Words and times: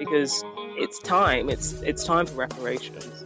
Because 0.00 0.42
it's 0.78 0.98
time. 1.00 1.50
It's 1.50 1.74
it's 1.82 2.04
time 2.06 2.24
for 2.24 2.36
reparations. 2.36 3.22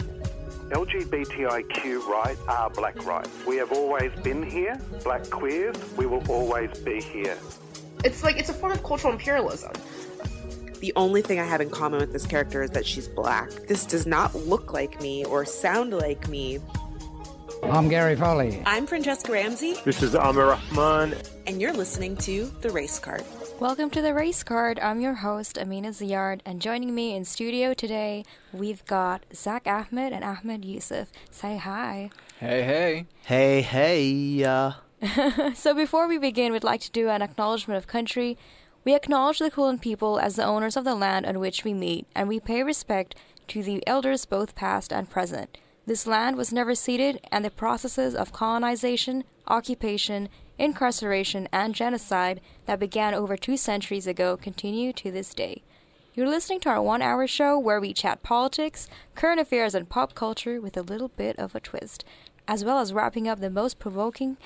LGBTIQ 0.71 2.05
rights 2.09 2.41
are 2.49 2.69
black 2.71 3.07
rights. 3.07 3.31
We 3.47 3.57
have 3.59 3.71
always 3.71 4.11
been 4.23 4.43
here, 4.43 4.77
black 5.05 5.31
queers, 5.31 5.77
we 5.97 6.07
will 6.07 6.29
always 6.29 6.77
be 6.81 7.01
here. 7.01 7.39
It's 8.03 8.25
like 8.25 8.39
it's 8.39 8.49
a 8.49 8.53
form 8.55 8.73
of 8.73 8.83
cultural 8.83 9.13
imperialism. 9.13 9.71
The 10.81 10.93
only 10.97 11.23
thing 11.23 11.39
I 11.39 11.45
have 11.45 11.61
in 11.61 11.71
common 11.71 12.01
with 12.01 12.13
this 12.13 12.27
character 12.27 12.65
is 12.65 12.71
that 12.71 12.85
she's 12.85 13.07
black. 13.07 13.51
This 13.69 13.87
does 13.87 14.05
not 14.05 14.35
look 14.35 14.73
like 14.73 15.01
me 15.01 15.25
or 15.27 15.45
sound 15.45 15.93
like 15.93 16.29
me. 16.29 16.59
I'm 17.63 17.89
Gary 17.89 18.17
Foley. 18.17 18.61
I'm 18.67 18.87
Franchesca 18.89 19.31
Ramsey, 19.31 19.75
This 19.85 20.03
is 20.03 20.17
Amir 20.17 20.49
Rahman. 20.73 21.15
and 21.47 21.63
you're 21.63 21.73
listening 21.73 22.17
to 22.19 22.47
The 22.63 22.71
Race 22.71 22.99
Card. 22.99 23.23
Welcome 23.61 23.89
to 23.91 24.03
the 24.03 24.13
Race 24.13 24.43
Card. 24.43 24.81
I'm 24.81 25.01
your 25.01 25.15
host, 25.15 25.57
Amina 25.57 25.91
Ziyard, 25.91 26.41
and 26.45 26.61
joining 26.61 26.93
me 26.93 27.15
in 27.15 27.25
studio 27.25 27.73
today, 27.73 28.25
we've 28.53 28.85
got 28.85 29.25
Zach 29.33 29.67
Ahmed 29.67 30.13
and 30.13 30.25
Ahmed 30.25 30.65
Yusuf. 30.65 31.13
Say 31.31 31.57
hi. 31.57 32.11
Hey, 32.41 32.63
hey. 32.65 33.07
Hey, 33.23 33.63
hey, 33.63 34.45
uh, 34.45 34.73
So 35.55 35.73
before 35.73 36.09
we 36.09 36.19
begin, 36.19 36.53
we'd 36.53 36.65
like 36.65 36.81
to 36.81 36.91
do 36.91 37.09
an 37.09 37.23
acknowledgement 37.23 37.79
of 37.79 37.87
country. 37.87 38.37
We 38.85 38.95
acknowledge 38.95 39.39
the 39.39 39.53
Kulin 39.53 39.79
people 39.79 40.19
as 40.19 40.35
the 40.35 40.45
owners 40.45 40.77
of 40.77 40.85
the 40.85 40.97
land 40.97 41.25
on 41.25 41.39
which 41.39 41.63
we 41.63 41.73
meet, 41.73 42.07
and 42.15 42.29
we 42.29 42.41
pay 42.41 42.65
respect 42.65 43.15
to 43.49 43.63
the 43.63 43.87
elders 43.87 44.25
both 44.27 44.57
past 44.57 44.93
and 44.93 45.09
present. 45.09 45.59
This 45.87 46.07
land 46.09 46.37
was 46.37 46.53
never 46.53 46.75
ceded, 46.75 47.21
and 47.31 47.45
the 47.45 47.51
processes 47.51 48.15
of 48.17 48.33
colonization, 48.33 49.23
occupation, 49.47 50.29
incarceration, 50.59 51.49
and 51.53 51.75
genocide 51.75 52.41
that 52.67 52.81
began 52.81 53.15
over 53.15 53.37
two 53.37 53.57
centuries 53.57 54.07
ago 54.07 54.37
continue 54.37 54.93
to 54.93 55.11
this 55.11 55.35
day. 55.35 55.63
You're 56.15 56.29
listening 56.29 56.61
to 56.61 56.69
our 56.69 56.81
one 56.81 57.03
hour 57.03 57.27
show 57.27 57.59
where 57.59 57.81
we 57.81 57.93
chat 57.93 58.23
politics, 58.23 58.89
current 59.15 59.41
affairs, 59.41 59.75
and 59.75 59.89
pop 59.89 60.15
culture 60.15 60.61
with 60.61 60.77
a 60.77 60.83
little 60.83 61.09
bit 61.09 61.37
of 61.39 61.55
a 61.55 61.61
twist, 61.61 62.05
as 62.47 62.65
well 62.65 62.79
as 62.79 62.93
wrapping 62.93 63.27
up 63.27 63.41
the 63.41 63.51
most 63.51 63.81
provoking, 63.81 64.37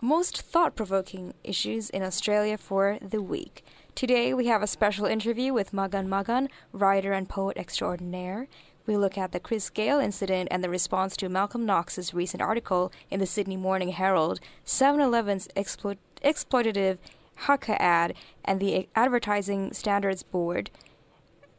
most 0.00 0.40
thought 0.40 0.74
provoking 0.74 1.34
issues 1.44 1.90
in 1.90 2.02
Australia 2.02 2.56
for 2.56 2.98
the 3.02 3.20
week. 3.20 3.62
Today 3.94 4.32
we 4.32 4.46
have 4.46 4.62
a 4.62 4.66
special 4.66 5.04
interview 5.04 5.52
with 5.52 5.74
Magan 5.74 6.08
Magan, 6.08 6.48
writer 6.72 7.12
and 7.12 7.28
poet 7.28 7.58
extraordinaire. 7.58 8.48
We 8.90 8.96
look 8.96 9.16
at 9.16 9.30
the 9.30 9.38
Chris 9.38 9.70
Gayle 9.70 10.00
incident 10.00 10.48
and 10.50 10.64
the 10.64 10.68
response 10.68 11.16
to 11.18 11.28
Malcolm 11.28 11.64
Knox's 11.64 12.12
recent 12.12 12.42
article 12.42 12.90
in 13.08 13.20
the 13.20 13.24
Sydney 13.26 13.56
Morning 13.56 13.90
Herald, 13.90 14.40
7 14.64 15.00
Eleven's 15.00 15.46
explo- 15.54 15.96
exploitative 16.24 16.98
haka 17.36 17.80
ad, 17.80 18.14
and 18.44 18.58
the 18.58 18.88
Advertising 18.96 19.72
Standards 19.74 20.24
Board, 20.24 20.70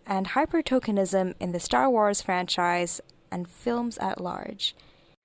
and 0.06 0.28
hypertokenism 0.28 1.36
in 1.40 1.54
the 1.54 1.60
Star 1.62 1.90
Wars 1.90 2.22
franchise 2.22 3.00
and 3.32 3.50
films 3.50 3.98
at 4.00 4.20
large. 4.20 4.76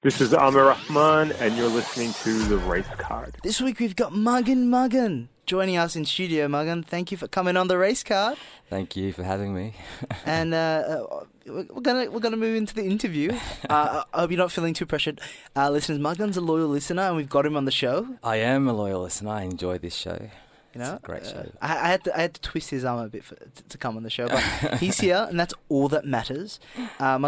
This 0.04 0.20
is 0.20 0.32
Amir 0.32 0.66
Rahman, 0.66 1.32
and 1.40 1.56
you're 1.56 1.66
listening 1.66 2.12
to 2.22 2.38
The 2.44 2.58
Race 2.58 2.86
Card. 2.98 3.34
this 3.42 3.60
week 3.60 3.80
we've 3.80 3.96
got 3.96 4.14
Magan 4.14 4.70
Magan 4.70 5.28
joining 5.46 5.76
us 5.76 5.96
in 5.96 6.04
studio. 6.04 6.48
Magan, 6.48 6.82
thank 6.82 7.10
you 7.10 7.16
for 7.16 7.28
coming 7.28 7.56
on 7.56 7.68
the 7.68 7.78
race 7.78 8.02
card. 8.02 8.36
Thank 8.68 8.96
you 8.96 9.12
for 9.12 9.22
having 9.22 9.54
me. 9.54 9.74
And 10.26 10.52
uh, 10.54 10.56
uh, 10.56 11.24
we're 11.46 11.66
we're 11.72 11.80
gonna 11.80 12.10
we're 12.10 12.20
gonna 12.20 12.36
move 12.36 12.56
into 12.56 12.74
the 12.74 12.84
interview. 12.84 13.32
Uh, 13.70 14.04
I 14.14 14.20
hope 14.20 14.30
you're 14.30 14.38
not 14.38 14.52
feeling 14.52 14.74
too 14.74 14.86
pressured, 14.86 15.20
uh, 15.56 15.70
listeners. 15.70 15.98
Magan's 15.98 16.36
a 16.36 16.40
loyal 16.40 16.68
listener, 16.68 17.02
and 17.02 17.16
we've 17.16 17.28
got 17.28 17.44
him 17.46 17.56
on 17.56 17.64
the 17.64 17.72
show. 17.72 18.06
I 18.22 18.36
am 18.36 18.68
a 18.68 18.72
loyal 18.72 19.02
listener. 19.02 19.30
I 19.30 19.42
enjoy 19.42 19.78
this 19.78 19.94
show. 19.94 20.18
You 20.74 20.80
know, 20.80 20.94
It's 20.94 21.02
a 21.04 21.06
great 21.06 21.22
Uh, 21.22 21.30
show. 21.32 21.50
I, 21.62 21.72
I 21.72 21.88
had 21.88 22.04
to 22.04 22.16
I 22.16 22.20
had 22.22 22.34
to 22.34 22.40
twist 22.40 22.70
his 22.70 22.84
arm 22.84 23.00
a 23.00 23.08
bit 23.08 23.24
for, 23.24 23.34
to, 23.36 23.62
to 23.70 23.78
come 23.78 23.96
on 23.96 24.02
the 24.02 24.10
show, 24.10 24.28
but 24.28 24.40
he's 24.80 25.00
here, 25.00 25.26
and 25.28 25.38
that's 25.40 25.54
all 25.68 25.88
that 25.88 26.04
matters. 26.04 26.60
Uh, 27.00 27.18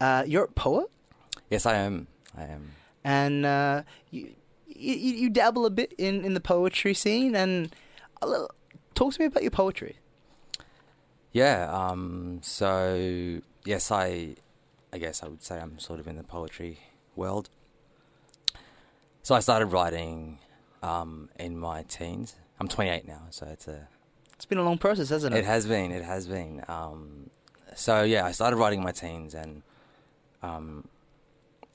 uh, 0.00 0.24
you're 0.26 0.44
a 0.44 0.48
poet. 0.48 0.88
Yes, 1.50 1.66
I 1.66 1.74
am. 1.76 2.06
I 2.36 2.44
am. 2.44 2.72
and 3.04 3.44
uh, 3.46 3.82
you, 4.10 4.30
you 4.80 5.14
you 5.14 5.30
dabble 5.30 5.66
a 5.66 5.70
bit 5.70 5.92
in, 5.98 6.24
in 6.24 6.34
the 6.34 6.40
poetry 6.40 6.94
scene. 6.94 7.34
And 7.34 7.74
a 8.22 8.26
little, 8.26 8.50
talk 8.94 9.14
to 9.14 9.20
me 9.20 9.26
about 9.26 9.42
your 9.42 9.50
poetry. 9.50 9.96
Yeah. 11.32 11.70
Um. 11.72 12.40
So 12.42 13.40
yes, 13.64 13.90
I. 13.90 14.36
I 14.92 14.98
guess 14.98 15.22
I 15.22 15.28
would 15.28 15.44
say 15.44 15.60
I'm 15.60 15.78
sort 15.78 16.00
of 16.00 16.08
in 16.08 16.16
the 16.16 16.24
poetry 16.24 16.80
world. 17.14 17.48
So 19.22 19.36
I 19.36 19.40
started 19.40 19.66
writing 19.66 20.38
um, 20.82 21.28
in 21.38 21.58
my 21.58 21.82
teens. 21.84 22.34
I'm 22.58 22.68
28 22.68 23.06
now, 23.06 23.22
so 23.30 23.46
it's 23.46 23.68
a 23.68 23.88
It's 24.34 24.46
been 24.46 24.58
a 24.58 24.64
long 24.64 24.78
process, 24.78 25.10
hasn't 25.10 25.34
it? 25.34 25.38
It 25.38 25.44
has 25.44 25.66
been. 25.66 25.92
It 25.92 26.04
has 26.04 26.26
been. 26.26 26.64
Um, 26.68 27.30
so 27.76 28.02
yeah, 28.02 28.24
I 28.24 28.32
started 28.32 28.56
writing 28.56 28.80
in 28.80 28.84
my 28.84 28.92
teens, 28.92 29.34
and 29.34 29.62
um, 30.42 30.88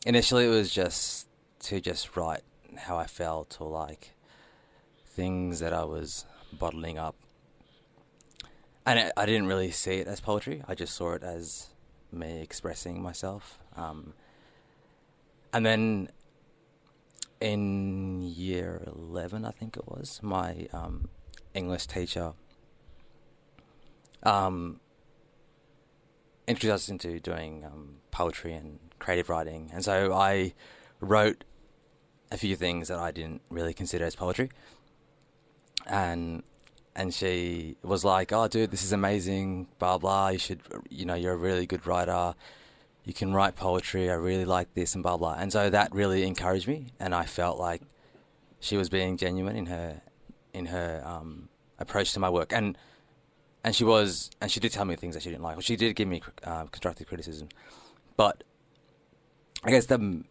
initially 0.06 0.46
it 0.46 0.50
was 0.50 0.72
just 0.72 1.28
to 1.62 1.80
just 1.80 2.18
write 2.18 2.42
how 2.78 2.98
I 2.98 3.06
felt 3.06 3.58
or 3.60 3.70
like 3.70 4.12
things 5.06 5.60
that 5.60 5.74
I 5.74 5.84
was 5.84 6.26
bottling 6.52 6.98
up, 6.98 7.16
and 8.86 9.12
I, 9.18 9.26
didn't 9.26 9.48
really 9.48 9.72
see 9.72 9.96
it 9.96 10.08
as 10.08 10.20
poetry. 10.20 10.64
I 10.68 10.76
just 10.76 10.94
saw 10.94 11.14
it 11.14 11.24
as 11.24 11.70
me 12.12 12.42
expressing 12.42 13.02
myself. 13.02 13.58
Um, 13.76 14.14
and 15.52 15.66
then 15.66 16.10
in 17.40 18.22
year 18.22 18.84
11, 18.88 19.46
I 19.46 19.52
think 19.52 19.78
it 19.78 19.88
was, 19.88 20.20
my 20.22 20.68
um, 20.74 21.10
English 21.54 21.88
teacher 21.88 22.34
um, 24.24 24.80
introduced 26.48 26.74
us 26.74 26.90
into 26.90 27.20
doing 27.20 27.64
um, 27.66 27.98
poetry 28.12 28.54
and 28.54 28.80
creative 29.00 29.30
writing. 29.30 29.72
And 29.74 29.84
so 29.84 30.14
I 30.14 30.54
wrote 31.00 31.44
a 32.32 32.38
few 32.38 32.56
things 32.56 32.88
that 32.88 33.00
I 33.00 33.12
didn't 33.12 33.42
really 33.50 33.74
consider 33.74 34.06
as 34.06 34.16
poetry. 34.16 34.50
And 35.86 36.44
and 36.96 37.14
she 37.14 37.76
was 37.84 38.06
like, 38.06 38.32
"Oh, 38.32 38.48
dude, 38.48 38.72
this 38.72 38.84
is 38.84 38.92
amazing. 38.92 39.68
Blah 39.80 39.98
blah. 39.98 40.30
You 40.30 40.40
should, 40.40 40.62
you 40.90 41.06
know, 41.06 41.16
you're 41.16 41.34
a 41.34 41.38
really 41.38 41.66
good 41.66 41.86
writer. 41.86 42.36
You 43.04 43.14
can 43.14 43.34
write 43.34 43.56
poetry. 43.56 44.10
I 44.10 44.16
really 44.16 44.46
like 44.46 44.74
this 44.74 44.96
and 44.96 45.04
blah 45.04 45.18
blah." 45.18 45.36
And 45.38 45.52
so 45.52 45.70
that 45.70 45.94
really 45.94 46.24
encouraged 46.24 46.68
me, 46.68 46.88
and 47.00 47.14
I 47.14 47.26
felt 47.26 47.60
like 47.60 47.82
she 48.60 48.78
was 48.78 48.90
being 48.90 49.18
genuine 49.18 49.56
in 49.56 49.68
her 49.68 50.02
in 50.54 50.68
her 50.68 51.04
um, 51.06 51.50
approach 51.78 52.14
to 52.14 52.20
my 52.20 52.30
work. 52.30 52.54
And 52.54 52.78
and 53.64 53.76
she 53.76 53.84
was, 53.84 54.30
and 54.40 54.52
she 54.52 54.60
did 54.60 54.72
tell 54.72 54.86
me 54.86 54.96
things 54.96 55.16
that 55.16 55.24
she 55.24 55.30
didn't 55.30 55.44
like. 55.44 55.62
She 55.62 55.76
did 55.76 55.96
give 55.96 56.08
me 56.08 56.22
uh, 56.44 56.66
constructive 56.66 57.08
criticism, 57.08 57.50
but 58.16 58.44
I 59.64 59.72
guess 59.72 59.88
the 59.88 60.24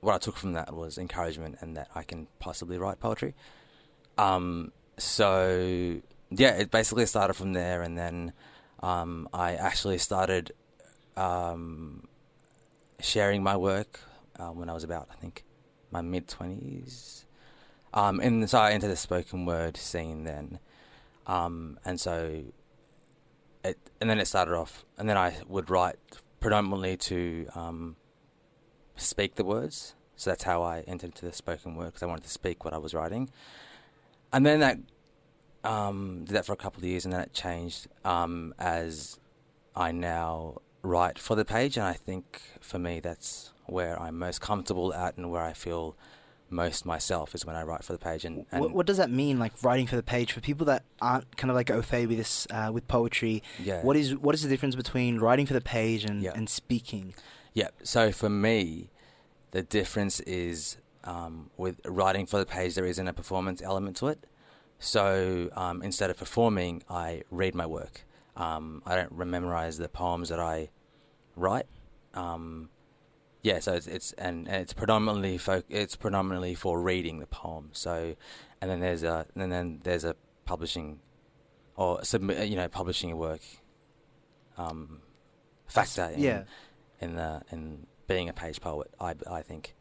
what 0.00 0.14
I 0.14 0.18
took 0.18 0.36
from 0.36 0.52
that 0.54 0.74
was 0.74 0.98
encouragement 0.98 1.56
and 1.60 1.76
that 1.76 1.88
I 1.94 2.02
can 2.02 2.26
possibly 2.38 2.78
write 2.78 3.00
poetry. 3.00 3.34
Um, 4.18 4.72
so 4.98 6.00
yeah, 6.30 6.52
it 6.52 6.70
basically 6.70 7.06
started 7.06 7.34
from 7.34 7.52
there, 7.52 7.82
and 7.82 7.98
then 7.98 8.32
um, 8.82 9.28
I 9.32 9.54
actually 9.54 9.98
started 9.98 10.52
um, 11.16 12.08
sharing 13.00 13.42
my 13.42 13.56
work 13.56 14.00
uh, 14.38 14.48
when 14.48 14.70
I 14.70 14.74
was 14.74 14.84
about, 14.84 15.08
I 15.10 15.16
think, 15.16 15.44
my 15.90 16.00
mid 16.00 16.28
twenties. 16.28 17.26
Um, 17.92 18.20
and 18.20 18.48
so 18.48 18.58
I 18.58 18.72
entered 18.72 18.90
the 18.90 18.96
spoken 18.96 19.44
word 19.44 19.76
scene 19.76 20.24
then, 20.24 20.60
um, 21.26 21.78
and 21.84 22.00
so 22.00 22.44
it, 23.64 23.78
and 24.00 24.08
then 24.08 24.20
it 24.20 24.26
started 24.26 24.54
off, 24.54 24.84
and 24.96 25.08
then 25.08 25.16
I 25.16 25.36
would 25.48 25.68
write 25.68 25.96
predominantly 26.38 26.96
to 26.96 27.48
um, 27.54 27.96
speak 29.04 29.34
the 29.36 29.44
words. 29.44 29.94
So 30.16 30.30
that's 30.30 30.44
how 30.44 30.62
I 30.62 30.80
entered 30.80 31.06
into 31.06 31.24
the 31.24 31.32
spoken 31.32 31.76
word 31.76 31.86
because 31.86 32.02
I 32.02 32.06
wanted 32.06 32.24
to 32.24 32.30
speak 32.30 32.64
what 32.64 32.74
I 32.74 32.78
was 32.78 32.92
writing. 32.92 33.30
And 34.32 34.44
then 34.44 34.60
that 34.60 34.78
um, 35.64 36.24
did 36.24 36.34
that 36.34 36.46
for 36.46 36.52
a 36.52 36.56
couple 36.56 36.80
of 36.80 36.84
years, 36.84 37.04
and 37.04 37.12
then 37.12 37.20
it 37.22 37.32
changed 37.32 37.88
um, 38.04 38.54
as 38.58 39.18
I 39.74 39.92
now 39.92 40.58
write 40.82 41.18
for 41.18 41.34
the 41.34 41.44
page, 41.44 41.76
and 41.76 41.86
I 41.86 41.92
think 41.94 42.40
for 42.60 42.78
me 42.78 43.00
that's 43.00 43.52
where 43.66 44.00
I'm 44.00 44.18
most 44.18 44.40
comfortable 44.40 44.92
at 44.94 45.16
and 45.16 45.30
where 45.30 45.42
I 45.42 45.52
feel 45.52 45.96
most 46.52 46.84
myself 46.84 47.34
is 47.34 47.46
when 47.46 47.54
I 47.54 47.62
write 47.62 47.84
for 47.84 47.92
the 47.92 47.98
page. 47.98 48.24
And, 48.24 48.44
and 48.50 48.60
What, 48.60 48.72
what 48.72 48.86
does 48.86 48.96
that 48.96 49.10
mean, 49.10 49.38
like 49.38 49.52
writing 49.62 49.86
for 49.86 49.96
the 49.96 50.02
page? 50.02 50.32
For 50.32 50.40
people 50.40 50.66
that 50.66 50.82
aren't 51.00 51.36
kind 51.36 51.50
of 51.50 51.54
like 51.54 51.70
au 51.70 51.80
fait 51.80 52.06
with 52.06 52.18
this, 52.18 52.46
uh, 52.50 52.70
with 52.72 52.88
poetry, 52.88 53.42
Yeah. 53.62 53.82
what 53.82 53.96
is 53.96 54.16
what 54.16 54.34
is 54.34 54.42
the 54.42 54.48
difference 54.48 54.74
between 54.74 55.18
writing 55.18 55.46
for 55.46 55.54
the 55.54 55.60
page 55.60 56.04
and, 56.04 56.22
Yeah. 56.22 56.32
and 56.34 56.48
speaking? 56.50 57.14
Yeah. 57.60 57.68
So 57.82 58.10
for 58.10 58.30
me, 58.30 58.88
the 59.50 59.62
difference 59.62 60.20
is 60.20 60.78
um, 61.04 61.50
with 61.58 61.78
writing 61.84 62.24
for 62.24 62.38
the 62.38 62.46
page, 62.46 62.74
there 62.74 62.86
isn't 62.86 63.06
a 63.06 63.12
performance 63.12 63.60
element 63.60 63.96
to 63.98 64.06
it. 64.08 64.24
So 64.78 65.50
um, 65.52 65.82
instead 65.82 66.08
of 66.08 66.16
performing, 66.16 66.82
I 66.88 67.22
read 67.30 67.54
my 67.54 67.66
work. 67.66 68.06
Um, 68.34 68.82
I 68.86 68.96
don't 68.96 69.12
memorize 69.14 69.76
the 69.76 69.90
poems 69.90 70.30
that 70.30 70.40
I 70.40 70.70
write. 71.36 71.66
Um, 72.14 72.70
yeah, 73.42 73.58
so 73.58 73.74
it's, 73.74 73.86
it's 73.86 74.12
and, 74.14 74.48
and 74.48 74.62
it's 74.62 74.72
predominantly 74.72 75.36
fo- 75.36 75.62
it's 75.68 75.96
predominantly 75.96 76.54
for 76.54 76.80
reading 76.80 77.18
the 77.18 77.26
poem. 77.26 77.68
So, 77.72 78.16
and 78.62 78.70
then 78.70 78.80
there's 78.80 79.02
a 79.02 79.26
and 79.34 79.52
then 79.52 79.80
there's 79.82 80.04
a 80.04 80.16
publishing 80.46 81.00
or 81.76 82.02
submit 82.04 82.48
you 82.48 82.56
know 82.56 82.68
publishing 82.68 83.14
work 83.18 83.42
um, 84.56 85.02
factor 85.66 86.04
in, 86.14 86.20
Yeah. 86.20 86.42
In 87.00 87.16
the 87.16 87.42
in 87.50 87.86
being 88.06 88.28
a 88.28 88.32
page 88.32 88.60
poet. 88.60 88.92
I 89.00 89.14
I 89.30 89.42
think. 89.42 89.74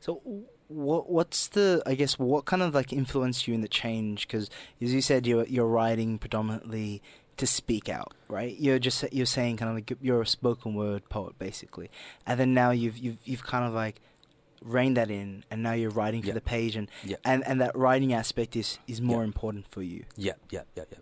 So, 0.00 0.20
what 0.68 1.08
what's 1.10 1.46
the 1.48 1.82
I 1.86 1.94
guess 1.94 2.18
what 2.18 2.44
kind 2.44 2.62
of 2.62 2.74
like 2.74 2.92
influenced 2.92 3.46
you 3.46 3.54
in 3.54 3.60
the 3.60 3.68
change? 3.68 4.26
Because 4.26 4.50
as 4.80 4.92
you 4.92 5.00
said, 5.00 5.26
you're 5.26 5.46
you're 5.46 5.66
writing 5.66 6.18
predominantly 6.18 7.02
to 7.36 7.46
speak 7.46 7.88
out, 7.88 8.12
right? 8.28 8.56
You're 8.58 8.78
just 8.78 9.04
you're 9.12 9.26
saying 9.26 9.56
kind 9.58 9.68
of 9.70 9.74
like 9.76 9.92
you're 10.02 10.20
a 10.22 10.26
spoken 10.26 10.74
word 10.74 11.08
poet 11.08 11.38
basically, 11.38 11.90
and 12.26 12.38
then 12.40 12.52
now 12.54 12.70
you've 12.72 12.98
you've 12.98 13.18
you've 13.24 13.44
kind 13.44 13.64
of 13.64 13.72
like 13.72 14.00
reined 14.60 14.96
that 14.96 15.10
in, 15.10 15.44
and 15.50 15.62
now 15.62 15.72
you're 15.72 15.90
writing 15.90 16.20
for 16.22 16.28
Yeah. 16.28 16.34
the 16.34 16.40
page, 16.40 16.74
and 16.76 16.88
Yeah. 17.04 17.16
and 17.24 17.46
and 17.46 17.60
that 17.60 17.76
writing 17.76 18.12
aspect 18.12 18.56
is 18.56 18.78
is 18.88 19.00
more 19.00 19.20
Yeah. 19.20 19.26
important 19.26 19.66
for 19.70 19.82
you. 19.82 20.04
Yeah, 20.16 20.32
yeah, 20.50 20.62
yeah, 20.76 20.84
yeah. 20.90 20.98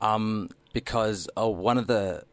Um, 0.00 0.48
because 0.72 1.28
oh, 1.36 1.48
one 1.48 1.76
of 1.76 1.86
the, 1.86 2.24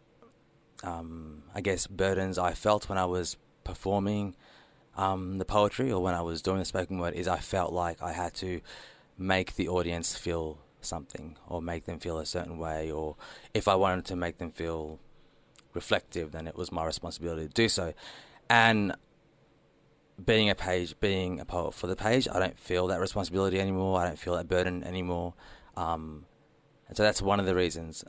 um, 0.84 1.44
I 1.54 1.62
guess, 1.62 1.88
burdens 1.88 2.38
I 2.38 2.54
felt 2.54 2.90
when 2.90 2.98
I 2.98 3.06
was 3.06 3.38
performing 3.64 4.36
um, 4.96 5.38
the 5.38 5.46
poetry 5.46 5.92
or 5.92 6.02
when 6.02 6.14
I 6.14 6.22
was 6.22 6.42
doing 6.42 6.60
the 6.60 6.66
spoken 6.66 7.00
word 7.00 7.14
is 7.14 7.28
I 7.28 7.40
felt 7.40 7.74
like 7.74 8.02
I 8.02 8.14
had 8.14 8.34
to 8.36 8.62
make 9.18 9.56
the 9.56 9.68
audience 9.68 10.16
feel 10.16 10.60
something 10.82 11.38
or 11.48 11.62
make 11.62 11.86
them 11.86 12.00
feel 12.00 12.18
a 12.20 12.26
certain 12.26 12.58
way, 12.58 12.92
or 12.92 13.16
if 13.54 13.68
I 13.68 13.76
wanted 13.76 14.06
to 14.06 14.16
make 14.16 14.38
them 14.38 14.52
feel 14.52 15.00
reflective, 15.74 16.32
then 16.32 16.48
it 16.48 16.56
was 16.56 16.72
my 16.72 16.86
responsibility 16.86 17.48
to 17.48 17.54
do 17.54 17.68
so. 17.68 17.94
And 18.50 18.96
being 20.24 20.50
a 20.50 20.56
page, 20.56 20.98
being 21.00 21.40
a 21.40 21.46
poet 21.46 21.74
for 21.74 21.88
the 21.88 21.96
page, 21.96 22.28
I 22.32 22.40
don't 22.40 22.58
feel 22.58 22.88
that 22.88 23.00
responsibility 23.00 23.60
anymore. 23.60 24.00
I 24.00 24.06
don't 24.06 24.20
feel 24.20 24.36
that 24.36 24.48
burden 24.48 24.84
anymore. 24.84 25.34
Um, 25.76 26.26
and 26.88 26.96
so 26.96 27.04
that's 27.04 27.22
one 27.22 27.40
of 27.40 27.46
the 27.46 27.56
reasons, 27.56 28.06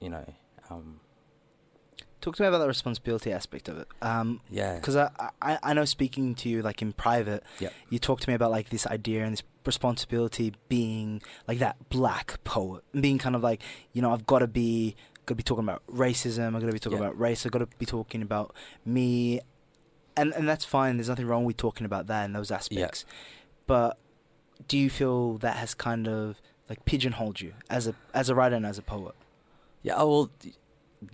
you 0.00 0.10
know. 0.10 0.32
Um, 0.70 1.00
Talk 2.22 2.36
to 2.36 2.42
me 2.42 2.48
about 2.48 2.58
the 2.58 2.68
responsibility 2.68 3.30
aspect 3.32 3.68
of 3.68 3.76
it. 3.78 3.88
Um, 4.00 4.40
Yeah. 4.48 4.76
Because 4.76 4.96
I, 4.96 5.10
I 5.42 5.58
I 5.62 5.74
know 5.74 5.84
speaking 5.84 6.34
to 6.36 6.48
you 6.48 6.62
like 6.62 6.80
in 6.80 6.92
private, 6.94 7.42
Yep. 7.60 7.72
you 7.90 7.98
talk 7.98 8.20
to 8.20 8.28
me 8.30 8.34
about 8.34 8.50
like 8.50 8.70
this 8.70 8.86
idea 8.86 9.24
and 9.24 9.32
this 9.34 9.42
responsibility 9.66 10.54
being 10.68 11.20
like 11.46 11.58
that 11.58 11.76
black 11.90 12.42
poet, 12.44 12.82
being 12.98 13.18
kind 13.18 13.36
of 13.36 13.42
like 13.42 13.60
you 13.92 14.00
know 14.00 14.12
I've 14.12 14.24
got 14.26 14.38
to 14.38 14.46
be 14.46 14.96
got 15.26 15.32
to 15.32 15.36
be 15.36 15.42
talking 15.42 15.64
about 15.64 15.82
racism. 15.88 16.54
I've 16.54 16.62
got 16.62 16.66
to 16.68 16.72
be 16.72 16.78
talking 16.78 16.98
Yeah. 16.98 17.04
about 17.06 17.18
race. 17.20 17.44
I've 17.44 17.52
got 17.52 17.58
to 17.58 17.68
be 17.78 17.86
talking 17.86 18.22
about 18.22 18.54
me, 18.86 19.40
and 20.16 20.32
and 20.34 20.48
that's 20.48 20.64
fine. 20.64 20.96
There's 20.96 21.08
nothing 21.08 21.26
wrong 21.26 21.44
with 21.44 21.56
talking 21.56 21.84
about 21.84 22.06
that 22.06 22.24
and 22.24 22.34
those 22.34 22.50
aspects. 22.50 23.04
But 23.66 23.98
do 24.68 24.78
you 24.78 24.90
feel 24.90 25.38
that 25.38 25.56
has 25.56 25.74
kind 25.74 26.06
of 26.08 26.40
like 26.68 26.84
pigeonholed 26.84 27.40
you 27.40 27.54
as 27.68 27.88
a 27.88 27.94
as 28.14 28.28
a 28.28 28.34
writer 28.34 28.54
and 28.56 28.64
as 28.66 28.78
a 28.78 28.82
poet? 28.82 29.14
Yeah, 29.84 29.94
oh, 29.96 30.08
well, 30.08 30.30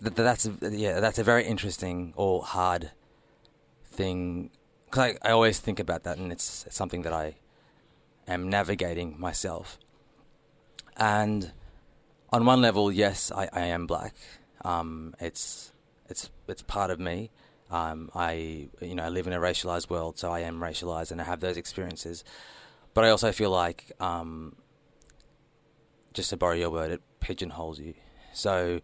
th- 0.03 0.15
th- 0.15 0.17
that's 0.17 0.47
a, 0.47 0.53
yeah, 0.71 1.01
that's 1.01 1.19
a 1.19 1.25
very 1.25 1.45
interesting 1.45 2.13
or 2.17 2.43
hard 2.43 2.91
thing 3.85 4.51
because 4.85 5.17
I, 5.23 5.29
I 5.29 5.33
always 5.33 5.59
think 5.61 5.79
about 5.81 6.05
that, 6.05 6.19
and 6.19 6.33
it's, 6.33 6.65
it's 6.67 6.77
something 6.77 7.03
that 7.03 7.13
I 7.13 7.37
am 8.27 8.49
navigating 8.49 9.19
myself. 9.19 9.79
And 10.97 11.53
on 12.31 12.45
one 12.45 12.61
level, 12.61 12.91
yes, 12.91 13.31
I, 13.31 13.49
I 13.53 13.67
am 13.67 13.87
black. 13.87 14.15
Um, 14.65 15.15
it's 15.21 15.73
it's 16.09 16.31
it's 16.49 16.63
part 16.63 16.91
of 16.91 16.99
me. 16.99 17.31
Um, 17.71 18.11
I 18.15 18.69
you 18.81 18.95
know 18.95 19.05
I 19.05 19.09
live 19.09 19.27
in 19.27 19.33
a 19.33 19.39
racialized 19.39 19.91
world, 19.91 20.19
so 20.19 20.33
I 20.33 20.41
am 20.41 20.61
racialized, 20.61 21.13
and 21.13 21.21
I 21.21 21.25
have 21.25 21.41
those 21.41 21.57
experiences. 21.57 22.25
But 22.95 23.05
I 23.05 23.11
also 23.11 23.31
feel 23.31 23.51
like, 23.51 23.93
um, 24.01 24.57
just 26.15 26.31
to 26.31 26.37
borrow 26.37 26.55
your 26.55 26.71
word, 26.71 26.91
it 26.91 27.03
pigeonholes 27.21 27.79
you. 27.79 27.95
So, 28.33 28.81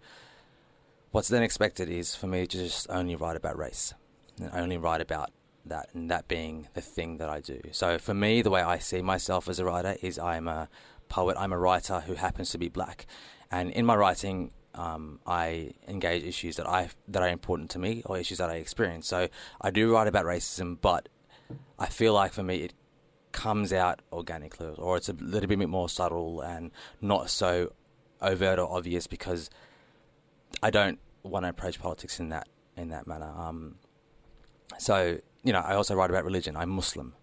what's 1.14 1.28
then 1.28 1.44
expected 1.44 1.88
is 1.88 2.16
for 2.16 2.26
me 2.26 2.44
to 2.44 2.58
just 2.58 2.88
only 2.90 3.14
write 3.14 3.36
about 3.36 3.56
race, 3.56 3.94
and 4.36 4.50
only 4.52 4.76
write 4.76 5.00
about 5.00 5.30
that, 5.64 5.88
and 5.94 6.10
that 6.10 6.26
being 6.26 6.66
the 6.74 6.80
thing 6.80 7.18
that 7.18 7.28
I 7.28 7.40
do. 7.40 7.60
So, 7.70 7.98
for 7.98 8.14
me, 8.14 8.42
the 8.42 8.50
way 8.50 8.62
I 8.62 8.78
see 8.78 9.00
myself 9.00 9.48
as 9.48 9.60
a 9.60 9.64
writer 9.64 9.94
is 10.02 10.18
I'm 10.18 10.48
a 10.48 10.68
poet, 11.08 11.36
I'm 11.38 11.52
a 11.52 11.58
writer 11.58 12.00
who 12.00 12.14
happens 12.14 12.50
to 12.50 12.58
be 12.58 12.68
black, 12.68 13.06
and 13.48 13.70
in 13.70 13.86
my 13.86 13.94
writing, 13.94 14.50
um, 14.74 15.20
I 15.24 15.74
engage 15.86 16.24
issues 16.24 16.56
that 16.56 16.68
I 16.68 16.88
that 17.06 17.22
are 17.22 17.28
important 17.28 17.70
to 17.70 17.78
me 17.78 18.02
or 18.06 18.18
issues 18.18 18.38
that 18.38 18.50
I 18.50 18.54
experience. 18.54 19.06
So, 19.06 19.28
I 19.60 19.70
do 19.70 19.92
write 19.92 20.08
about 20.08 20.24
racism, 20.24 20.78
but 20.80 21.08
I 21.78 21.86
feel 21.86 22.12
like 22.12 22.32
for 22.32 22.42
me, 22.42 22.56
it 22.56 22.74
comes 23.30 23.72
out 23.72 24.00
organically, 24.12 24.74
or 24.78 24.96
it's 24.96 25.08
a 25.08 25.12
little 25.12 25.48
bit 25.48 25.68
more 25.68 25.88
subtle 25.88 26.40
and 26.40 26.72
not 27.00 27.30
so 27.30 27.72
overt 28.20 28.58
or 28.58 28.68
obvious 28.68 29.06
because 29.06 29.48
I 30.62 30.70
don't 30.70 30.98
want 31.22 31.44
to 31.44 31.50
approach 31.50 31.78
politics 31.80 32.20
in 32.20 32.28
that 32.30 32.48
in 32.76 32.88
that 32.88 33.06
manner. 33.06 33.32
Um, 33.36 33.76
so 34.78 35.18
you 35.42 35.52
know, 35.52 35.60
I 35.60 35.74
also 35.74 35.94
write 35.94 36.10
about 36.10 36.24
religion. 36.24 36.56
I'm 36.56 36.70
Muslim, 36.70 37.14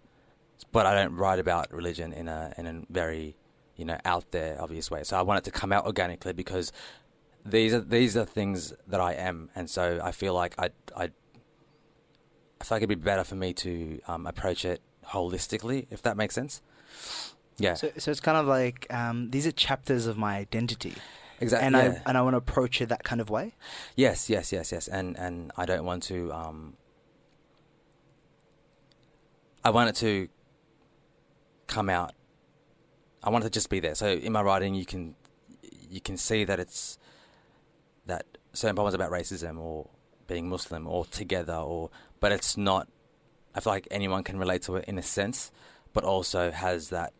but 0.71 0.85
I 0.85 0.93
don't 0.93 1.15
write 1.15 1.39
about 1.39 1.73
religion 1.73 2.13
in 2.13 2.27
a 2.27 2.53
in 2.57 2.67
a 2.67 2.81
very 2.89 3.35
you 3.75 3.85
know 3.85 3.97
out 4.05 4.31
there 4.31 4.61
obvious 4.61 4.91
way. 4.91 5.03
So 5.03 5.17
I 5.17 5.21
want 5.21 5.39
it 5.39 5.43
to 5.45 5.51
come 5.51 5.71
out 5.71 5.85
organically 5.85 6.33
because 6.33 6.71
these 7.45 7.73
are 7.73 7.81
these 7.81 8.15
are 8.15 8.25
things 8.25 8.73
that 8.87 9.01
I 9.01 9.13
am, 9.13 9.49
and 9.55 9.69
so 9.69 9.99
I 10.03 10.11
feel 10.11 10.33
like 10.33 10.55
I 10.59 10.69
I 10.95 11.09
I 12.61 12.63
feel 12.63 12.75
like 12.75 12.83
it'd 12.83 12.89
be 12.89 12.95
better 12.95 13.23
for 13.23 13.35
me 13.35 13.53
to 13.53 13.99
um, 14.07 14.27
approach 14.27 14.65
it 14.65 14.81
holistically, 15.07 15.87
if 15.89 16.01
that 16.03 16.15
makes 16.15 16.35
sense. 16.35 16.61
Yeah. 17.57 17.73
So, 17.73 17.91
so 17.97 18.11
it's 18.11 18.19
kind 18.19 18.37
of 18.37 18.45
like 18.45 18.87
um, 18.93 19.31
these 19.31 19.47
are 19.47 19.51
chapters 19.51 20.05
of 20.05 20.17
my 20.17 20.37
identity. 20.37 20.93
Exactly. 21.41 21.65
And 21.65 21.75
yeah. 21.75 22.01
I 22.05 22.09
and 22.09 22.17
I 22.17 22.21
want 22.21 22.33
to 22.33 22.37
approach 22.37 22.81
it 22.81 22.89
that 22.89 23.03
kind 23.03 23.19
of 23.19 23.29
way. 23.29 23.55
Yes, 23.95 24.29
yes, 24.29 24.51
yes, 24.51 24.71
yes, 24.71 24.87
and 24.87 25.17
and 25.17 25.51
I 25.57 25.65
don't 25.65 25.85
want 25.85 26.03
to. 26.03 26.31
Um, 26.31 26.77
I 29.63 29.71
want 29.71 29.89
it 29.89 29.95
to 29.97 30.27
come 31.67 31.89
out. 31.89 32.13
I 33.23 33.29
want 33.29 33.43
it 33.43 33.47
to 33.47 33.51
just 33.51 33.69
be 33.69 33.79
there. 33.79 33.95
So 33.95 34.07
in 34.07 34.31
my 34.31 34.41
writing, 34.41 34.75
you 34.75 34.85
can 34.85 35.15
you 35.89 35.99
can 35.99 36.15
see 36.17 36.43
that 36.45 36.59
it's 36.59 36.97
that 38.05 38.25
certain 38.53 38.75
poems 38.75 38.93
about 38.93 39.11
racism 39.11 39.59
or 39.59 39.89
being 40.27 40.47
Muslim 40.47 40.87
or 40.87 41.05
together 41.05 41.55
or, 41.55 41.89
but 42.19 42.31
it's 42.31 42.55
not. 42.55 42.87
I 43.53 43.59
feel 43.59 43.73
like 43.73 43.87
anyone 43.91 44.23
can 44.23 44.37
relate 44.37 44.61
to 44.63 44.77
it 44.77 44.85
in 44.85 44.97
a 44.97 45.03
sense, 45.03 45.51
but 45.91 46.03
also 46.03 46.51
has 46.51 46.89
that 46.89 47.13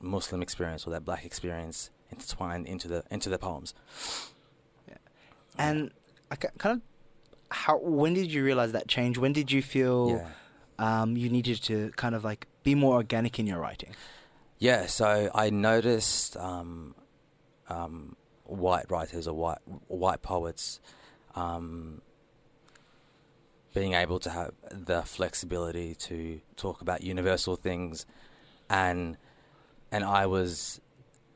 Muslim 0.00 0.42
experience 0.42 0.86
or 0.86 0.90
that 0.90 1.04
black 1.04 1.24
experience 1.24 1.90
intertwined 2.12 2.66
into 2.66 2.88
the 2.88 3.04
into 3.10 3.28
the 3.28 3.38
poems. 3.38 3.74
And 5.58 5.90
I 6.30 6.36
kind 6.36 6.76
of 6.76 6.82
how 7.50 7.78
when 7.78 8.14
did 8.14 8.32
you 8.32 8.42
realize 8.44 8.72
that 8.72 8.88
change? 8.88 9.18
When 9.18 9.32
did 9.32 9.52
you 9.52 9.62
feel 9.62 10.22
Yeah. 10.78 11.02
um, 11.02 11.16
you 11.16 11.28
needed 11.28 11.62
to 11.64 11.90
kind 11.96 12.14
of 12.14 12.24
like 12.24 12.46
be 12.62 12.74
more 12.74 12.94
organic 12.94 13.38
in 13.38 13.46
your 13.46 13.58
writing? 13.60 13.94
Yeah, 14.58 14.86
so 14.86 15.30
I 15.34 15.50
noticed 15.50 16.36
um, 16.36 16.94
um, 17.68 18.16
white 18.44 18.90
writers 18.90 19.26
or 19.28 19.34
white 19.34 19.58
white 19.88 20.22
poets 20.22 20.80
um, 21.34 22.00
being 23.74 23.94
able 23.94 24.18
to 24.20 24.30
have 24.30 24.52
the 24.70 25.02
flexibility 25.02 25.94
to 25.94 26.40
talk 26.56 26.80
about 26.80 27.02
universal 27.02 27.56
things, 27.56 28.06
and 28.70 29.16
and 29.90 30.04
I 30.04 30.26
was 30.26 30.80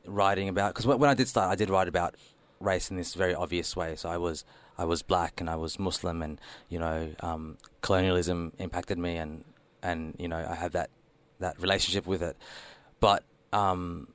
writing 0.07 0.49
about 0.49 0.73
because 0.73 0.85
when 0.85 1.09
I 1.09 1.13
did 1.13 1.27
start, 1.27 1.51
I 1.51 1.55
did 1.55 1.69
write 1.69 1.87
about 1.87 2.15
race 2.59 2.89
in 2.89 2.97
this 2.97 3.13
very 3.13 3.35
obvious 3.35 3.75
way. 3.75 3.95
So 3.95 4.09
I 4.09 4.17
was 4.17 4.45
I 4.77 4.85
was 4.85 5.01
black 5.01 5.39
and 5.39 5.49
I 5.49 5.55
was 5.55 5.79
Muslim, 5.79 6.21
and 6.21 6.39
you 6.69 6.79
know 6.79 7.13
um, 7.21 7.57
colonialism 7.81 8.53
impacted 8.59 8.97
me, 8.97 9.17
and 9.17 9.43
and 9.81 10.15
you 10.17 10.27
know 10.27 10.45
I 10.49 10.55
have 10.55 10.71
that 10.73 10.89
that 11.39 11.59
relationship 11.61 12.07
with 12.07 12.21
it. 12.21 12.37
But 12.99 13.23
um, 13.53 14.07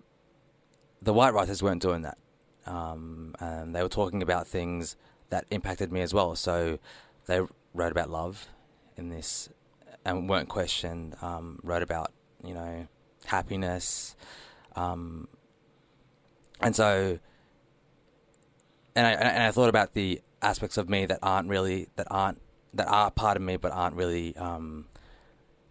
the 1.00 1.12
white 1.12 1.34
writers 1.34 1.62
weren't 1.62 1.82
doing 1.82 2.02
that, 2.02 2.18
um, 2.66 3.34
and 3.38 3.74
they 3.74 3.82
were 3.82 3.88
talking 3.88 4.22
about 4.22 4.46
things 4.46 4.96
that 5.30 5.46
impacted 5.50 5.92
me 5.92 6.00
as 6.02 6.12
well. 6.12 6.34
So 6.34 6.78
they 7.26 7.40
wrote 7.74 7.92
about 7.92 8.10
love 8.10 8.48
in 8.96 9.08
this, 9.08 9.48
and 10.04 10.28
weren't 10.28 10.48
questioned. 10.48 11.16
Um, 11.22 11.60
wrote 11.62 11.82
about 11.82 12.12
you 12.44 12.54
know, 12.54 12.86
happiness, 13.24 14.16
um, 14.76 15.28
and 16.62 16.76
so, 16.76 17.18
and 18.94 19.06
I 19.06 19.12
and 19.12 19.42
I 19.42 19.50
thought 19.50 19.68
about 19.68 19.94
the 19.94 20.20
aspects 20.40 20.76
of 20.76 20.88
me 20.88 21.06
that 21.06 21.18
aren't 21.22 21.48
really 21.48 21.88
that 21.96 22.06
aren't 22.10 22.40
that 22.74 22.88
are 22.88 23.10
part 23.10 23.36
of 23.36 23.42
me 23.42 23.56
but 23.56 23.72
aren't 23.72 23.96
really 23.96 24.36
um, 24.36 24.86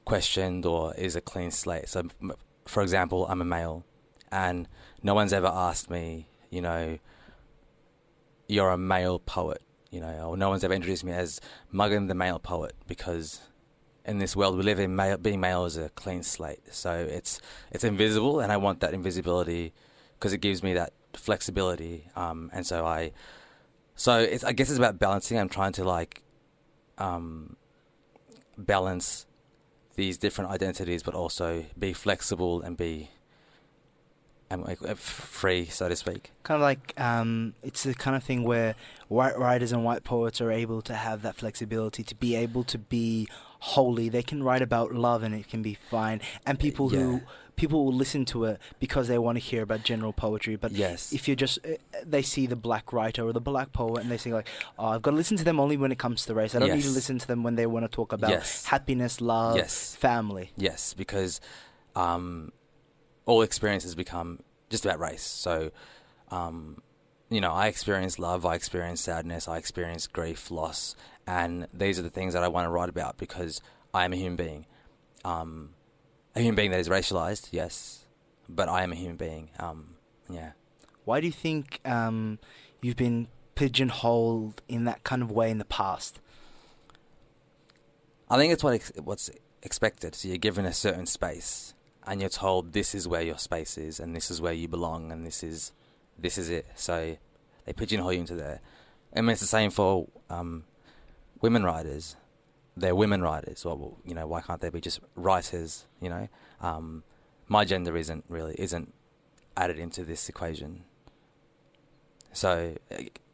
questioned 0.06 0.66
or 0.66 0.94
is 0.96 1.16
a 1.16 1.22
clean 1.22 1.52
slate. 1.52 1.90
So, 1.90 2.04
for 2.66 2.84
example, 2.84 3.26
I'm 3.28 3.42
a 3.42 3.46
male, 3.46 3.86
and 4.32 4.68
no 5.04 5.14
one's 5.14 5.34
ever 5.34 5.48
asked 5.48 5.90
me, 5.90 6.28
you 6.50 6.62
know, 6.62 7.00
you're 8.48 8.70
a 8.70 8.78
male 8.78 9.20
poet, 9.20 9.62
you 9.90 10.00
know, 10.00 10.28
or 10.28 10.38
no 10.38 10.50
one's 10.50 10.64
ever 10.64 10.74
introduced 10.74 11.04
me 11.04 11.14
as 11.14 11.40
Magan 11.72 12.08
the 12.08 12.16
male 12.16 12.40
poet 12.40 12.74
because 12.88 13.42
in 14.06 14.20
this 14.20 14.36
world 14.36 14.58
we 14.58 14.64
live 14.64 14.80
in, 14.80 14.96
male, 14.96 15.18
being 15.18 15.40
male 15.40 15.66
is 15.66 15.78
a 15.78 15.90
clean 15.90 16.24
slate. 16.24 16.74
So 16.74 16.94
it's 16.94 17.42
it's 17.72 17.84
invisible, 17.84 18.40
and 18.40 18.52
I 18.52 18.58
want 18.58 18.80
that 18.82 18.94
invisibility 18.94 19.74
because 20.22 20.34
it 20.34 20.38
gives 20.38 20.62
me 20.62 20.76
that 20.76 20.94
flexibility. 21.14 22.06
Um, 22.16 22.52
and 22.54 22.64
so 22.64 22.86
I, 22.86 23.12
so 23.96 24.20
it's 24.20 24.44
I 24.44 24.52
guess 24.52 24.70
it's 24.70 24.78
about 24.78 25.00
balancing. 25.00 25.40
I'm 25.40 25.50
trying 25.50 25.74
to 25.74 25.84
like, 25.84 26.22
um, 27.00 27.56
balance 28.56 29.26
these 29.96 30.20
different 30.20 30.52
identities, 30.52 31.02
but 31.02 31.16
also 31.16 31.66
be 31.78 31.92
flexible 31.92 32.62
and 32.62 32.78
be 32.78 33.10
uh, 34.52 34.94
free, 34.94 35.66
so 35.66 35.90
to 35.90 35.96
speak. 35.96 36.32
Kind 36.44 36.58
of 36.58 36.62
like 36.62 36.94
um, 37.00 37.56
it's 37.64 37.82
the 37.82 37.96
kind 37.96 38.16
of 38.16 38.24
thing 38.24 38.44
where 38.44 38.76
white 39.08 39.40
writers 39.40 39.72
and 39.72 39.84
white 39.84 40.04
poets 40.04 40.40
are 40.40 40.52
able 40.52 40.84
to 40.84 40.94
have 40.94 41.24
that 41.24 41.36
flexibility 41.36 42.04
to 42.04 42.14
be 42.14 42.36
able 42.36 42.64
to 42.66 42.78
be 42.78 43.28
holy. 43.60 44.08
They 44.08 44.24
can 44.24 44.44
write 44.44 44.62
about 44.62 44.94
love 44.94 45.24
and 45.24 45.34
it 45.34 45.48
can 45.48 45.64
be 45.64 45.78
fine. 45.90 46.22
And 46.46 46.60
people 46.60 46.90
who 46.90 47.14
Yeah. 47.14 47.20
People 47.62 47.86
will 47.86 47.94
listen 47.94 48.26
to 48.26 48.46
it 48.46 48.60
because 48.80 49.08
they 49.08 49.20
want 49.20 49.36
to 49.38 49.40
hear 49.40 49.62
about 49.62 49.84
general 49.84 50.12
poetry. 50.12 50.56
But 50.56 50.72
Yes. 50.72 51.14
if 51.14 51.28
you 51.28 51.36
just 51.36 51.60
uh, 51.64 51.70
they 52.14 52.24
see 52.24 52.48
the 52.48 52.56
black 52.56 52.92
writer 52.92 53.22
or 53.28 53.34
the 53.34 53.46
black 53.52 53.72
poet 53.72 54.00
and 54.02 54.10
they 54.12 54.18
say 54.18 54.34
like, 54.34 54.48
oh, 54.80 54.88
I've 54.88 55.04
got 55.04 55.12
to 55.12 55.18
listen 55.18 55.38
to 55.38 55.44
them 55.44 55.60
only 55.60 55.78
when 55.78 55.92
it 55.92 56.00
comes 56.00 56.26
to 56.26 56.34
race. 56.34 56.56
I 56.56 56.60
don't 56.60 56.74
need 56.76 56.84
to 56.84 56.90
listen 57.02 57.20
to 57.20 57.28
them 57.28 57.44
when 57.44 57.56
they 57.56 57.68
want 57.68 57.84
to 57.86 57.92
talk 58.00 58.12
about 58.14 58.32
Yes. 58.32 58.66
happiness, 58.66 59.22
love, 59.22 59.56
Yes. 59.58 59.96
family. 59.96 60.52
Yes, 60.58 60.94
because 60.96 61.40
um, 61.96 62.52
all 63.26 63.44
experiences 63.44 63.94
become 63.96 64.40
just 64.72 64.84
about 64.86 65.00
race. 65.00 65.24
So, 65.24 65.70
um, 66.30 66.82
you 67.30 67.42
know, 67.42 67.52
I 67.54 67.68
experience 67.68 68.18
love, 68.18 68.44
I 68.46 68.56
experience 68.56 69.02
sadness, 69.02 69.48
I 69.48 69.58
experience 69.58 70.08
grief, 70.08 70.50
loss, 70.50 70.96
and 71.28 71.68
these 71.72 72.00
are 72.00 72.02
the 72.02 72.10
things 72.10 72.34
that 72.34 72.44
I 72.44 72.48
want 72.48 72.66
to 72.66 72.70
write 72.72 72.90
about 72.90 73.18
because 73.18 73.62
I 73.94 74.04
am 74.06 74.14
a 74.14 74.16
human 74.16 74.36
being. 74.36 74.66
Um, 75.24 75.76
a 76.36 76.40
human 76.40 76.56
being 76.56 76.72
that 76.72 76.80
is 76.80 76.90
racialized, 76.90 77.50
yes, 77.52 78.06
but 78.48 78.70
I 78.70 78.84
am 78.84 78.92
a 78.92 78.96
human 78.96 79.18
being. 79.18 79.50
Um, 79.60 79.96
yeah. 80.30 80.52
Why 81.06 81.20
do 81.20 81.28
you 81.28 81.34
think 81.34 81.80
um, 81.86 82.40
you've 82.82 82.96
been 82.96 83.28
pigeonholed 83.56 84.62
in 84.68 84.86
that 84.86 85.04
kind 85.04 85.22
of 85.22 85.32
way 85.32 85.52
in 85.52 85.58
the 85.58 85.66
past? 85.66 86.20
I 88.30 88.38
think 88.38 88.54
it's 88.54 88.64
what 88.64 88.76
ex- 88.76 88.92
what's 89.04 89.30
expected. 89.62 90.16
So 90.16 90.30
you're 90.30 90.38
given 90.38 90.66
a 90.66 90.74
certain 90.74 91.06
space, 91.06 91.74
and 92.08 92.22
you're 92.22 92.30
told 92.30 92.74
this 92.74 92.96
is 92.96 93.08
where 93.08 93.22
your 93.22 93.38
space 93.38 93.78
is, 93.78 94.00
and 94.00 94.16
this 94.16 94.32
is 94.32 94.40
where 94.40 94.54
you 94.54 94.68
belong, 94.68 95.12
and 95.12 95.26
this 95.26 95.44
is 95.44 95.74
this 96.18 96.38
is 96.38 96.50
it. 96.50 96.66
So 96.76 97.18
they 97.66 97.74
pigeonhole 97.74 98.14
you 98.14 98.20
into 98.20 98.36
there. 98.36 98.62
I 99.14 99.22
mean, 99.22 99.32
it's 99.32 99.42
the 99.42 99.48
same 99.48 99.72
for 99.72 100.08
um, 100.30 100.64
women 101.42 101.64
writers. 101.64 102.16
They're 102.76 102.96
women 102.96 103.22
writers. 103.22 103.66
Well, 103.66 103.98
you 104.06 104.14
know, 104.14 104.28
why 104.28 104.42
can't 104.42 104.62
they 104.62 104.70
be 104.70 104.82
just 104.82 105.02
writers? 105.16 105.86
You 106.00 106.10
know, 106.10 106.30
um, 106.62 107.04
my 107.48 107.66
gender 107.66 107.98
isn't 107.98 108.26
really 108.30 108.56
isn't 108.58 108.94
added 109.58 109.78
into 109.78 110.04
this 110.04 110.30
equation. 110.30 110.84
So 112.34 112.78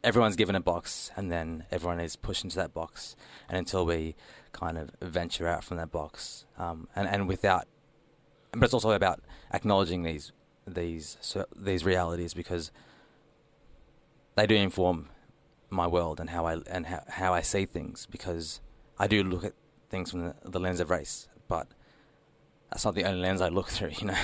everyone's 0.02 0.36
given 0.36 0.56
a 0.56 0.60
box, 0.60 1.10
and 1.16 1.30
then 1.30 1.64
everyone 1.70 2.00
is 2.00 2.16
pushed 2.16 2.42
into 2.42 2.56
that 2.56 2.74
box, 2.74 3.14
and 3.48 3.56
until 3.56 3.86
we 3.86 4.16
kind 4.52 4.76
of 4.76 4.90
venture 5.00 5.46
out 5.46 5.62
from 5.62 5.76
that 5.76 5.92
box, 5.92 6.44
um, 6.58 6.88
and 6.96 7.06
and 7.08 7.28
without, 7.28 7.68
but 8.52 8.64
it's 8.64 8.74
also 8.74 8.90
about 8.90 9.20
acknowledging 9.52 10.02
these 10.02 10.32
these 10.66 11.16
so, 11.20 11.46
these 11.54 11.84
realities 11.84 12.34
because 12.34 12.70
they 14.34 14.46
do 14.46 14.54
inform 14.54 15.08
my 15.70 15.86
world 15.86 16.20
and 16.20 16.30
how 16.30 16.46
I 16.46 16.58
and 16.68 16.86
how, 16.86 17.02
how 17.08 17.34
I 17.34 17.42
see 17.42 17.66
things 17.66 18.06
because 18.10 18.60
I 18.98 19.06
do 19.06 19.22
look 19.22 19.44
at 19.44 19.54
things 19.90 20.10
from 20.10 20.24
the, 20.24 20.34
the 20.44 20.60
lens 20.60 20.80
of 20.80 20.90
race, 20.90 21.28
but 21.46 21.68
that's 22.70 22.84
not 22.84 22.94
the 22.94 23.04
only 23.04 23.20
lens 23.20 23.40
I 23.40 23.48
look 23.48 23.68
through, 23.70 23.92
you 23.98 24.06
know. 24.08 24.18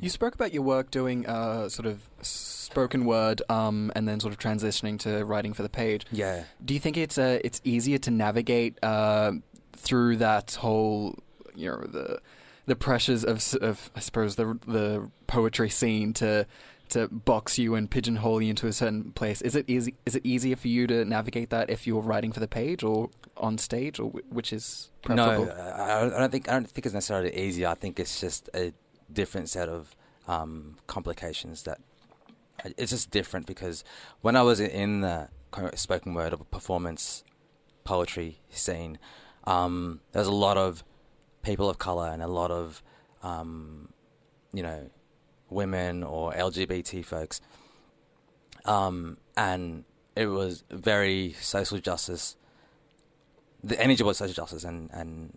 You 0.00 0.10
spoke 0.10 0.34
about 0.34 0.52
your 0.52 0.62
work 0.62 0.90
doing 0.90 1.24
uh, 1.26 1.68
sort 1.68 1.86
of 1.86 2.02
spoken 2.20 3.04
word, 3.04 3.42
um, 3.48 3.92
and 3.94 4.08
then 4.08 4.20
sort 4.20 4.32
of 4.32 4.38
transitioning 4.40 4.98
to 5.00 5.24
writing 5.24 5.54
for 5.54 5.62
the 5.62 5.68
page. 5.68 6.04
Yeah. 6.10 6.44
Do 6.64 6.74
you 6.74 6.80
think 6.80 6.96
it's 6.96 7.16
uh, 7.16 7.38
it's 7.44 7.60
easier 7.64 7.98
to 7.98 8.10
navigate 8.10 8.78
uh, 8.82 9.32
through 9.72 10.16
that 10.16 10.56
whole, 10.56 11.18
you 11.54 11.70
know, 11.70 11.78
the 11.84 12.20
the 12.66 12.76
pressures 12.76 13.24
of, 13.24 13.42
of 13.62 13.90
I 13.94 14.00
suppose 14.00 14.36
the 14.36 14.58
the 14.66 15.10
poetry 15.26 15.70
scene 15.70 16.12
to 16.14 16.46
to 16.90 17.08
box 17.08 17.58
you 17.58 17.74
and 17.74 17.90
pigeonhole 17.90 18.42
you 18.42 18.50
into 18.50 18.66
a 18.66 18.72
certain 18.72 19.12
place? 19.12 19.40
Is 19.42 19.56
it 19.56 19.64
easy? 19.68 19.94
Is 20.04 20.16
it 20.16 20.26
easier 20.26 20.56
for 20.56 20.68
you 20.68 20.86
to 20.86 21.04
navigate 21.04 21.50
that 21.50 21.70
if 21.70 21.86
you're 21.86 22.02
writing 22.02 22.32
for 22.32 22.40
the 22.40 22.48
page 22.48 22.82
or 22.82 23.10
on 23.36 23.58
stage, 23.58 23.98
or 23.98 24.10
wh- 24.10 24.32
which 24.32 24.52
is 24.52 24.90
preferable? 25.02 25.46
No, 25.46 25.52
I, 25.52 26.18
don't 26.18 26.30
think 26.30 26.48
I 26.48 26.52
don't 26.52 26.68
think 26.68 26.86
it's 26.86 26.94
necessarily 26.94 27.34
easy. 27.36 27.66
I 27.66 27.74
think 27.74 27.98
it's 27.98 28.20
just 28.20 28.48
a 28.54 28.72
different 29.12 29.48
set 29.48 29.68
of 29.68 29.94
um, 30.26 30.76
complications 30.86 31.64
that 31.64 31.78
it's 32.64 32.90
just 32.90 33.10
different 33.10 33.46
because 33.46 33.84
when 34.20 34.36
I 34.36 34.42
was 34.42 34.60
in 34.60 35.00
the 35.00 35.28
spoken 35.74 36.14
word 36.14 36.32
or 36.32 36.38
performance 36.38 37.24
poetry 37.84 38.40
scene, 38.50 38.98
um, 39.44 40.00
there's 40.12 40.26
a 40.26 40.32
lot 40.32 40.56
of 40.56 40.84
people 41.42 41.68
of 41.68 41.78
color 41.78 42.08
and 42.08 42.22
a 42.22 42.26
lot 42.26 42.50
of 42.50 42.82
um, 43.22 43.88
you 44.52 44.62
know 44.62 44.90
women 45.50 46.02
or 46.02 46.32
LGBT 46.32 47.04
folks, 47.04 47.40
um, 48.64 49.18
and 49.36 49.84
it 50.16 50.26
was 50.26 50.64
very 50.70 51.34
social 51.40 51.78
justice. 51.78 52.36
The 53.64 53.80
energy 53.80 54.04
was 54.04 54.18
social 54.18 54.34
justice, 54.34 54.64
and 54.64 54.90
and 54.92 55.36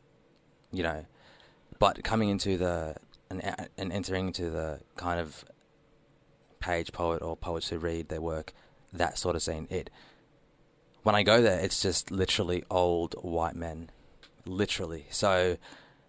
you 0.71 0.83
know, 0.83 1.05
but 1.79 2.03
coming 2.03 2.29
into 2.29 2.57
the 2.57 2.95
and 3.29 3.41
and 3.77 3.91
entering 3.91 4.27
into 4.27 4.49
the 4.49 4.81
kind 4.95 5.19
of 5.19 5.45
page 6.59 6.91
poet 6.91 7.21
or 7.21 7.37
poets 7.37 7.69
who 7.69 7.77
read 7.77 8.09
their 8.09 8.21
work, 8.21 8.53
that 8.93 9.17
sort 9.17 9.35
of 9.35 9.41
scene. 9.41 9.67
It 9.69 9.89
when 11.03 11.15
I 11.15 11.23
go 11.23 11.41
there, 11.41 11.59
it's 11.59 11.81
just 11.81 12.11
literally 12.11 12.65
old 12.69 13.15
white 13.21 13.55
men, 13.55 13.89
literally. 14.45 15.05
So, 15.09 15.57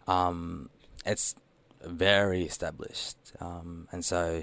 um, 0.08 0.70
it's 1.06 1.36
very 1.84 2.42
established, 2.42 3.16
um, 3.40 3.86
and 3.92 4.04
so 4.04 4.42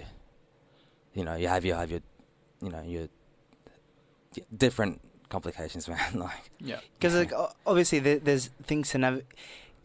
you 1.13 1.25
know 1.25 1.36
you 1.36 1.50
have 1.50 1.65
your 1.65 1.75
have 1.75 1.91
your 1.91 2.00
you 2.62 2.70
know 2.70 2.84
your 2.84 3.10
different 4.55 5.01
complications, 5.29 5.88
man. 5.89 6.00
like 6.20 6.51
Yeah. 6.60 6.79
Because 6.94 7.15
like 7.15 7.32
obviously 7.65 8.00
there, 8.00 8.20
there's 8.20 8.48
things 8.63 8.89
to 8.91 8.98
nav. 8.98 9.22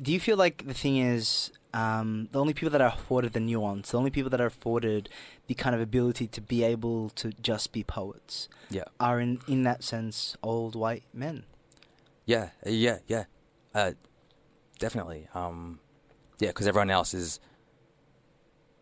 Do 0.01 0.13
you 0.13 0.21
feel 0.21 0.37
like 0.37 0.67
the 0.67 0.75
thing 0.75 0.97
is 0.97 1.51
um, 1.75 2.29
the 2.33 2.41
only 2.41 2.55
people 2.55 2.71
that 2.71 2.81
are 2.81 2.89
afforded 2.89 3.33
the 3.35 3.41
nuance, 3.41 3.91
the 3.91 3.99
only 3.99 4.11
people 4.11 4.31
that 4.31 4.41
are 4.41 4.47
afforded 4.47 5.09
the 5.47 5.55
kind 5.55 5.75
of 5.75 5.81
ability 5.81 6.27
to 6.29 6.41
be 6.41 6.63
able 6.65 7.11
to 7.11 7.33
just 7.43 7.73
be 7.73 7.85
poets, 7.85 8.49
Yeah. 8.71 8.85
are 8.99 9.21
in 9.21 9.41
in 9.47 9.63
that 9.65 9.85
sense 9.85 10.37
old 10.43 10.75
white 10.75 11.03
men. 11.13 11.45
Yeah, 12.27 12.51
uh, 12.67 12.71
yeah, 12.71 12.99
yeah. 13.07 13.25
Uh, 13.75 13.93
definitely. 14.79 15.29
Um, 15.35 15.81
yeah, 16.39 16.49
because 16.49 16.67
everyone 16.67 16.91
else 16.91 17.13
is 17.15 17.39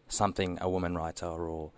something 0.08 0.58
a 0.60 0.68
woman 0.70 0.96
writer 0.96 1.26
or 1.26 1.72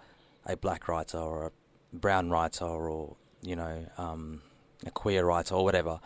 a 0.47 0.57
black 0.57 0.87
writer 0.89 1.19
or 1.19 1.47
a 1.47 1.53
brown 1.97 2.31
writer 2.31 2.65
or 2.65 3.17
you 3.43 3.57
know 3.57 3.87
um, 3.99 4.43
a 4.45 4.50
queer 4.91 5.25
writer 5.25 5.55
or 5.55 5.65
whatever. 5.65 6.01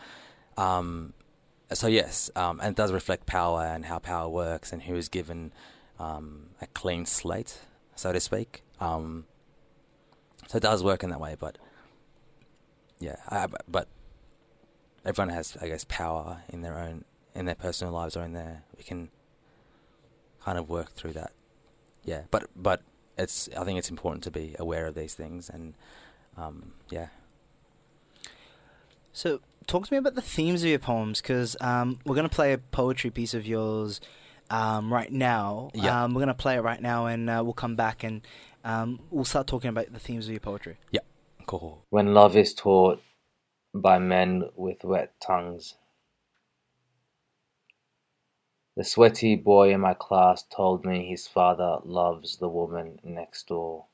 Um, 0.57 1.13
so 1.73 1.87
yes, 1.87 2.29
um, 2.35 2.59
and 2.59 2.71
it 2.71 2.75
does 2.75 2.91
reflect 2.91 3.25
power 3.25 3.63
and 3.65 3.85
how 3.85 3.99
power 3.99 4.29
works 4.29 4.71
and 4.71 4.83
who 4.83 4.95
is 4.95 5.09
given 5.09 5.51
um, 5.99 6.47
a 6.61 6.67
clean 6.67 7.05
slate, 7.05 7.59
so 7.95 8.11
to 8.11 8.19
speak. 8.19 8.61
Um, 8.79 9.25
so 10.47 10.57
it 10.57 10.61
does 10.61 10.83
work 10.83 11.03
in 11.03 11.09
that 11.09 11.19
way, 11.19 11.35
but 11.39 11.57
yeah, 12.99 13.15
I, 13.29 13.47
but 13.67 13.87
everyone 15.05 15.33
has, 15.33 15.57
I 15.61 15.67
guess, 15.67 15.85
power 15.87 16.43
in 16.49 16.61
their 16.61 16.77
own, 16.77 17.05
in 17.33 17.45
their 17.45 17.55
personal 17.55 17.93
lives 17.93 18.15
or 18.15 18.23
in 18.23 18.33
their. 18.33 18.63
We 18.77 18.83
can 18.83 19.09
kind 20.43 20.57
of 20.57 20.69
work 20.69 20.91
through 20.91 21.13
that. 21.13 21.31
Yeah, 22.03 22.23
but 22.31 22.49
but 22.55 22.81
it's. 23.17 23.49
I 23.57 23.63
think 23.63 23.79
it's 23.79 23.89
important 23.89 24.23
to 24.25 24.31
be 24.31 24.55
aware 24.59 24.85
of 24.85 24.95
these 24.95 25.13
things, 25.13 25.49
and 25.49 25.73
um, 26.37 26.73
yeah. 26.89 27.07
So 29.15 29.39
talk 29.65 29.87
to 29.87 29.93
me 29.93 29.97
about 29.97 30.15
the 30.15 30.21
themes 30.21 30.61
of 30.61 30.69
your 30.69 30.77
poems, 30.77 31.21
because 31.21 31.55
um, 31.61 31.99
we're 32.05 32.17
gonna 32.17 32.27
play 32.27 32.51
a 32.51 32.57
poetry 32.57 33.09
piece 33.09 33.33
of 33.33 33.47
yours 33.47 34.01
um, 34.49 34.93
right 34.93 35.11
now. 35.11 35.71
Yeah. 35.73 36.03
Um, 36.03 36.13
we're 36.13 36.19
gonna 36.19 36.33
play 36.33 36.55
it 36.55 36.61
right 36.61 36.81
now, 36.81 37.05
and 37.05 37.29
uh, 37.29 37.41
we'll 37.41 37.53
come 37.53 37.77
back 37.77 38.03
and 38.03 38.27
um, 38.65 38.99
we'll 39.09 39.23
start 39.23 39.47
talking 39.47 39.69
about 39.69 39.93
the 39.93 39.99
themes 39.99 40.25
of 40.25 40.31
your 40.31 40.41
poetry. 40.41 40.75
Yeah, 40.91 40.99
cool. 41.47 41.85
When 41.91 42.13
love 42.13 42.35
is 42.35 42.53
taught 42.53 43.01
by 43.73 43.99
men 43.99 44.49
with 44.57 44.83
wet 44.83 45.13
tongues. 45.25 45.75
The 48.75 48.83
sweaty 48.83 49.37
boy 49.37 49.73
in 49.73 49.79
my 49.79 49.93
class 49.93 50.43
told 50.53 50.83
me 50.83 51.07
his 51.07 51.25
father 51.25 51.77
loves 51.85 52.35
the 52.35 52.49
woman 52.49 52.99
next 53.01 53.47
door. 53.47 53.85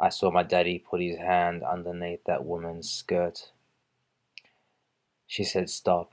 I 0.00 0.08
saw 0.08 0.30
my 0.30 0.42
daddy 0.42 0.78
put 0.78 1.00
his 1.00 1.18
hand 1.18 1.62
underneath 1.62 2.24
that 2.24 2.44
woman's 2.44 2.90
skirt. 2.90 3.52
She 5.26 5.44
said, 5.44 5.68
Stop. 5.68 6.12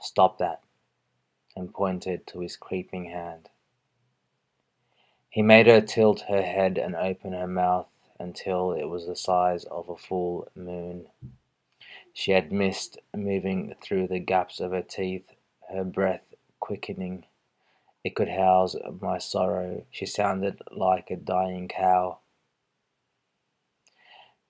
Stop 0.00 0.38
that. 0.38 0.62
And 1.54 1.72
pointed 1.72 2.26
to 2.28 2.40
his 2.40 2.56
creeping 2.56 3.04
hand. 3.04 3.50
He 5.28 5.42
made 5.42 5.66
her 5.66 5.80
tilt 5.82 6.22
her 6.28 6.42
head 6.42 6.78
and 6.78 6.96
open 6.96 7.32
her 7.32 7.46
mouth 7.46 7.88
until 8.18 8.72
it 8.72 8.84
was 8.84 9.06
the 9.06 9.16
size 9.16 9.64
of 9.64 9.88
a 9.88 9.96
full 9.96 10.48
moon. 10.54 11.08
She 12.14 12.32
had 12.32 12.52
mist 12.52 12.98
moving 13.14 13.74
through 13.82 14.08
the 14.08 14.18
gaps 14.18 14.60
of 14.60 14.72
her 14.72 14.82
teeth, 14.82 15.30
her 15.70 15.84
breath 15.84 16.34
quickening. 16.60 17.26
It 18.04 18.14
could 18.14 18.28
house 18.28 18.76
my 19.00 19.18
sorrow. 19.18 19.84
She 19.90 20.06
sounded 20.06 20.60
like 20.70 21.10
a 21.10 21.16
dying 21.16 21.68
cow. 21.68 22.18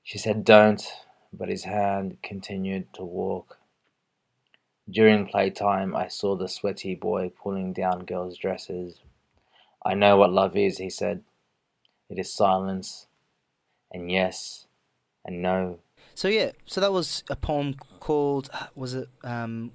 She 0.02 0.18
said, 0.18 0.44
Don't, 0.44 0.84
but 1.32 1.48
his 1.48 1.64
hand 1.64 2.18
continued 2.22 2.92
to 2.94 3.04
walk. 3.04 3.58
During 4.90 5.26
playtime, 5.26 5.94
I 5.94 6.08
saw 6.08 6.36
the 6.36 6.48
sweaty 6.48 6.94
boy 6.94 7.30
pulling 7.30 7.72
down 7.72 8.04
girls' 8.04 8.36
dresses. 8.36 9.00
I 9.84 9.94
know 9.94 10.16
what 10.16 10.32
love 10.32 10.56
is, 10.56 10.78
he 10.78 10.90
said. 10.90 11.22
It 12.10 12.18
is 12.18 12.32
silence, 12.32 13.06
and 13.90 14.10
yes, 14.10 14.66
and 15.24 15.40
no. 15.40 15.78
So 16.14 16.28
yeah, 16.28 16.50
so 16.66 16.80
that 16.80 16.92
was 16.92 17.24
a 17.30 17.36
poem 17.36 17.76
called 18.00 18.50
was 18.74 18.94
it 18.94 19.08
um, 19.24 19.70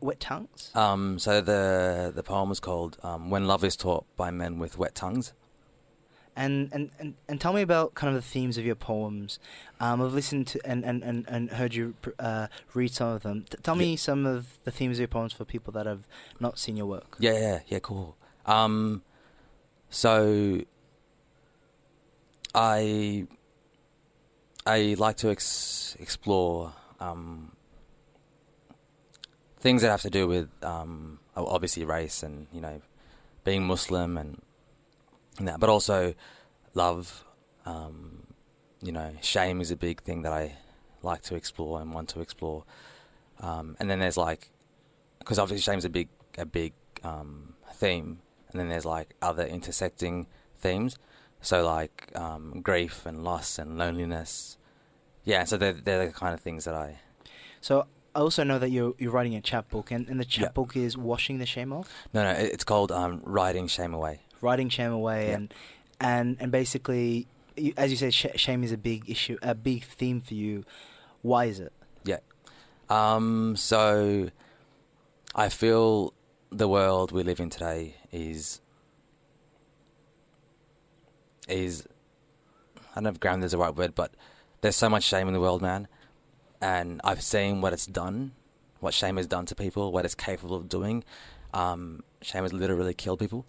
Wet 0.00 0.18
Tongues? 0.18 0.72
Um, 0.74 1.18
so 1.18 1.40
the 1.40 2.12
the 2.14 2.22
poem 2.22 2.48
was 2.48 2.60
called 2.60 2.98
um, 3.02 3.30
"When 3.30 3.46
Love 3.46 3.62
Is 3.62 3.76
Taught 3.76 4.04
by 4.16 4.30
Men 4.30 4.58
with 4.58 4.78
Wet 4.78 4.94
Tongues." 4.94 5.32
And, 6.36 6.68
and, 6.70 6.90
and, 6.98 7.14
and 7.28 7.40
tell 7.40 7.54
me 7.54 7.62
about 7.62 7.94
kind 7.94 8.14
of 8.14 8.22
the 8.22 8.28
themes 8.28 8.58
of 8.58 8.66
your 8.66 8.74
poems. 8.74 9.38
Um, 9.80 10.02
I've 10.02 10.12
listened 10.12 10.46
to 10.48 10.60
and, 10.66 10.84
and, 10.84 11.02
and, 11.02 11.24
and 11.28 11.50
heard 11.50 11.74
you 11.74 11.94
uh, 12.18 12.48
read 12.74 12.92
some 12.92 13.08
of 13.08 13.22
them. 13.22 13.46
T- 13.48 13.56
tell 13.62 13.74
me 13.74 13.96
some 13.96 14.26
of 14.26 14.58
the 14.64 14.70
themes 14.70 14.98
of 14.98 15.00
your 15.00 15.08
poems 15.08 15.32
for 15.32 15.46
people 15.46 15.72
that 15.72 15.86
have 15.86 16.06
not 16.38 16.58
seen 16.58 16.76
your 16.76 16.86
work. 16.86 17.16
Yeah, 17.18 17.38
yeah, 17.38 17.60
yeah, 17.66 17.78
cool. 17.78 18.16
Um, 18.44 19.02
so 19.88 20.60
I 22.54 23.26
I 24.66 24.96
like 24.98 25.16
to 25.18 25.30
ex- 25.30 25.96
explore 26.00 26.72
um, 27.00 27.52
things 29.58 29.82
that 29.82 29.90
have 29.90 30.02
to 30.02 30.10
do 30.10 30.26
with 30.26 30.48
um, 30.62 31.20
obviously 31.36 31.84
race 31.84 32.22
and 32.22 32.46
you 32.52 32.60
know 32.60 32.80
being 33.44 33.64
Muslim 33.64 34.18
and, 34.18 34.42
and 35.38 35.48
that, 35.48 35.60
but 35.60 35.68
also 35.68 36.14
love. 36.74 37.24
Um, 37.64 38.26
you 38.82 38.92
know, 38.92 39.12
shame 39.22 39.60
is 39.60 39.70
a 39.70 39.76
big 39.76 40.02
thing 40.02 40.22
that 40.22 40.32
I 40.32 40.56
like 41.02 41.22
to 41.22 41.34
explore 41.34 41.80
and 41.80 41.92
want 41.92 42.08
to 42.10 42.20
explore. 42.20 42.64
Um, 43.40 43.76
and 43.80 43.90
then 43.90 43.98
there's 43.98 44.16
like, 44.16 44.50
because 45.18 45.38
obviously 45.38 45.62
shame's 45.62 45.84
a 45.84 45.90
big 45.90 46.08
a 46.38 46.46
big 46.46 46.72
um, 47.02 47.54
theme, 47.74 48.20
and 48.50 48.60
then 48.60 48.68
there's 48.68 48.84
like 48.84 49.14
other 49.22 49.44
intersecting 49.44 50.26
themes. 50.58 50.96
So 51.40 51.64
like 51.64 52.12
um, 52.14 52.60
grief 52.62 53.06
and 53.06 53.24
loss 53.24 53.58
and 53.58 53.78
loneliness. 53.78 54.58
Yeah, 55.24 55.44
so 55.44 55.56
they're 55.56 55.72
they're 55.72 56.06
the 56.06 56.12
kind 56.12 56.34
of 56.34 56.40
things 56.40 56.64
that 56.64 56.74
I. 56.74 57.00
So 57.60 57.86
I 58.14 58.20
also 58.20 58.44
know 58.44 58.58
that 58.58 58.70
you're 58.70 58.94
you're 58.98 59.12
writing 59.12 59.34
a 59.34 59.40
chapbook, 59.40 59.90
and, 59.90 60.08
and 60.08 60.20
the 60.20 60.24
chapbook 60.24 60.76
is 60.76 60.96
washing 60.96 61.38
the 61.38 61.46
shame 61.46 61.72
off, 61.72 61.92
No, 62.14 62.22
no, 62.22 62.30
it's 62.30 62.64
called 62.64 62.92
um, 62.92 63.20
writing 63.24 63.66
shame 63.66 63.92
away. 63.92 64.20
Writing 64.40 64.68
shame 64.68 64.92
away, 64.92 65.28
Yeah. 65.28 65.34
and 65.36 65.54
and 66.00 66.36
and 66.40 66.52
basically, 66.52 67.26
you, 67.56 67.72
as 67.76 67.90
you 67.90 67.96
said, 67.96 68.12
sh- 68.14 68.26
shame 68.36 68.62
is 68.64 68.72
a 68.72 68.76
big 68.78 69.08
issue, 69.08 69.38
a 69.42 69.54
big 69.54 69.84
theme 69.84 70.20
for 70.20 70.34
you. 70.34 70.64
Why 71.22 71.46
is 71.46 71.58
it? 71.60 71.72
Yeah. 72.04 72.18
Um, 72.88 73.56
so 73.56 74.30
I 75.34 75.48
feel 75.48 76.12
the 76.50 76.68
world 76.68 77.12
we 77.12 77.22
live 77.22 77.40
in 77.40 77.50
today 77.50 77.96
is 78.12 78.60
is 81.48 81.86
I 82.74 82.94
don't 82.96 83.04
know 83.04 83.10
if 83.10 83.20
grounded 83.20 83.46
is 83.46 83.52
the 83.52 83.58
right 83.58 83.74
word, 83.74 83.94
but 83.94 84.12
there's 84.60 84.76
so 84.76 84.88
much 84.88 85.04
shame 85.04 85.28
in 85.28 85.34
the 85.34 85.40
world, 85.40 85.62
man. 85.62 85.86
And 86.60 87.00
I've 87.04 87.22
seen 87.22 87.60
what 87.60 87.72
it's 87.72 87.86
done, 87.86 88.32
what 88.80 88.94
shame 88.94 89.16
has 89.18 89.26
done 89.26 89.44
to 89.46 89.54
people, 89.54 89.92
what 89.92 90.04
it's 90.04 90.14
capable 90.14 90.56
of 90.56 90.68
doing. 90.68 91.04
Um, 91.52 92.02
shame 92.22 92.42
has 92.42 92.52
literally 92.52 92.94
killed 92.94 93.18
people. 93.20 93.44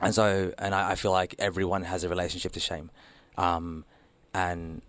And 0.00 0.14
so, 0.14 0.52
and 0.58 0.74
I, 0.74 0.92
I 0.92 0.94
feel 0.96 1.12
like 1.12 1.34
everyone 1.38 1.84
has 1.84 2.04
a 2.04 2.08
relationship 2.08 2.52
to 2.52 2.60
shame, 2.60 2.90
um, 3.38 3.84
and 4.34 4.82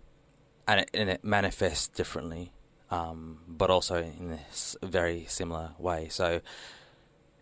and 0.66 0.80
it, 0.80 0.90
and 0.92 1.08
it 1.08 1.24
manifests 1.24 1.86
differently, 1.88 2.52
um, 2.90 3.38
but 3.46 3.70
also 3.70 4.02
in 4.02 4.32
a 4.32 4.40
s- 4.50 4.76
very 4.82 5.24
similar 5.28 5.70
way. 5.78 6.08
So 6.10 6.40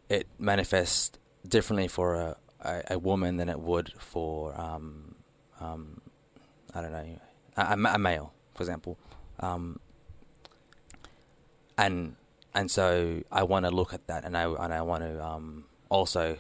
it 0.09 0.27
manifests 0.39 1.19
differently 1.47 1.89
for 1.89 2.15
a, 2.17 2.37
a, 2.61 2.83
a 2.93 2.99
woman 2.99 3.37
than 3.37 3.49
it 3.49 3.61
would 3.61 3.93
for 3.99 4.59
um, 4.61 5.15
um, 5.61 6.01
I 6.75 6.83
don't 6.83 6.93
know 6.93 7.19
a, 7.57 7.63
a 7.63 7.95
a 7.95 7.99
male, 7.99 8.33
for 8.55 8.63
example, 8.63 8.99
um, 9.41 9.81
and 11.77 12.17
and 12.55 12.71
so 12.71 13.23
I 13.33 13.43
want 13.43 13.65
to 13.65 13.71
look 13.71 13.93
at 13.95 14.07
that, 14.07 14.25
and 14.25 14.37
I 14.37 14.45
and 14.45 14.73
I 14.73 14.83
want 14.83 15.03
to 15.03 15.25
um, 15.25 15.65
also 15.89 16.37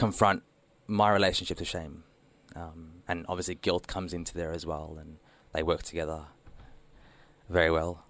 confront 0.00 0.42
my 0.86 1.10
relationship 1.10 1.58
to 1.58 1.64
shame, 1.64 2.04
um, 2.56 3.02
and 3.06 3.26
obviously 3.28 3.54
guilt 3.54 3.86
comes 3.86 4.12
into 4.12 4.34
there 4.34 4.52
as 4.52 4.64
well, 4.66 4.96
and 5.00 5.18
they 5.52 5.62
work 5.62 5.82
together 5.82 6.22
very 7.48 7.70
well. 7.70 8.04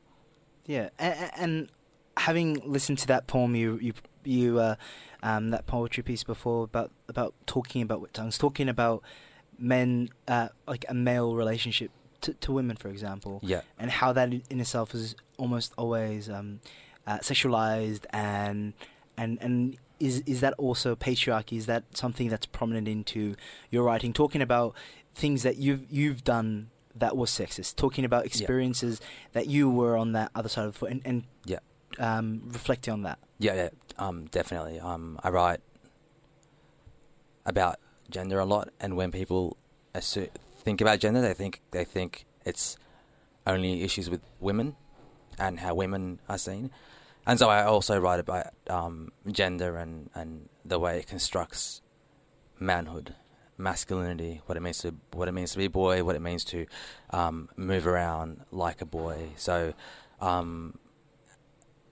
Yeah, 0.67 0.91
and, 0.99 1.31
and 1.37 1.69
having 2.17 2.63
listened 2.65 2.99
to 2.99 3.07
that 3.09 3.27
poem, 3.27 3.57
you 3.57 3.79
you 3.83 3.93
you 4.25 4.59
uh, 4.61 4.77
um, 5.23 5.51
that 5.51 5.67
poetry 5.67 6.03
piece 6.03 6.25
before 6.25 6.65
about 6.65 6.91
about 7.09 7.35
talking 7.47 7.83
about 7.83 8.01
wet 8.01 8.15
tongues, 8.15 8.39
talking 8.39 8.69
about 8.69 9.03
men 9.59 10.09
uh, 10.29 10.49
like 10.67 10.85
a 10.89 10.95
male 10.95 11.35
relationship 11.35 11.91
to, 12.21 12.35
to 12.35 12.53
women, 12.53 12.77
for 12.77 12.89
example. 12.89 13.41
Yeah. 13.43 13.63
and 13.79 13.91
how 13.91 14.13
that 14.13 14.33
in 14.33 14.61
itself 14.61 14.95
is 14.95 15.17
almost 15.39 15.73
always 15.77 16.29
um, 16.29 16.61
uh, 17.07 17.19
sexualized 17.19 18.05
and 18.11 18.75
and 19.17 19.39
and 19.41 19.77
is 20.01 20.21
is 20.27 20.41
that 20.41 20.55
also 20.55 20.97
patriarchy? 20.97 21.57
Is 21.59 21.67
that 21.67 21.85
something 21.97 22.29
that's 22.29 22.47
prominent 22.47 22.89
into 22.89 23.37
your 23.71 23.85
writing? 23.85 24.13
Talking 24.13 24.43
about 24.43 24.75
things 25.15 25.43
that 25.43 25.57
you've 25.59 25.85
you've 25.91 26.25
done 26.25 26.71
that 26.95 27.17
was 27.17 27.31
sexist. 27.31 27.77
Talking 27.77 28.05
about 28.05 28.27
experiences 28.27 29.01
that 29.33 29.47
you 29.47 29.71
were 29.71 29.97
on 29.97 30.13
that 30.13 30.31
other 30.35 30.49
side 30.49 30.67
of 30.67 30.73
the 30.73 30.79
foot, 30.79 30.91
and, 30.91 31.03
and 31.05 31.25
Yeah. 31.45 31.59
um, 31.99 32.43
reflecting 32.47 32.93
on 32.93 33.03
that. 33.03 33.19
Yeah, 33.39 33.55
yeah, 33.55 33.69
um, 33.99 34.27
definitely. 34.27 34.81
Um, 34.81 35.19
I 35.23 35.31
write 35.31 35.61
about 37.47 37.79
gender 38.11 38.39
a 38.39 38.45
lot, 38.45 38.71
and 38.81 38.97
when 38.97 39.11
people 39.13 39.57
think 39.95 40.81
about 40.81 40.99
gender, 40.99 41.21
they 41.21 41.35
think 41.35 41.61
they 41.71 41.85
think 41.85 42.27
it's 42.45 42.77
only 43.47 43.83
issues 43.83 44.11
with 44.11 44.21
women 44.41 44.77
and 45.39 45.61
how 45.61 45.75
women 45.75 46.21
are 46.29 46.39
seen. 46.39 46.71
And 47.27 47.39
so 47.39 47.49
I 47.49 47.65
also 47.65 47.99
write 47.99 48.21
about 48.21 48.47
um, 48.69 49.13
gender 49.31 49.77
and, 49.77 50.11
and 50.15 50.49
the 50.65 50.79
way 50.79 50.99
it 50.99 51.07
constructs 51.07 51.83
manhood, 52.59 53.15
masculinity, 53.59 54.41
what 54.47 54.57
it 54.57 54.61
means 54.61 54.79
to 54.79 54.95
what 55.13 55.29
it 55.29 55.33
means 55.33 55.53
to 55.53 55.59
be 55.59 55.67
a 55.67 55.71
boy, 55.71 56.03
what 56.03 56.17
it 56.17 56.23
means 56.23 56.45
to 56.47 56.67
um, 57.11 57.49
move 57.57 57.87
around 57.87 58.43
like 58.51 58.81
a 58.81 58.87
boy. 58.87 59.31
So, 59.37 59.75
um, 60.21 60.79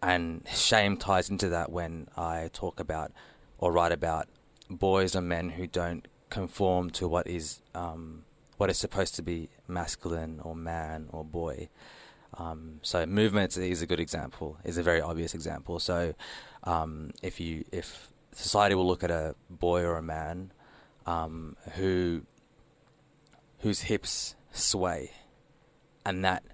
and 0.02 0.46
shame 0.52 0.96
ties 0.96 1.28
into 1.28 1.48
that 1.48 1.70
when 1.70 2.08
I 2.16 2.50
talk 2.52 2.80
about 2.80 3.12
or 3.58 3.72
write 3.72 3.92
about 3.92 4.28
boys 4.70 5.16
or 5.16 5.20
men 5.20 5.50
who 5.50 5.66
don't 5.66 6.06
conform 6.30 6.90
to 6.90 7.08
what 7.08 7.26
is 7.26 7.60
um, 7.74 8.24
what 8.56 8.70
is 8.70 8.78
supposed 8.78 9.14
to 9.14 9.22
be 9.22 9.48
masculine 9.66 10.40
or 10.42 10.54
man 10.54 11.08
or 11.10 11.24
boy. 11.24 11.68
Um, 12.38 12.78
so 12.82 13.04
movement 13.04 13.56
is 13.56 13.82
a 13.82 13.86
good 13.86 14.00
example, 14.00 14.58
is 14.64 14.78
a 14.78 14.82
very 14.82 15.00
obvious 15.00 15.34
example. 15.34 15.80
So 15.80 16.14
um, 16.64 17.10
if 17.22 17.40
you 17.40 17.64
if 17.72 18.12
society 18.32 18.74
will 18.74 18.86
look 18.86 19.02
at 19.02 19.10
a 19.10 19.34
boy 19.50 19.82
or 19.82 19.96
a 19.96 20.02
man 20.02 20.52
um, 21.06 21.56
who 21.74 22.22
whose 23.58 23.82
hips 23.82 24.36
sway, 24.52 25.10
and 26.06 26.24
that 26.24 26.44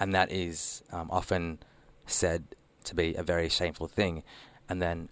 and 0.00 0.14
that 0.14 0.32
is 0.32 0.82
um, 0.90 1.08
often 1.10 1.58
said 2.06 2.44
to 2.84 2.94
be 2.94 3.14
a 3.14 3.22
very 3.22 3.48
shameful 3.48 3.86
thing, 3.86 4.22
and 4.68 4.80
then 4.80 5.10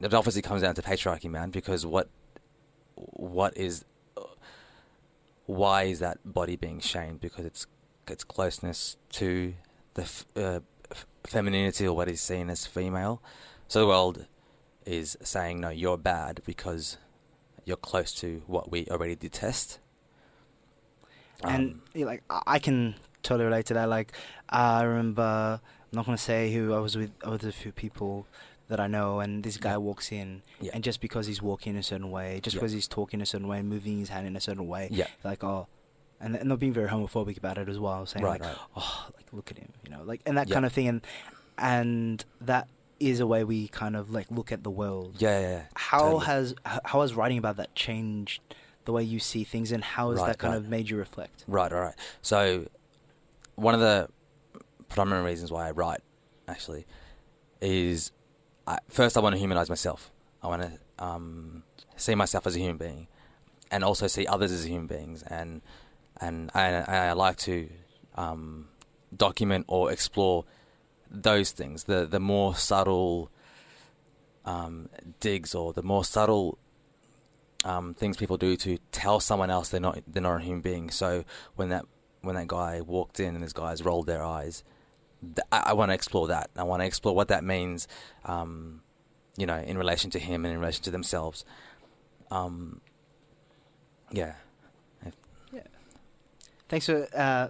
it 0.00 0.14
obviously 0.14 0.42
comes 0.42 0.62
down 0.62 0.74
to 0.74 0.82
patriarchy, 0.82 1.30
man. 1.30 1.50
Because 1.50 1.84
what 1.84 2.08
what 2.94 3.54
is 3.56 3.84
why 5.46 5.82
is 5.84 5.98
that 5.98 6.18
body 6.24 6.56
being 6.56 6.80
shamed? 6.80 7.20
Because 7.20 7.44
it's 7.44 7.66
its 8.08 8.24
closeness 8.24 8.96
to 9.10 9.54
the 9.94 10.02
f- 10.02 10.26
uh, 10.36 10.60
f- 10.90 11.06
femininity 11.24 11.86
or 11.86 11.94
what 11.96 12.08
is 12.08 12.20
seen 12.20 12.50
as 12.50 12.66
female. 12.66 13.22
So 13.68 13.80
the 13.80 13.86
world 13.86 14.26
is 14.84 15.16
saying 15.22 15.60
no, 15.60 15.70
you're 15.70 15.96
bad 15.96 16.40
because 16.44 16.98
you're 17.64 17.76
close 17.78 18.12
to 18.14 18.42
what 18.46 18.70
we 18.70 18.86
already 18.90 19.16
detest. 19.16 19.78
and 21.42 21.72
Um, 21.74 21.82
yeah, 21.94 22.06
like 22.06 22.22
I 22.28 22.58
can 22.58 22.94
totally 23.22 23.44
relate 23.46 23.66
to 23.66 23.74
that. 23.74 23.88
Like 23.88 24.12
I 24.48 24.82
remember, 24.82 25.60
I'm 25.62 25.96
not 25.96 26.06
gonna 26.06 26.18
say 26.18 26.52
who 26.52 26.74
I 26.74 26.78
was 26.80 26.96
with. 26.96 27.10
I 27.24 27.30
was 27.30 27.40
with 27.42 27.50
a 27.50 27.52
few 27.52 27.72
people 27.72 28.26
that 28.68 28.80
I 28.80 28.86
know, 28.86 29.20
and 29.20 29.44
this 29.44 29.56
guy 29.58 29.76
walks 29.76 30.10
in, 30.10 30.42
Yeah. 30.60 30.70
and 30.74 30.82
just 30.82 31.00
because 31.00 31.26
he's 31.26 31.42
walking 31.42 31.76
a 31.76 31.82
certain 31.82 32.10
way, 32.10 32.40
just 32.42 32.54
Yeah. 32.54 32.60
because 32.60 32.72
he's 32.72 32.88
talking 32.88 33.20
a 33.20 33.26
certain 33.26 33.46
way, 33.46 33.58
and 33.58 33.68
moving 33.68 33.98
his 33.98 34.08
hand 34.08 34.26
in 34.26 34.36
a 34.36 34.40
certain 34.40 34.66
way, 34.66 34.88
Yeah. 34.90 35.06
like 35.22 35.44
oh, 35.44 35.66
and 36.24 36.34
and 36.36 36.50
they're 36.50 36.56
being 36.56 36.72
very 36.72 36.88
homophobic 36.88 37.36
about 37.38 37.58
it 37.58 37.68
as 37.68 37.78
well, 37.78 38.06
saying 38.06 38.24
Right, 38.24 38.40
like 38.40 38.48
right. 38.48 38.58
oh, 38.76 39.06
like 39.16 39.26
look 39.32 39.50
at 39.50 39.58
him, 39.58 39.70
you 39.84 39.90
know, 39.90 40.02
like 40.04 40.20
and 40.26 40.36
that 40.38 40.48
Yeah. 40.48 40.54
kind 40.54 40.66
of 40.66 40.72
thing, 40.72 40.88
and 40.88 41.00
and 41.58 42.24
that 42.40 42.66
is 43.00 43.20
a 43.20 43.26
way 43.26 43.44
we 43.44 43.68
kind 43.68 43.96
of 43.96 44.10
like 44.10 44.30
look 44.30 44.50
at 44.52 44.62
the 44.64 44.70
world. 44.70 45.16
Yeah, 45.20 45.40
yeah, 45.40 45.50
yeah, 45.50 45.62
How 45.76 46.00
totally. 46.00 46.24
has 46.26 46.54
how 46.84 47.00
has 47.02 47.14
writing 47.14 47.38
about 47.38 47.56
that 47.56 47.74
changed 47.74 48.40
the 48.84 48.92
way 48.92 49.02
you 49.02 49.18
see 49.18 49.44
things, 49.44 49.72
and 49.72 49.82
how 49.84 50.10
has 50.10 50.20
Right, 50.20 50.26
that 50.28 50.38
kind 50.38 50.54
of 50.54 50.68
made 50.68 50.90
you 50.90 50.96
reflect? 50.96 51.44
Right, 51.46 51.70
right, 51.72 51.80
right. 51.80 51.94
So, 52.22 52.66
one 53.56 53.74
of 53.74 53.80
the 53.80 54.08
predominant 54.88 55.24
reasons 55.26 55.50
why 55.50 55.68
I 55.68 55.70
write, 55.70 56.00
actually, 56.48 56.86
is 57.60 58.12
I, 58.66 58.78
first 58.88 59.16
I 59.16 59.20
want 59.20 59.34
to 59.34 59.38
humanize 59.38 59.68
myself. 59.68 60.10
I 60.42 60.48
want 60.48 60.62
to 60.62 61.04
um, 61.04 61.64
see 61.96 62.14
myself 62.14 62.46
as 62.46 62.56
a 62.56 62.58
human 62.58 62.76
being, 62.76 63.08
and 63.70 63.82
also 63.82 64.06
see 64.06 64.26
others 64.26 64.52
as 64.52 64.64
human 64.68 64.86
beings, 64.86 65.22
and 65.22 65.62
and 66.20 66.50
I, 66.54 67.08
I 67.08 67.12
like 67.12 67.36
to 67.38 67.68
um, 68.14 68.68
document 69.16 69.64
or 69.68 69.90
explore 69.90 70.44
those 71.10 71.50
things, 71.52 71.84
the 71.84 72.06
the 72.06 72.20
more 72.20 72.54
subtle 72.54 73.30
um, 74.44 74.88
digs 75.20 75.54
or 75.54 75.72
the 75.72 75.82
more 75.82 76.04
subtle 76.04 76.58
um, 77.64 77.94
things 77.94 78.16
people 78.16 78.36
do 78.36 78.56
to 78.56 78.78
tell 78.92 79.20
someone 79.20 79.50
else 79.50 79.70
they're 79.70 79.80
not 79.80 79.98
they're 80.06 80.22
not 80.22 80.40
a 80.40 80.44
human 80.44 80.60
being. 80.60 80.90
So 80.90 81.24
when 81.56 81.70
that 81.70 81.84
when 82.20 82.36
that 82.36 82.48
guy 82.48 82.80
walked 82.80 83.20
in 83.20 83.34
and 83.34 83.42
his 83.42 83.52
guys 83.52 83.82
rolled 83.82 84.06
their 84.06 84.22
eyes, 84.22 84.64
th- 85.22 85.46
I, 85.52 85.70
I 85.70 85.72
want 85.72 85.90
to 85.90 85.94
explore 85.94 86.28
that. 86.28 86.50
I 86.56 86.62
want 86.62 86.80
to 86.82 86.86
explore 86.86 87.14
what 87.14 87.28
that 87.28 87.44
means, 87.44 87.86
um, 88.24 88.82
you 89.36 89.46
know, 89.46 89.58
in 89.58 89.78
relation 89.78 90.10
to 90.10 90.18
him 90.18 90.44
and 90.44 90.54
in 90.54 90.60
relation 90.60 90.82
to 90.84 90.90
themselves. 90.90 91.44
Um, 92.30 92.80
yeah. 94.10 94.34
Thanks 96.68 96.86
for 96.86 97.06
uh, 97.14 97.48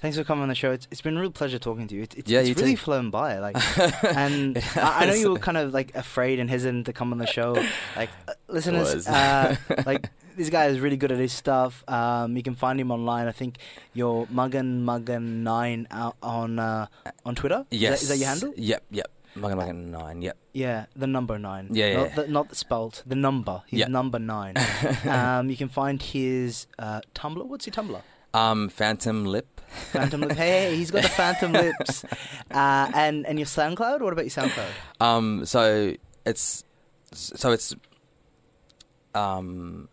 thanks 0.00 0.16
for 0.16 0.24
coming 0.24 0.42
on 0.42 0.48
the 0.48 0.54
show. 0.54 0.72
It's, 0.72 0.86
it's 0.90 1.00
been 1.00 1.16
a 1.16 1.20
real 1.20 1.30
pleasure 1.30 1.58
talking 1.58 1.86
to 1.88 1.94
you. 1.94 2.02
It, 2.02 2.14
it's, 2.16 2.30
Yeah, 2.30 2.40
it's 2.40 2.48
you 2.50 2.54
really 2.54 2.72
too. 2.72 2.76
flown 2.78 3.10
by. 3.10 3.38
Like, 3.38 3.56
and 4.04 4.58
I, 4.76 5.02
I 5.02 5.06
know 5.06 5.14
you 5.14 5.30
were 5.30 5.38
kind 5.38 5.56
of 5.56 5.72
like 5.72 5.94
afraid 5.94 6.38
and 6.38 6.50
hesitant 6.50 6.86
to 6.86 6.92
come 6.92 7.12
on 7.12 7.18
the 7.18 7.26
show. 7.26 7.52
Like, 7.96 8.10
uh, 8.28 8.32
listeners, 8.48 9.06
uh, 9.06 9.56
like 9.86 10.10
this 10.36 10.50
guy 10.50 10.66
is 10.66 10.80
really 10.80 10.96
good 10.96 11.12
at 11.12 11.18
his 11.18 11.32
stuff. 11.32 11.82
Um, 11.88 12.36
you 12.36 12.42
can 12.42 12.54
find 12.54 12.80
him 12.80 12.90
online. 12.90 13.26
I 13.26 13.32
think 13.32 13.58
you're 13.94 14.26
Magan 14.30 14.84
Magan 14.84 15.42
Nine 15.44 15.86
out 15.90 16.16
on 16.22 16.58
uh, 16.58 16.86
on 17.24 17.34
Twitter. 17.34 17.66
Yes. 17.70 18.02
is 18.02 18.08
that 18.08 18.18
your 18.18 18.28
handle? 18.28 18.52
Yep. 18.56 18.84
Yep. 18.90 19.10
Magan 19.36 19.58
Magan 19.58 19.90
nine. 19.90 20.22
Yep. 20.22 20.36
Yeah, 20.52 20.86
the 20.96 21.06
number 21.06 21.38
nine. 21.38 21.68
Yeah, 21.70 21.96
not. 21.96 22.14
The, 22.14 22.26
not 22.28 22.48
the 22.48 22.54
spelt. 22.56 23.02
The 23.06 23.14
number. 23.14 23.62
He's 23.66 23.80
Yeah. 23.80 23.88
number 23.88 24.18
nine. 24.18 24.54
um, 25.08 25.50
you 25.50 25.56
can 25.56 25.68
find 25.68 26.00
his 26.02 26.66
uh, 26.78 27.00
Tumblr. 27.14 27.44
What's 27.46 27.66
your 27.66 27.74
Tumblr? 27.74 28.00
Um, 28.34 28.68
Phantom 28.68 29.24
Lip. 29.24 29.60
Phantom 29.92 30.20
lip. 30.20 30.32
Hey, 30.36 30.76
he's 30.76 30.90
got 30.90 31.02
the 31.02 31.08
phantom 31.08 31.52
lips. 31.64 32.04
Uh, 32.50 32.90
and 32.94 33.26
and 33.26 33.38
your 33.38 33.46
SoundCloud. 33.46 34.00
What 34.00 34.12
about 34.12 34.24
your 34.24 34.30
SoundCloud? 34.30 34.70
Um, 35.00 35.44
so 35.44 35.94
it's 36.24 36.64
so 37.12 37.50
it's 37.52 37.74
um, 39.14 39.88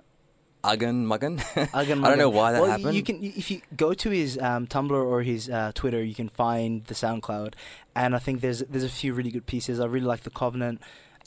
Uggan 0.63 1.06
Muggan. 1.06 1.38
Uggan 1.39 1.71
I 2.06 2.10
don't 2.10 2.17
know 2.17 2.30
why 2.30 2.54
that 2.54 2.62
well, 2.62 2.71
happened. 2.71 2.95
You 2.95 3.04
can 3.04 3.21
if 3.23 3.52
you 3.52 3.62
go 3.76 3.93
to 3.93 4.10
his 4.10 4.38
um, 4.38 4.65
Tumblr 4.67 4.91
or 4.91 5.21
his 5.21 5.49
uh, 5.49 5.71
Twitter, 5.76 6.02
you 6.02 6.15
can 6.15 6.30
find 6.30 6.86
the 6.86 6.93
SoundCloud, 6.93 7.54
and 7.95 8.15
I 8.15 8.19
think 8.19 8.41
there's 8.41 8.60
there's 8.60 8.84
a 8.84 8.89
few 8.89 9.13
really 9.13 9.32
good 9.32 9.45
pieces. 9.45 9.80
I 9.80 9.86
really 9.86 10.06
like 10.06 10.21
the 10.21 10.30
Covenant. 10.30 10.82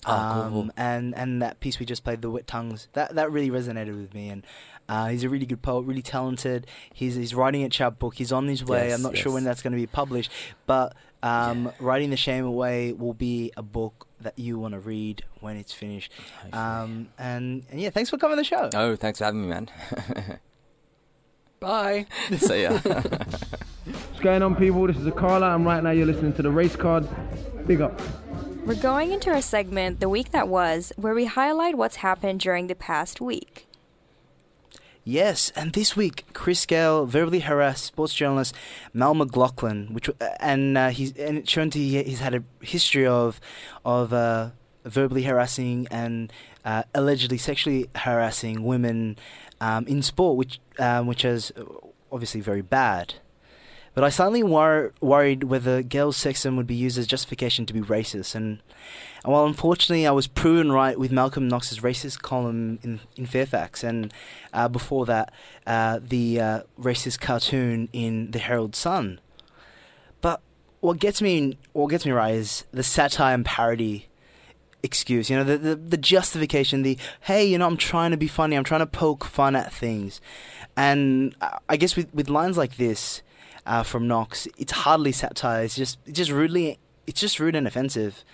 Oh, 0.07 0.31
cool, 0.35 0.51
cool. 0.51 0.71
And 0.77 1.15
and 1.17 1.43
that 1.43 1.61
piece 1.61 1.79
we 1.79 1.87
just 1.87 2.05
played, 2.05 2.23
the 2.23 2.31
Wet 2.31 2.47
Tongues, 2.47 2.89
that 2.95 3.15
that 3.15 3.31
really 3.31 3.51
resonated 3.51 3.97
with 4.01 4.15
me. 4.15 4.29
And 4.31 4.47
uh, 4.89 5.09
he's 5.09 5.25
a 5.25 5.29
really 5.29 5.47
good 5.47 5.63
poet, 5.63 5.83
really 5.83 6.03
talented. 6.03 6.67
He's 6.93 7.15
he's 7.15 7.35
writing 7.35 7.65
a 7.65 7.69
chapbook. 7.69 8.15
He's 8.15 8.33
on 8.33 8.47
his 8.47 8.65
way. 8.65 8.89
Yes, 8.89 8.97
I'm 8.97 9.03
not 9.03 9.17
sure 9.17 9.33
when 9.33 9.45
that's 9.45 9.63
going 9.63 9.73
to 9.73 9.79
be 9.79 9.87
published, 9.87 10.31
but 10.67 10.95
um, 11.27 11.73
writing 11.81 12.11
the 12.11 12.17
shame 12.17 12.45
away 12.45 12.93
will 12.93 13.15
be 13.15 13.53
a 13.57 13.63
book 13.63 14.07
that 14.21 14.39
you 14.39 14.59
want 14.59 14.73
to 14.75 14.81
read 14.81 15.25
when 15.41 15.57
it's 15.57 15.73
finished. 15.73 16.13
Um, 16.53 17.09
and, 17.19 17.65
and 17.71 17.81
yeah, 17.81 17.91
thanks 17.91 18.11
for 18.11 18.17
coming 18.17 18.37
to 18.37 18.41
the 18.41 18.45
show. 18.45 18.71
Oh, 18.75 18.97
thanks 18.97 19.19
for 19.19 19.25
having 19.25 19.43
me, 19.43 19.49
man. 19.49 19.69
Bye. 21.61 22.07
See 22.37 22.63
ya. 22.63 22.79
What's 22.79 24.21
going 24.21 24.43
on, 24.43 24.57
people? 24.57 24.87
This 24.87 24.97
is 24.97 25.07
Akala, 25.07 25.55
and 25.55 25.65
right 25.65 25.83
now 25.83 25.91
you're 25.91 26.07
listening 26.07 26.33
to 26.35 26.43
the 26.43 26.51
Race 26.51 26.77
Card. 26.77 27.09
Big 27.67 27.81
up. 27.81 28.01
We're 28.65 28.75
going 28.75 29.13
into 29.13 29.31
our 29.31 29.43
segment, 29.43 30.01
The 30.01 30.09
Week 30.09 30.33
That 30.33 30.49
Was, 30.49 30.93
where 30.97 31.15
we 31.15 31.27
highlight 31.27 31.77
what's 31.77 31.97
happened 31.97 32.41
during 32.41 32.67
the 32.67 32.75
past 32.75 33.21
week. 33.21 33.66
Yes, 35.09 35.53
and 35.55 35.73
this 35.73 35.95
week, 35.95 36.25
Chris 36.33 36.67
Gayle 36.67 37.07
verbally 37.07 37.39
harassed 37.39 37.85
sports 37.85 38.13
journalist 38.13 38.53
Mel 38.93 39.15
McLaughlin, 39.15 39.95
which 39.95 40.09
uh, 40.09 40.13
and 40.41 40.77
uh, 40.77 40.89
he's 40.89 41.17
and 41.17 41.49
shown 41.49 41.71
to 41.71 41.79
he, 41.79 42.03
he's 42.03 42.19
had 42.19 42.35
a 42.35 42.43
history 42.61 43.07
of 43.07 43.41
of 43.85 44.13
uh, 44.13 44.51
verbally 44.85 45.23
harassing 45.23 45.87
and 45.93 46.33
uh, 46.65 46.83
allegedly 46.93 47.39
sexually 47.39 47.89
harassing 47.95 48.65
women 48.65 49.17
um, 49.61 49.87
in 49.87 50.03
sport, 50.03 50.37
which 50.37 50.59
um, 50.81 51.07
which 51.07 51.25
is 51.25 51.53
obviously 52.11 52.41
very 52.41 52.63
bad. 52.63 53.15
But 53.95 54.03
I 54.03 54.09
slightly 54.09 54.43
wor- 54.43 54.93
worried 55.01 55.45
whether 55.45 55.83
Gayle's 55.83 56.19
sexism 56.19 56.57
would 56.57 56.67
be 56.67 56.75
used 56.75 56.99
as 56.99 57.07
justification 57.07 57.65
to 57.67 57.73
be 57.73 57.81
racist. 57.81 58.35
And, 58.35 58.59
and 59.27 59.33
while 59.33 59.45
unfortunately 59.45 60.07
I 60.07 60.13
was 60.13 60.29
proven 60.29 60.71
right 60.71 60.97
with 60.97 61.11
Malcolm 61.11 61.49
Knox's 61.49 61.81
racist 61.81 62.23
column 62.23 62.79
in, 62.85 63.01
in 63.17 63.27
Fairfax, 63.27 63.83
and 63.83 64.15
uh, 64.53 64.69
before 64.69 65.05
that, 65.07 65.33
uh, 65.67 65.99
the 66.01 66.41
uh, 66.41 66.61
racist 66.81 67.19
cartoon 67.19 67.89
in 67.93 68.31
the 68.31 68.39
Herald 68.39 68.77
Sun. 68.77 69.21
But 70.21 70.43
what 70.79 71.01
gets 71.01 71.21
me, 71.21 71.59
what 71.73 71.89
gets 71.89 72.07
me 72.07 72.13
right 72.13 72.37
is 72.37 72.67
the 72.71 72.85
satire 72.85 73.35
and 73.35 73.45
parody 73.45 74.07
excuse. 74.85 75.29
You 75.29 75.39
know, 75.39 75.45
the, 75.45 75.59
the 75.59 75.75
the 75.75 75.97
justification, 75.97 76.85
the 76.85 76.97
hey, 77.23 77.45
you 77.45 77.59
know, 77.59 77.67
I'm 77.67 77.77
trying 77.77 78.13
to 78.13 78.17
be 78.17 78.29
funny, 78.29 78.55
I'm 78.55 78.63
trying 78.63 78.81
to 78.81 78.87
poke 78.87 79.25
fun 79.25 79.57
at 79.57 79.73
things, 79.73 80.21
and 80.77 81.35
I- 81.69 81.77
guess 81.77 81.97
with 81.97 82.15
with 82.15 82.31
lines 82.31 82.57
like 82.57 82.77
this 82.77 83.23
uh, 83.67 83.83
from 83.83 84.07
Knox, 84.07 84.47
it's 84.57 84.71
hardly 84.71 85.11
satire. 85.11 85.65
It's 85.65 85.75
just 85.75 85.99
it's 86.07 86.17
just 86.17 86.31
rudely. 86.31 86.79
It's 87.07 87.21
just 87.21 87.39
rude 87.39 87.55
and 87.55 87.67
offensive. 87.67 88.25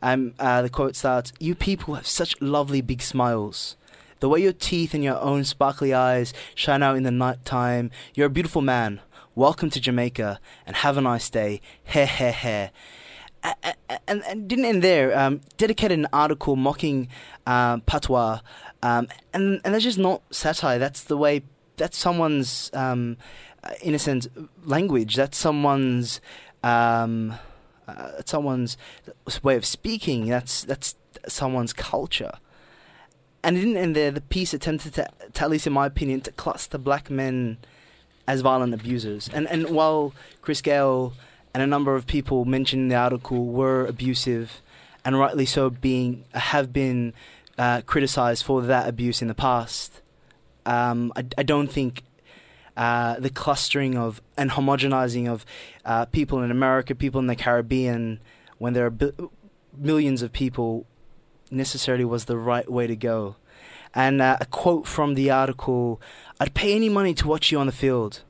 Um, 0.00 0.34
uh, 0.38 0.62
the 0.62 0.70
quote 0.70 0.96
starts: 0.96 1.32
"You 1.40 1.54
people 1.54 1.94
have 1.94 2.06
such 2.06 2.40
lovely 2.40 2.80
big 2.80 3.02
smiles. 3.02 3.76
The 4.20 4.28
way 4.28 4.40
your 4.42 4.52
teeth 4.52 4.92
and 4.94 5.02
your 5.02 5.18
own 5.18 5.44
sparkly 5.44 5.92
eyes 5.94 6.32
shine 6.54 6.82
out 6.82 6.96
in 6.96 7.02
the 7.02 7.10
night 7.10 7.44
time. 7.44 7.90
You're 8.14 8.26
a 8.26 8.30
beautiful 8.30 8.62
man. 8.62 9.00
Welcome 9.34 9.70
to 9.70 9.80
Jamaica, 9.80 10.38
and 10.66 10.76
have 10.76 10.96
a 10.96 11.00
nice 11.00 11.28
day. 11.30 11.60
Heh 11.84 12.06
heh 12.06 12.30
heh." 12.32 12.68
A- 13.42 13.54
a- 13.64 13.74
a- 13.88 14.00
and, 14.06 14.22
and 14.28 14.46
didn't 14.48 14.66
end 14.66 14.82
there. 14.82 15.18
Um, 15.18 15.40
dedicated 15.56 15.98
an 15.98 16.06
article 16.12 16.56
mocking 16.56 17.08
um, 17.46 17.80
patois, 17.80 18.40
um, 18.82 19.08
and 19.32 19.60
and 19.64 19.74
that's 19.74 19.84
just 19.84 19.98
not 19.98 20.22
satire. 20.30 20.78
That's 20.78 21.02
the 21.02 21.16
way. 21.16 21.42
That's 21.78 21.96
someone's 21.96 22.70
um, 22.74 23.16
uh, 23.64 23.70
innocent 23.82 24.28
language. 24.64 25.16
That's 25.16 25.38
someone's 25.38 26.20
um, 26.62 27.34
uh, 27.96 28.22
someone's 28.24 28.76
way 29.42 29.56
of 29.56 29.64
speaking. 29.64 30.26
That's 30.26 30.64
that's 30.64 30.94
someone's 31.28 31.72
culture. 31.72 32.32
And 33.42 33.56
it 33.56 33.60
didn't 33.60 33.78
end 33.78 33.96
there. 33.96 34.10
The 34.10 34.20
piece 34.20 34.52
attempted 34.52 34.94
to, 34.94 35.08
to, 35.32 35.44
at 35.44 35.50
least 35.50 35.66
in 35.66 35.72
my 35.72 35.86
opinion, 35.86 36.20
to 36.22 36.32
cluster 36.32 36.76
black 36.76 37.10
men 37.10 37.56
as 38.26 38.42
violent 38.42 38.74
abusers. 38.74 39.28
And 39.32 39.48
and 39.48 39.70
while 39.70 40.14
Chris 40.42 40.60
Gayle 40.60 41.14
and 41.52 41.62
a 41.62 41.66
number 41.66 41.94
of 41.94 42.06
people 42.06 42.44
mentioned 42.44 42.82
in 42.82 42.88
the 42.88 42.94
article 42.96 43.46
were 43.46 43.86
abusive, 43.86 44.60
and 45.04 45.18
rightly 45.18 45.46
so, 45.46 45.70
being 45.70 46.24
have 46.32 46.72
been 46.72 47.14
uh, 47.58 47.82
criticized 47.82 48.44
for 48.44 48.62
that 48.62 48.88
abuse 48.88 49.20
in 49.22 49.28
the 49.28 49.34
past. 49.34 50.00
Um, 50.66 51.12
I, 51.16 51.24
I 51.38 51.42
don't 51.42 51.68
think 51.68 52.02
uh, 52.80 53.20
the 53.20 53.28
clustering 53.28 53.94
of 53.94 54.22
and 54.38 54.52
homogenizing 54.52 55.28
of 55.28 55.44
uh, 55.84 56.06
people 56.06 56.42
in 56.42 56.50
America, 56.50 56.94
people 56.94 57.20
in 57.20 57.26
the 57.26 57.36
Caribbean, 57.36 58.20
when 58.56 58.72
there 58.72 58.86
are 58.86 58.90
bi- 58.90 59.12
millions 59.76 60.22
of 60.22 60.32
people 60.32 60.86
necessarily 61.50 62.06
was 62.06 62.24
the 62.24 62.38
right 62.38 62.72
way 62.72 62.86
to 62.86 62.96
go. 62.96 63.36
And 63.94 64.22
uh, 64.22 64.38
a 64.40 64.46
quote 64.46 64.86
from 64.86 65.12
the 65.12 65.30
article: 65.30 66.00
"I'd 66.40 66.54
pay 66.54 66.74
any 66.74 66.88
money 66.88 67.12
to 67.12 67.28
watch 67.28 67.52
you 67.52 67.58
on 67.58 67.66
the 67.66 67.72
field, 67.72 68.22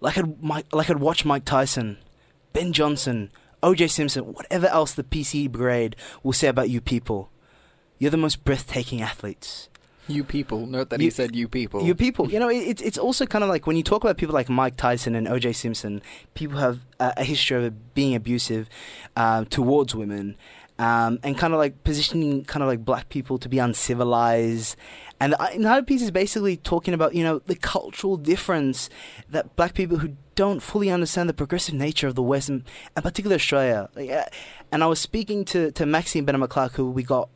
like 0.00 0.16
I'd 0.16 0.42
like 0.72 0.88
I'd 0.88 0.98
watch 0.98 1.26
Mike 1.26 1.44
Tyson, 1.44 1.98
Ben 2.54 2.72
Johnson, 2.72 3.30
O.J. 3.62 3.88
Simpson, 3.88 4.32
whatever 4.32 4.68
else 4.68 4.94
the 4.94 5.04
PC 5.04 5.52
grade 5.52 5.94
will 6.22 6.32
say 6.32 6.48
about 6.48 6.70
you 6.70 6.80
people. 6.80 7.28
You're 7.98 8.12
the 8.12 8.16
most 8.16 8.46
breathtaking 8.46 9.02
athletes." 9.02 9.68
You 10.08 10.24
people. 10.24 10.66
Note 10.66 10.90
that 10.90 11.00
You- 11.00 11.06
he 11.06 11.10
said 11.10 11.36
you 11.36 11.48
people. 11.48 11.82
You 11.84 11.94
people, 11.94 12.30
you 12.30 12.38
know, 12.40 12.48
it, 12.48 12.56
it's 12.56 12.82
it's 12.82 12.98
also 12.98 13.26
kind 13.26 13.44
of 13.44 13.50
like 13.50 13.66
when 13.66 13.76
you 13.76 13.82
talk 13.82 14.02
about 14.02 14.16
people 14.16 14.34
like 14.34 14.48
Mike 14.48 14.76
Tyson 14.76 15.14
and 15.14 15.28
O.J. 15.28 15.52
Simpson, 15.52 16.00
people 16.34 16.58
have 16.58 16.80
a, 16.98 17.12
a 17.18 17.24
history 17.24 17.66
of 17.66 17.94
being 17.94 18.14
abusive 18.14 18.68
um, 19.16 19.44
towards 19.46 19.94
women, 19.94 20.36
um, 20.78 21.18
and 21.22 21.36
kind 21.36 21.52
of 21.52 21.58
like 21.58 21.84
positioning 21.84 22.44
kind 22.44 22.62
of 22.62 22.68
like 22.68 22.84
black 22.84 23.08
people 23.10 23.36
to 23.38 23.48
be 23.48 23.58
uncivilized. 23.58 24.76
And 25.20 25.32
the 25.32 25.52
entire 25.54 25.82
piece 25.82 26.02
is 26.02 26.10
basically 26.12 26.56
talking 26.56 26.94
about 26.94 27.14
you 27.14 27.22
know 27.24 27.40
the 27.40 27.56
cultural 27.56 28.16
difference 28.16 28.88
that 29.28 29.56
black 29.56 29.74
people 29.74 29.98
who 29.98 30.16
don't 30.36 30.60
fully 30.60 30.88
understand 30.88 31.28
the 31.28 31.34
progressive 31.34 31.74
nature 31.74 32.06
of 32.06 32.14
the 32.14 32.22
West 32.22 32.48
and, 32.48 32.62
and 32.94 33.04
particularly 33.04 33.34
Australia. 33.34 33.88
Like, 33.96 34.08
uh, 34.10 34.24
and 34.70 34.84
I 34.84 34.86
was 34.86 35.00
speaking 35.00 35.44
to 35.46 35.72
to 35.72 35.84
Maxine 35.84 36.24
Beneba 36.24 36.48
Clarke, 36.48 36.74
who 36.74 36.90
we 36.90 37.02
got 37.02 37.28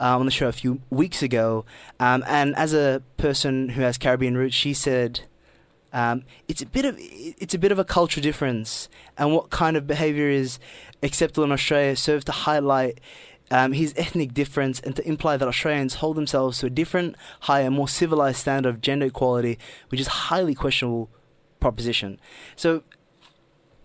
uh, 0.00 0.18
on 0.18 0.26
the 0.26 0.32
show 0.32 0.48
a 0.48 0.52
few 0.52 0.80
weeks 0.90 1.22
ago. 1.22 1.64
Um, 1.98 2.24
and 2.26 2.54
as 2.56 2.74
a 2.74 3.02
person 3.16 3.70
who 3.70 3.82
has 3.82 3.98
Caribbean 3.98 4.36
roots, 4.36 4.54
she 4.54 4.74
said 4.74 5.20
um, 5.92 6.24
it's 6.48 6.62
a 6.62 6.66
bit 6.66 6.84
of 6.84 6.96
it's 6.98 7.54
a 7.54 7.58
bit 7.58 7.72
of 7.72 7.78
a 7.78 7.84
culture 7.84 8.20
difference, 8.20 8.88
and 9.18 9.32
what 9.32 9.50
kind 9.50 9.76
of 9.76 9.86
behaviour 9.86 10.28
is 10.28 10.58
acceptable 11.02 11.44
in 11.44 11.52
Australia 11.52 11.96
serves 11.96 12.24
to 12.26 12.32
highlight. 12.32 13.00
Um, 13.52 13.72
his 13.72 13.92
ethnic 13.96 14.32
difference 14.32 14.78
and 14.78 14.94
to 14.94 15.04
imply 15.08 15.36
that 15.36 15.48
Australians 15.48 15.94
hold 15.94 16.16
themselves 16.16 16.60
to 16.60 16.66
a 16.66 16.70
different, 16.70 17.16
higher, 17.40 17.68
more 17.68 17.88
civilized 17.88 18.36
standard 18.36 18.68
of 18.68 18.80
gender 18.80 19.06
equality, 19.06 19.58
which 19.88 20.00
is 20.00 20.06
highly 20.06 20.54
questionable 20.54 21.10
proposition. 21.58 22.20
So, 22.54 22.84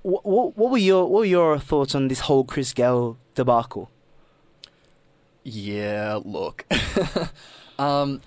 what, 0.04 0.24
what, 0.24 0.56
what 0.56 0.70
were 0.70 0.78
your 0.78 1.10
what 1.10 1.22
were 1.22 1.26
your 1.26 1.58
thoughts 1.58 1.96
on 1.96 2.10
this 2.10 2.20
whole 2.20 2.44
Chris 2.44 2.74
Gayle 2.74 3.18
debacle? 3.34 3.90
Yeah, 5.46 6.20
look. 6.26 6.66
um, 7.80 8.20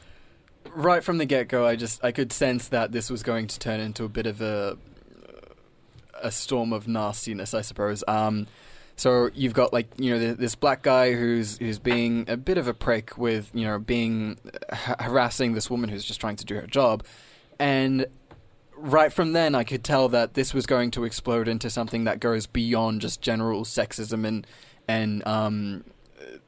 right 0.72 1.02
from 1.02 1.18
the 1.18 1.26
get 1.26 1.48
go, 1.48 1.66
I 1.66 1.74
just 1.74 2.02
I 2.04 2.12
could 2.12 2.32
sense 2.32 2.68
that 2.68 2.92
this 2.92 3.10
was 3.10 3.24
going 3.24 3.48
to 3.48 3.58
turn 3.58 3.80
into 3.80 4.04
a 4.04 4.08
bit 4.08 4.26
of 4.26 4.40
a 4.40 4.78
a 6.22 6.30
storm 6.30 6.72
of 6.72 6.86
nastiness, 6.86 7.54
I 7.54 7.62
suppose. 7.62 8.04
Um, 8.06 8.46
so 8.94 9.30
you've 9.34 9.52
got 9.52 9.72
like 9.72 9.88
you 9.96 10.12
know 10.12 10.32
this 10.34 10.54
black 10.54 10.82
guy 10.82 11.12
who's 11.12 11.58
who's 11.58 11.80
being 11.80 12.24
a 12.28 12.36
bit 12.36 12.56
of 12.56 12.68
a 12.68 12.74
prick 12.74 13.18
with 13.18 13.50
you 13.52 13.64
know 13.64 13.80
being 13.80 14.38
ha- 14.72 14.96
harassing 15.00 15.54
this 15.54 15.68
woman 15.68 15.90
who's 15.90 16.04
just 16.04 16.20
trying 16.20 16.36
to 16.36 16.44
do 16.44 16.54
her 16.54 16.68
job, 16.68 17.04
and 17.58 18.06
right 18.76 19.12
from 19.12 19.32
then 19.32 19.56
I 19.56 19.64
could 19.64 19.82
tell 19.82 20.08
that 20.10 20.34
this 20.34 20.54
was 20.54 20.66
going 20.66 20.92
to 20.92 21.02
explode 21.02 21.48
into 21.48 21.68
something 21.68 22.04
that 22.04 22.20
goes 22.20 22.46
beyond 22.46 23.00
just 23.00 23.20
general 23.20 23.64
sexism 23.64 24.24
and 24.24 24.46
and 24.86 25.26
um, 25.26 25.84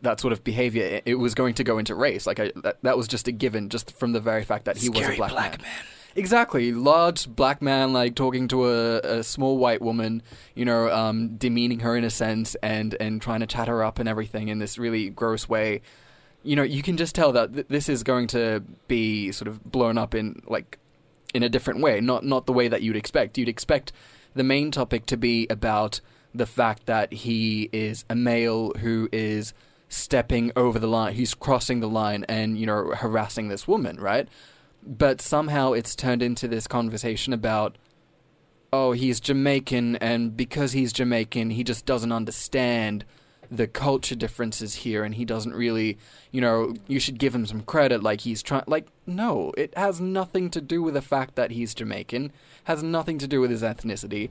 that 0.03 0.21
sort 0.21 0.33
of 0.33 0.43
behavior. 0.45 0.85
It, 0.85 1.03
it 1.07 1.15
was 1.17 1.35
going 1.35 1.55
to 1.55 1.65
go 1.65 1.79
into 1.79 1.95
race. 1.95 2.27
Like 2.27 2.41
I, 2.41 2.53
that, 2.57 2.79
that 2.83 2.97
was 2.97 3.09
just 3.09 3.29
a 3.29 3.33
given, 3.33 3.69
just 3.69 3.93
from 3.93 4.13
the 4.13 4.21
very 4.21 4.45
fact 4.45 4.65
that 4.65 4.77
he 4.77 4.89
was 4.89 5.01
a 5.01 5.03
Scary 5.03 5.17
black, 5.17 5.33
black 5.33 5.63
man. 5.63 5.71
Exactly, 6.17 6.73
large 6.73 7.29
black 7.29 7.63
man 7.63 7.93
like 7.93 8.17
talking 8.17 8.49
to 8.49 8.69
a, 8.69 8.99
a 8.99 9.23
small 9.23 9.59
white 9.59 9.81
woman, 9.81 10.23
you 10.55 10.65
know, 10.65 10.91
um, 10.91 11.37
demeaning 11.37 11.81
her 11.81 11.97
in 11.97 12.05
a 12.05 12.11
sense 12.11 12.57
and 12.57 12.97
and 13.01 13.23
trying 13.23 13.41
to 13.41 13.47
chat 13.47 13.69
her 13.69 13.85
up 13.85 13.99
and 13.99 14.09
everything 14.09 14.49
in 14.49 14.59
this 14.59 14.77
really 14.77 15.09
gross 15.09 15.49
way. 15.49 15.83
You 16.43 16.57
know, 16.57 16.63
you 16.63 16.83
can 16.83 16.97
just 16.97 17.15
tell 17.15 17.33
that 17.33 17.55
th- 17.55 17.67
this 17.69 17.89
is 17.89 18.03
going 18.03 18.27
to 18.29 18.65
be 18.89 19.31
sort 19.31 19.47
of 19.47 19.63
blown 19.71 19.99
up 19.99 20.15
in 20.15 20.43
like 20.49 20.79
in 21.33 21.45
a 21.45 21.49
different 21.49 21.81
way, 21.81 22.01
not 22.01 22.25
not 22.25 22.47
the 22.47 22.53
way 22.53 22.67
that 22.67 22.83
you'd 22.83 22.97
expect. 22.97 23.39
You'd 23.39 23.49
expect 23.49 23.93
the 24.35 24.43
main 24.43 24.71
topic 24.73 25.07
to 25.07 25.17
be 25.17 25.47
about 25.49 26.01
the 26.35 26.47
fact 26.47 26.87
that 26.87 27.13
he 27.13 27.69
is 27.73 28.05
a 28.09 28.15
male 28.15 28.73
who 28.79 29.09
is 29.13 29.53
stepping 29.89 30.53
over 30.55 30.79
the 30.79 30.87
line, 30.87 31.15
he's 31.15 31.35
crossing 31.35 31.81
the 31.81 31.89
line 31.89 32.25
and, 32.29 32.59
you 32.59 32.67
know, 32.67 32.93
harassing 32.95 33.49
this 33.49 33.67
woman, 33.67 33.99
right? 33.99 34.29
But 34.83 35.21
somehow 35.21 35.73
it's 35.73 35.97
turned 35.97 36.23
into 36.23 36.49
this 36.49 36.67
conversation 36.67 37.33
about 37.33 37.77
oh, 38.73 38.93
he's 38.93 39.21
Jamaican 39.21 39.97
and 39.97 40.37
because 40.37 40.73
he's 40.73 40.93
Jamaican, 40.93 41.51
he 41.51 41.65
just 41.65 41.87
doesn't 41.87 42.13
understand 42.13 43.05
the 43.51 43.67
culture 43.67 44.15
differences 44.15 44.77
here 44.77 45.03
and 45.03 45.17
he 45.17 45.25
doesn't 45.25 45.55
really, 45.55 45.99
you 46.31 46.41
know, 46.41 46.73
you 46.87 47.01
should 47.01 47.19
give 47.19 47.35
him 47.35 47.45
some 47.47 47.63
credit 47.63 48.01
like 48.03 48.21
he's 48.21 48.43
trying 48.43 48.63
like 48.69 48.87
no, 49.07 49.53
it 49.57 49.77
has 49.77 50.01
nothing 50.01 50.51
to 50.51 50.61
do 50.61 50.83
with 50.83 50.95
the 50.95 51.03
fact 51.03 51.35
that 51.35 51.51
he's 51.51 51.75
Jamaican, 51.75 52.33
has 52.65 52.83
nothing 52.83 53.19
to 53.19 53.27
do 53.27 53.41
with 53.41 53.51
his 53.51 53.63
ethnicity. 53.63 54.31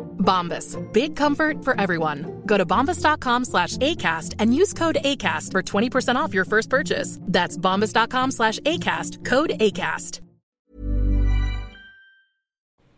Bombas. 0.21 0.77
Big 0.93 1.15
comfort 1.17 1.63
for 1.65 1.79
everyone. 1.79 2.41
Go 2.45 2.57
to 2.57 2.65
bombas.com 2.65 3.45
slash 3.45 3.75
ACAST 3.77 4.35
and 4.39 4.55
use 4.55 4.71
code 4.73 4.99
ACAST 5.03 5.51
for 5.51 5.61
20% 5.61 6.15
off 6.15 6.33
your 6.33 6.45
first 6.45 6.69
purchase. 6.69 7.19
That's 7.23 7.57
bombas.com 7.57 8.31
slash 8.31 8.59
ACAST. 8.59 9.25
Code 9.25 9.49
ACAST. 9.59 10.21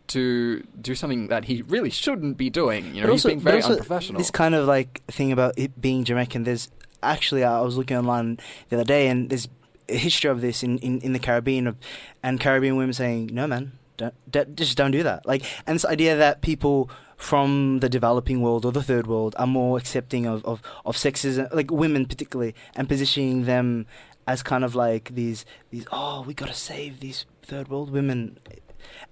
to 0.08 0.62
do 0.80 0.94
something 0.94 1.26
that 1.28 1.44
he 1.46 1.62
really 1.62 1.90
shouldn't 1.90 2.36
be 2.36 2.48
doing. 2.50 2.94
You 2.94 3.00
know, 3.00 3.06
But 3.08 3.12
he's 3.14 3.24
being 3.24 3.40
very 3.40 3.56
also 3.56 3.72
unprofessional. 3.72 4.18
This 4.18 4.30
kind 4.30 4.54
of 4.54 4.66
like 4.68 5.02
thing 5.06 5.32
about 5.32 5.54
it 5.58 5.80
being 5.80 6.04
Jamaican. 6.04 6.44
There's 6.44 6.70
actually 7.02 7.42
I 7.42 7.60
was 7.62 7.76
looking 7.76 7.96
online 7.96 8.38
the 8.68 8.76
other 8.76 8.84
day, 8.84 9.08
and 9.08 9.28
there's 9.30 9.48
a 9.88 9.96
history 9.96 10.30
of 10.30 10.40
this 10.40 10.62
in, 10.62 10.78
in, 10.78 11.00
in 11.00 11.14
the 11.14 11.18
Caribbean, 11.18 11.66
of, 11.66 11.76
and 12.22 12.38
Caribbean 12.38 12.76
women 12.76 12.92
saying, 12.92 13.30
"No, 13.32 13.46
man, 13.46 13.72
don't, 13.96 14.14
d- 14.30 14.44
just 14.54 14.76
don't 14.76 14.92
do 14.92 15.02
that." 15.02 15.26
Like, 15.26 15.42
and 15.66 15.74
this 15.74 15.84
idea 15.84 16.16
that 16.16 16.42
people 16.42 16.90
from 17.16 17.80
the 17.80 17.88
developing 17.88 18.40
world 18.40 18.64
or 18.64 18.72
the 18.72 18.82
third 18.82 19.06
world 19.06 19.34
are 19.38 19.46
more 19.46 19.78
accepting 19.78 20.26
of, 20.26 20.44
of, 20.44 20.60
of 20.84 20.96
sexism, 20.96 21.52
like 21.54 21.70
women 21.70 22.06
particularly, 22.06 22.54
and 22.74 22.88
positioning 22.88 23.44
them 23.44 23.86
as 24.26 24.42
kind 24.42 24.64
of 24.64 24.74
like 24.74 25.14
these 25.14 25.44
these 25.70 25.86
oh 25.92 26.22
we 26.26 26.34
gotta 26.34 26.54
save 26.54 27.00
these 27.00 27.26
third 27.42 27.68
world 27.68 27.90
women, 27.90 28.38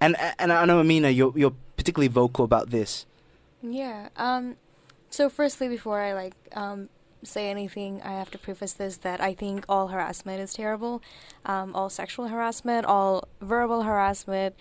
and 0.01 0.15
and 0.39 0.51
I 0.51 0.65
know 0.65 0.79
Amina, 0.79 1.09
you're 1.09 1.33
you're 1.37 1.55
particularly 1.77 2.07
vocal 2.07 2.45
about 2.45 2.69
this. 2.69 3.05
Yeah. 3.61 4.09
Um. 4.17 4.57
So, 5.09 5.29
firstly, 5.29 5.67
before 5.67 6.01
I 6.01 6.13
like 6.13 6.35
um 6.53 6.89
say 7.23 7.49
anything, 7.49 8.01
I 8.03 8.13
have 8.13 8.31
to 8.31 8.37
preface 8.37 8.73
this 8.73 8.97
that 8.97 9.21
I 9.21 9.33
think 9.33 9.65
all 9.69 9.87
harassment 9.87 10.41
is 10.41 10.53
terrible. 10.53 11.01
Um, 11.45 11.73
all 11.75 11.89
sexual 11.89 12.27
harassment, 12.27 12.85
all 12.85 13.27
verbal 13.41 13.83
harassment 13.83 14.55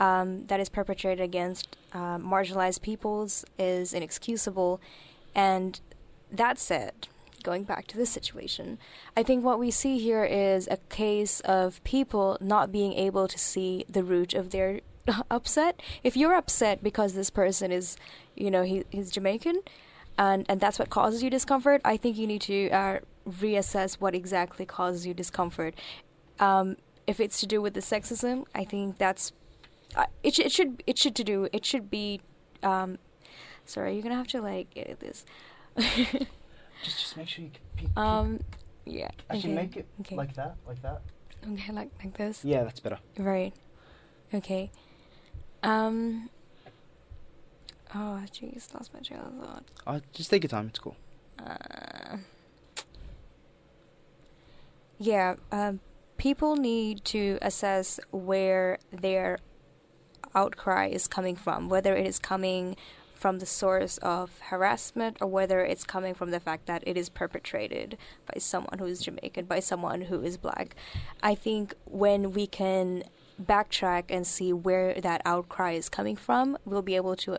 um, 0.00 0.46
that 0.46 0.58
is 0.58 0.68
perpetrated 0.68 1.22
against 1.22 1.76
uh, 1.92 2.16
marginalized 2.18 2.80
peoples 2.80 3.44
is 3.58 3.92
inexcusable. 3.92 4.80
And 5.34 5.78
that 6.32 6.58
said, 6.58 7.06
going 7.42 7.64
back 7.64 7.86
to 7.88 7.96
this 7.96 8.10
situation, 8.10 8.78
I 9.16 9.22
think 9.22 9.44
what 9.44 9.58
we 9.58 9.70
see 9.70 9.98
here 9.98 10.24
is 10.24 10.66
a 10.68 10.78
case 10.88 11.40
of 11.40 11.84
people 11.84 12.38
not 12.40 12.72
being 12.72 12.94
able 12.94 13.28
to 13.28 13.38
see 13.38 13.84
the 13.88 14.02
root 14.02 14.32
of 14.32 14.50
their 14.50 14.80
upset. 15.30 15.80
If 16.02 16.16
you're 16.16 16.34
upset 16.34 16.82
because 16.82 17.12
this 17.12 17.30
person 17.30 17.70
is, 17.70 17.98
you 18.34 18.50
know, 18.50 18.62
he, 18.62 18.84
he's 18.90 19.10
Jamaican, 19.10 19.60
and 20.18 20.46
and 20.48 20.60
that's 20.60 20.78
what 20.78 20.90
causes 20.90 21.22
you 21.22 21.30
discomfort, 21.30 21.80
I 21.84 21.96
think 21.96 22.16
you 22.16 22.26
need 22.26 22.42
to 22.42 22.70
uh, 22.70 22.98
reassess 23.28 23.94
what 23.94 24.14
exactly 24.14 24.64
causes 24.64 25.06
you 25.06 25.14
discomfort. 25.14 25.74
Um, 26.38 26.76
if 27.06 27.20
it's 27.20 27.40
to 27.40 27.46
do 27.46 27.60
with 27.60 27.74
the 27.74 27.80
sexism, 27.80 28.44
I 28.54 28.64
think 28.64 28.98
that's 28.98 29.32
uh, 29.96 30.06
it. 30.22 30.34
Sh- 30.34 30.40
it 30.40 30.52
should 30.52 30.82
it 30.86 30.98
should 30.98 31.14
to 31.16 31.24
do 31.24 31.48
it 31.52 31.64
should 31.64 31.90
be. 31.90 32.20
Um, 32.62 32.98
sorry, 33.64 33.94
you're 33.94 34.02
gonna 34.02 34.16
have 34.16 34.28
to 34.28 34.40
like 34.40 34.68
edit 34.76 35.00
this. 35.00 35.24
Just, 36.82 36.98
just 36.98 37.16
make 37.16 37.28
sure 37.28 37.44
you. 37.44 37.50
um, 37.94 38.40
yeah. 38.86 39.10
Actually, 39.28 39.52
okay, 39.52 39.54
make 39.54 39.76
it 39.76 39.86
okay. 40.00 40.16
like 40.16 40.34
that, 40.34 40.56
like 40.66 40.80
that. 40.80 41.02
Okay, 41.46 41.72
like 41.72 41.90
like 42.02 42.16
this. 42.16 42.42
Yeah, 42.44 42.64
that's 42.64 42.80
better. 42.80 42.98
Right. 43.18 43.52
Okay. 44.32 44.70
Um. 45.62 46.30
Oh, 47.94 48.22
jeez, 48.32 48.72
lost 48.72 48.94
my 48.94 49.00
trail 49.00 49.26
of 49.26 49.46
thought. 49.46 49.64
Uh, 49.86 50.00
just 50.12 50.30
take 50.30 50.42
your 50.42 50.48
time. 50.48 50.68
It's 50.68 50.78
cool. 50.78 50.96
Uh, 51.38 52.18
yeah, 54.98 55.34
um, 55.50 55.80
people 56.16 56.56
need 56.56 57.04
to 57.06 57.38
assess 57.42 57.98
where 58.10 58.78
their 58.92 59.38
outcry 60.34 60.86
is 60.86 61.06
coming 61.06 61.36
from, 61.36 61.68
whether 61.68 61.94
it 61.94 62.06
is 62.06 62.18
coming 62.18 62.76
from 63.14 63.38
the 63.38 63.46
source 63.46 63.98
of 63.98 64.38
harassment 64.38 65.18
or 65.20 65.26
whether 65.26 65.60
it's 65.60 65.84
coming 65.84 66.14
from 66.14 66.30
the 66.30 66.40
fact 66.40 66.64
that 66.66 66.82
it 66.86 66.96
is 66.96 67.10
perpetrated 67.10 67.98
by 68.26 68.38
someone 68.38 68.78
who 68.78 68.86
is 68.86 69.02
Jamaican, 69.02 69.44
by 69.44 69.60
someone 69.60 70.02
who 70.02 70.22
is 70.22 70.38
black. 70.38 70.74
I 71.22 71.34
think 71.34 71.74
when 71.84 72.32
we 72.32 72.46
can 72.46 73.02
backtrack 73.40 74.04
and 74.08 74.26
see 74.26 74.52
where 74.54 74.94
that 74.94 75.20
outcry 75.26 75.72
is 75.72 75.90
coming 75.90 76.16
from, 76.16 76.56
we'll 76.64 76.80
be 76.80 76.96
able 76.96 77.16
to 77.16 77.38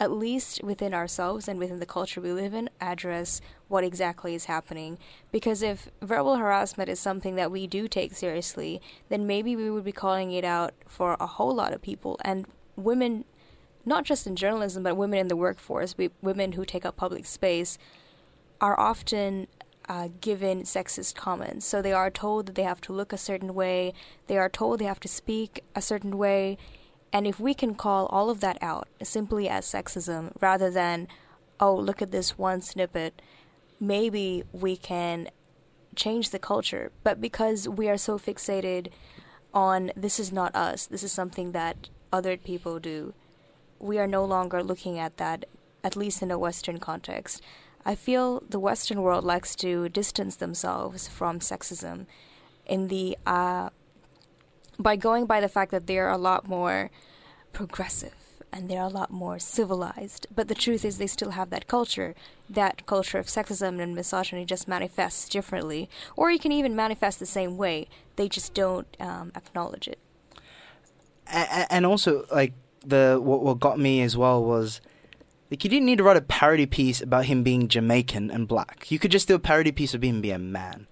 at 0.00 0.12
least 0.12 0.62
within 0.62 0.94
ourselves 0.94 1.48
and 1.48 1.58
within 1.58 1.80
the 1.80 1.86
culture 1.86 2.20
we 2.20 2.32
live 2.32 2.54
in, 2.54 2.70
address 2.80 3.40
what 3.68 3.84
exactly 3.84 4.34
is 4.34 4.46
happening. 4.46 4.98
Because 5.30 5.62
if 5.62 5.88
verbal 6.02 6.36
harassment 6.36 6.88
is 6.88 6.98
something 6.98 7.36
that 7.36 7.50
we 7.50 7.66
do 7.66 7.88
take 7.88 8.14
seriously, 8.14 8.80
then 9.08 9.26
maybe 9.26 9.56
we 9.56 9.70
would 9.70 9.84
be 9.84 9.92
calling 9.92 10.32
it 10.32 10.44
out 10.44 10.74
for 10.86 11.16
a 11.20 11.26
whole 11.26 11.54
lot 11.54 11.72
of 11.72 11.82
people. 11.82 12.18
And 12.24 12.46
women, 12.76 13.24
not 13.84 14.04
just 14.04 14.26
in 14.26 14.36
journalism, 14.36 14.82
but 14.82 14.96
women 14.96 15.20
in 15.20 15.28
the 15.28 15.36
workforce, 15.36 15.96
we, 15.96 16.10
women 16.22 16.52
who 16.52 16.64
take 16.64 16.84
up 16.84 16.96
public 16.96 17.26
space, 17.26 17.78
are 18.60 18.78
often 18.78 19.46
uh, 19.88 20.08
given 20.20 20.62
sexist 20.62 21.14
comments. 21.14 21.64
So 21.64 21.80
they 21.80 21.92
are 21.92 22.10
told 22.10 22.46
that 22.46 22.54
they 22.54 22.62
have 22.62 22.80
to 22.82 22.92
look 22.92 23.12
a 23.12 23.18
certain 23.18 23.54
way, 23.54 23.94
they 24.26 24.36
are 24.36 24.48
told 24.48 24.80
they 24.80 24.84
have 24.84 25.00
to 25.00 25.08
speak 25.08 25.62
a 25.74 25.80
certain 25.80 26.18
way 26.18 26.58
and 27.12 27.26
if 27.26 27.40
we 27.40 27.54
can 27.54 27.74
call 27.74 28.06
all 28.06 28.30
of 28.30 28.40
that 28.40 28.58
out 28.60 28.88
simply 29.02 29.48
as 29.48 29.66
sexism 29.66 30.32
rather 30.40 30.70
than, 30.70 31.08
oh, 31.58 31.74
look 31.74 32.02
at 32.02 32.10
this 32.10 32.36
one 32.36 32.60
snippet, 32.60 33.20
maybe 33.80 34.44
we 34.52 34.76
can 34.76 35.28
change 35.96 36.30
the 36.30 36.38
culture. 36.38 36.90
But 37.02 37.20
because 37.20 37.68
we 37.68 37.88
are 37.88 37.96
so 37.96 38.18
fixated 38.18 38.88
on 39.52 39.90
this 39.96 40.20
is 40.20 40.32
not 40.32 40.54
us, 40.54 40.86
this 40.86 41.02
is 41.02 41.12
something 41.12 41.52
that 41.52 41.88
other 42.12 42.36
people 42.36 42.78
do, 42.78 43.14
we 43.78 43.98
are 43.98 44.06
no 44.06 44.24
longer 44.24 44.62
looking 44.62 44.98
at 44.98 45.16
that, 45.18 45.44
at 45.84 45.96
least 45.96 46.22
in 46.22 46.30
a 46.30 46.38
Western 46.38 46.78
context. 46.78 47.42
I 47.84 47.94
feel 47.94 48.42
the 48.48 48.58
Western 48.58 49.02
world 49.02 49.24
likes 49.24 49.54
to 49.56 49.88
distance 49.88 50.36
themselves 50.36 51.08
from 51.08 51.40
sexism 51.40 52.06
in 52.66 52.88
the 52.88 53.16
uh, 53.26 53.70
by 54.78 54.94
going 54.94 55.26
by 55.26 55.40
the 55.40 55.48
fact 55.48 55.70
that 55.70 55.86
they're 55.86 56.10
a 56.10 56.18
lot 56.18 56.46
more 56.46 56.90
progressive 57.52 58.17
and 58.52 58.68
they're 58.68 58.82
a 58.82 58.88
lot 58.88 59.10
more 59.10 59.38
civilized. 59.38 60.26
But 60.34 60.48
the 60.48 60.54
truth 60.54 60.84
is, 60.84 60.98
they 60.98 61.06
still 61.06 61.30
have 61.30 61.50
that 61.50 61.66
culture. 61.66 62.14
That 62.48 62.86
culture 62.86 63.18
of 63.18 63.26
sexism 63.26 63.80
and 63.80 63.94
misogyny 63.94 64.44
just 64.44 64.68
manifests 64.68 65.28
differently, 65.28 65.88
or 66.16 66.30
you 66.30 66.38
can 66.38 66.52
even 66.52 66.74
manifest 66.74 67.18
the 67.18 67.26
same 67.26 67.56
way. 67.56 67.88
They 68.16 68.28
just 68.28 68.54
don't 68.54 68.86
um, 69.00 69.32
acknowledge 69.34 69.88
it. 69.88 69.98
And 71.26 71.84
also, 71.84 72.24
like 72.32 72.54
the 72.84 73.20
what, 73.22 73.60
got 73.60 73.78
me 73.78 74.00
as 74.00 74.16
well 74.16 74.42
was 74.42 74.80
like 75.50 75.62
you 75.62 75.70
didn't 75.70 75.86
need 75.86 75.98
to 75.98 76.04
write 76.04 76.16
a 76.16 76.22
parody 76.22 76.66
piece 76.66 77.02
about 77.02 77.26
him 77.26 77.42
being 77.42 77.68
Jamaican 77.68 78.30
and 78.30 78.48
black. 78.48 78.90
You 78.90 78.98
could 78.98 79.10
just 79.10 79.28
do 79.28 79.34
a 79.34 79.38
parody 79.38 79.72
piece 79.72 79.94
of 79.94 80.02
him 80.02 80.20
being 80.20 80.34
a 80.34 80.38
man, 80.38 80.86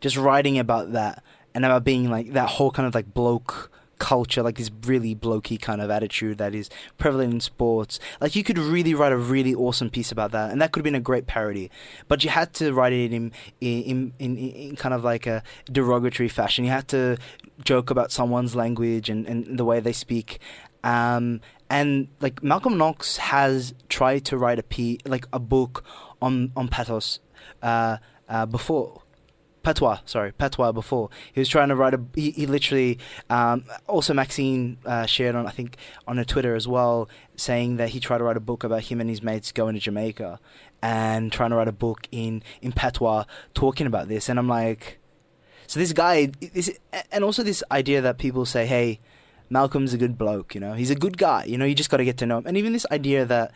just 0.00 0.16
writing 0.16 0.58
about 0.58 0.92
that 0.92 1.22
and 1.54 1.64
about 1.64 1.84
being 1.84 2.10
like 2.10 2.32
that 2.32 2.48
whole 2.48 2.70
kind 2.70 2.86
of 2.86 2.94
like 2.94 3.14
bloke 3.14 3.70
culture, 3.98 4.42
like 4.42 4.56
this 4.56 4.70
really 4.84 5.14
blokey 5.14 5.60
kind 5.60 5.80
of 5.80 5.90
attitude 5.90 6.38
that 6.38 6.54
is 6.54 6.70
prevalent 6.96 7.34
in 7.34 7.40
sports. 7.40 7.98
Like 8.20 8.36
you 8.36 8.44
could 8.44 8.58
really 8.58 8.94
write 8.94 9.12
a 9.12 9.16
really 9.16 9.54
awesome 9.54 9.90
piece 9.90 10.12
about 10.12 10.32
that, 10.32 10.50
and 10.50 10.60
that 10.60 10.72
could 10.72 10.80
have 10.80 10.84
been 10.84 10.94
a 10.94 11.00
great 11.00 11.26
parody. 11.26 11.70
But 12.08 12.24
you 12.24 12.30
had 12.30 12.52
to 12.54 12.72
write 12.72 12.92
it 12.92 13.12
in 13.12 13.32
in 13.60 14.12
in, 14.18 14.36
in 14.36 14.76
kind 14.76 14.94
of 14.94 15.04
like 15.04 15.26
a 15.26 15.42
derogatory 15.70 16.28
fashion. 16.28 16.64
You 16.64 16.70
had 16.70 16.88
to 16.88 17.18
joke 17.64 17.90
about 17.90 18.12
someone's 18.12 18.54
language 18.54 19.10
and, 19.10 19.26
and 19.26 19.58
the 19.58 19.64
way 19.64 19.80
they 19.80 19.92
speak. 19.92 20.38
Um, 20.84 21.40
and 21.68 22.08
like 22.20 22.42
Malcolm 22.42 22.78
Knox 22.78 23.16
has 23.18 23.74
tried 23.88 24.24
to 24.26 24.38
write 24.38 24.58
a 24.58 24.62
p 24.62 24.98
like 25.04 25.26
a 25.32 25.38
book 25.38 25.84
on 26.22 26.52
on 26.56 26.68
pathos 26.68 27.20
uh, 27.62 27.98
uh, 28.28 28.46
before 28.46 29.02
patois, 29.62 30.00
sorry, 30.04 30.32
patois 30.32 30.72
before. 30.72 31.10
He 31.32 31.40
was 31.40 31.48
trying 31.48 31.68
to 31.68 31.76
write 31.76 31.94
a. 31.94 32.00
He, 32.14 32.30
he 32.30 32.46
literally. 32.46 32.98
Um, 33.28 33.64
also, 33.86 34.14
Maxine 34.14 34.78
uh, 34.84 35.06
shared 35.06 35.34
on 35.34 35.46
I 35.46 35.50
think 35.50 35.76
on 36.06 36.16
her 36.16 36.24
Twitter 36.24 36.54
as 36.54 36.66
well, 36.66 37.08
saying 37.36 37.76
that 37.76 37.90
he 37.90 38.00
tried 38.00 38.18
to 38.18 38.24
write 38.24 38.36
a 38.36 38.40
book 38.40 38.64
about 38.64 38.84
him 38.84 39.00
and 39.00 39.08
his 39.10 39.22
mates 39.22 39.52
going 39.52 39.74
to 39.74 39.80
Jamaica, 39.80 40.40
and 40.82 41.32
trying 41.32 41.50
to 41.50 41.56
write 41.56 41.68
a 41.68 41.72
book 41.72 42.08
in 42.10 42.42
in 42.62 42.72
patois 42.72 43.24
talking 43.54 43.86
about 43.86 44.08
this. 44.08 44.28
And 44.28 44.38
I'm 44.38 44.48
like, 44.48 44.98
so 45.66 45.80
this 45.80 45.92
guy, 45.92 46.26
this, 46.26 46.70
and 47.12 47.24
also 47.24 47.42
this 47.42 47.62
idea 47.70 48.00
that 48.00 48.18
people 48.18 48.46
say, 48.46 48.66
hey. 48.66 49.00
Malcolm's 49.50 49.94
a 49.94 49.96
good 49.96 50.18
bloke, 50.18 50.54
you 50.54 50.60
know. 50.60 50.74
He's 50.74 50.90
a 50.90 50.94
good 50.94 51.16
guy, 51.16 51.44
you 51.44 51.56
know. 51.56 51.64
You 51.64 51.74
just 51.74 51.88
got 51.88 51.96
to 51.96 52.04
get 52.04 52.18
to 52.18 52.26
know 52.26 52.36
him, 52.36 52.46
and 52.46 52.58
even 52.58 52.74
this 52.74 52.84
idea 52.90 53.24
that 53.24 53.50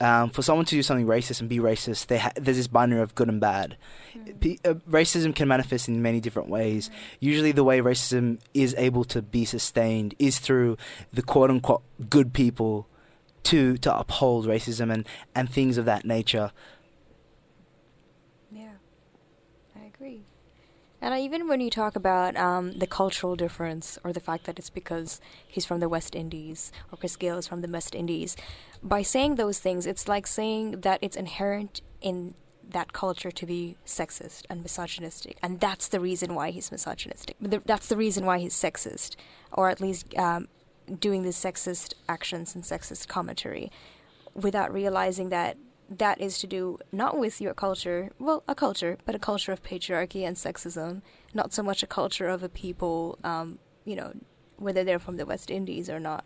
um, 0.00 0.30
for 0.30 0.42
someone 0.42 0.64
to 0.66 0.74
do 0.74 0.82
something 0.82 1.06
racist 1.06 1.40
and 1.40 1.48
be 1.48 1.58
racist, 1.58 2.16
ha- 2.16 2.32
there's 2.36 2.56
this 2.56 2.66
binary 2.68 3.02
of 3.02 3.14
good 3.14 3.28
and 3.28 3.40
bad. 3.40 3.76
Mm. 4.16 4.40
P- 4.40 4.60
uh, 4.64 4.74
racism 4.88 5.34
can 5.34 5.48
manifest 5.48 5.88
in 5.88 6.02
many 6.02 6.20
different 6.20 6.48
ways. 6.48 6.90
Usually, 7.20 7.52
the 7.52 7.64
way 7.64 7.80
racism 7.80 8.38
is 8.54 8.74
able 8.78 9.04
to 9.06 9.22
be 9.22 9.44
sustained 9.44 10.14
is 10.18 10.38
through 10.38 10.76
the 11.12 11.22
quote 11.22 11.50
unquote 11.50 11.82
good 12.08 12.32
people 12.32 12.86
to 13.44 13.76
to 13.78 13.96
uphold 13.96 14.46
racism 14.46 14.92
and, 14.92 15.06
and 15.34 15.50
things 15.50 15.78
of 15.78 15.84
that 15.86 16.04
nature. 16.04 16.52
Yeah, 18.50 18.72
I 19.76 19.86
agree. 19.86 20.22
And 21.00 21.18
even 21.18 21.46
when 21.46 21.60
you 21.60 21.70
talk 21.70 21.94
about 21.94 22.36
um, 22.36 22.72
the 22.72 22.86
cultural 22.86 23.36
difference 23.36 23.98
or 24.02 24.12
the 24.12 24.20
fact 24.20 24.44
that 24.44 24.58
it's 24.58 24.70
because 24.70 25.20
he's 25.46 25.64
from 25.64 25.80
the 25.80 25.88
West 25.88 26.14
Indies 26.14 26.72
or 26.90 26.98
Chris 26.98 27.16
Gayle 27.16 27.38
is 27.38 27.46
from 27.46 27.60
the 27.60 27.70
West 27.70 27.94
Indies, 27.94 28.36
by 28.82 29.02
saying 29.02 29.36
those 29.36 29.58
things, 29.60 29.86
it's 29.86 30.08
like 30.08 30.26
saying 30.26 30.80
that 30.80 30.98
it's 31.00 31.16
inherent 31.16 31.82
in 32.00 32.34
that 32.70 32.92
culture 32.92 33.30
to 33.30 33.46
be 33.46 33.76
sexist 33.86 34.44
and 34.50 34.62
misogynistic, 34.62 35.38
and 35.42 35.58
that's 35.58 35.88
the 35.88 36.00
reason 36.00 36.34
why 36.34 36.50
he's 36.50 36.70
misogynistic. 36.70 37.34
That's 37.40 37.88
the 37.88 37.96
reason 37.96 38.26
why 38.26 38.38
he's 38.40 38.54
sexist, 38.54 39.16
or 39.52 39.70
at 39.70 39.80
least 39.80 40.14
um, 40.18 40.48
doing 41.00 41.22
these 41.22 41.36
sexist 41.36 41.94
actions 42.08 42.54
and 42.54 42.62
sexist 42.64 43.08
commentary, 43.08 43.72
without 44.34 44.70
realizing 44.72 45.30
that 45.30 45.56
that 45.88 46.20
is 46.20 46.38
to 46.38 46.46
do 46.46 46.78
not 46.92 47.18
with 47.18 47.40
your 47.40 47.54
culture, 47.54 48.10
well, 48.18 48.42
a 48.46 48.54
culture, 48.54 48.98
but 49.04 49.14
a 49.14 49.18
culture 49.18 49.52
of 49.52 49.62
patriarchy 49.62 50.26
and 50.26 50.36
sexism, 50.36 51.02
not 51.32 51.52
so 51.52 51.62
much 51.62 51.82
a 51.82 51.86
culture 51.86 52.28
of 52.28 52.42
a 52.42 52.48
people, 52.48 53.18
um, 53.24 53.58
you 53.84 53.96
know, 53.96 54.12
whether 54.56 54.84
they're 54.84 54.98
from 54.98 55.16
the 55.16 55.26
West 55.26 55.50
Indies 55.50 55.88
or 55.88 55.98
not. 55.98 56.24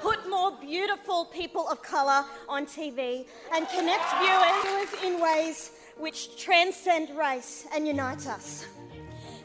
Put 0.00 0.28
more 0.28 0.52
beautiful 0.60 1.26
people 1.26 1.68
of 1.68 1.82
colour 1.82 2.24
on 2.48 2.66
TV 2.66 3.26
and 3.54 3.68
connect 3.68 4.04
viewers 4.20 5.04
in 5.04 5.20
ways 5.22 5.70
which 5.96 6.36
transcend 6.36 7.16
race 7.16 7.66
and 7.74 7.86
unite 7.86 8.26
us. 8.26 8.66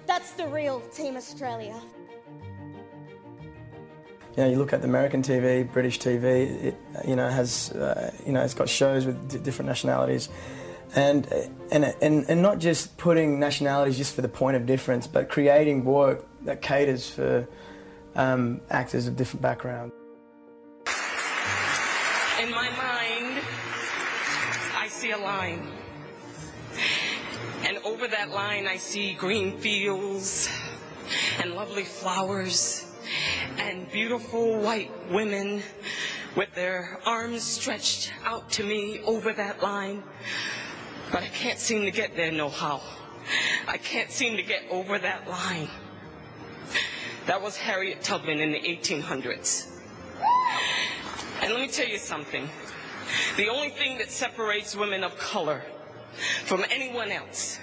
That's 0.08 0.32
the 0.32 0.47
real 0.47 0.80
Team 0.89 1.15
Australia 1.15 1.80
you 4.38 4.43
know, 4.43 4.50
you 4.50 4.58
look 4.58 4.71
at 4.71 4.82
the 4.82 4.88
American 4.88 5.23
TV, 5.23 5.69
British 5.73 5.97
TV, 5.97 6.63
it, 6.63 6.76
you 7.08 7.15
know, 7.15 7.28
has, 7.28 7.71
uh, 7.71 8.12
you 8.23 8.32
know, 8.32 8.43
it's 8.43 8.54
got 8.54 8.69
shows 8.69 9.04
with 9.08 9.32
d- 9.32 9.39
different 9.39 9.67
nationalities. 9.67 10.30
And, 10.95 11.28
and, 11.71 11.95
and, 12.02 12.30
and 12.30 12.41
not 12.41 12.60
just 12.60 12.97
putting 12.97 13.39
nationalities 13.39 13.97
just 13.97 14.13
for 14.13 14.21
the 14.21 14.30
point 14.30 14.56
of 14.56 14.67
difference, 14.67 15.08
but 15.08 15.28
creating 15.28 15.84
work 15.84 16.28
that 16.43 16.62
caters 16.62 17.10
for 17.10 17.47
um, 18.15 18.62
actors 18.69 19.08
of 19.08 19.15
different 19.15 19.41
backgrounds. 19.41 19.93
In 22.39 22.52
my 22.52 22.69
mind, 22.69 23.43
I 24.78 24.88
see 24.88 25.12
a 25.12 25.17
line. 25.17 25.67
And 27.65 27.80
over 27.80 28.08
that 28.08 28.30
line, 28.30 28.67
I 28.67 28.78
see 28.78 29.13
green 29.13 29.58
fields 29.58 30.47
and 31.42 31.54
lovely 31.54 31.83
flowers 31.83 32.87
and 33.58 33.91
beautiful 33.91 34.60
white 34.60 34.91
women 35.12 35.62
with 36.35 36.53
their 36.53 36.99
arms 37.05 37.43
stretched 37.43 38.12
out 38.23 38.49
to 38.51 38.63
me 38.63 39.01
over 39.05 39.33
that 39.33 39.62
line. 39.62 40.03
But 41.12 41.23
I 41.23 41.27
can't 41.27 41.60
seem 41.60 41.83
to 41.83 41.91
get 41.91 42.15
there 42.15 42.31
no 42.31 42.49
how. 42.49 42.81
I 43.67 43.77
can't 43.77 44.12
seem 44.12 44.37
to 44.37 44.43
get 44.43 44.63
over 44.69 44.99
that 44.99 45.27
line. 45.27 45.69
That 47.25 47.41
was 47.41 47.58
Harriet 47.58 48.01
Tubman 48.03 48.39
in 48.39 48.51
the 48.51 48.60
1800s. 48.60 49.67
And 51.41 51.51
let 51.51 51.62
me 51.62 51.67
tell 51.67 51.87
you 51.87 51.97
something. 51.97 52.49
The 53.35 53.49
only 53.49 53.69
thing 53.69 53.97
that 53.97 54.10
separates 54.10 54.75
women 54.75 55.03
of 55.03 55.17
color 55.17 55.62
from 56.45 56.65
anyone 56.69 57.12
else 57.12 57.60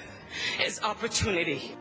is 0.62 0.80
opportunity. 0.82 1.74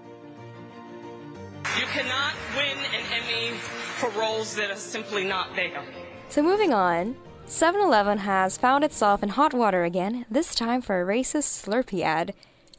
You 1.80 1.86
cannot 1.88 2.34
win 2.56 2.78
an 2.78 3.04
Emmy 3.12 3.58
for 3.98 4.10
roles 4.12 4.56
that 4.56 4.70
are 4.70 4.76
simply 4.76 5.24
not 5.24 5.56
there. 5.56 5.82
So 6.30 6.44
moving 6.44 6.72
on, 6.72 7.16
7-Eleven 7.48 8.20
has 8.20 8.58
found 8.58 8.84
itself 8.84 9.24
in 9.24 9.30
hot 9.30 9.54
water 9.54 9.84
again, 9.84 10.26
this 10.30 10.54
time 10.54 10.82
for 10.82 11.02
a 11.02 11.06
racist 11.06 11.66
Slurpee 11.66 12.04
ad. 12.04 12.34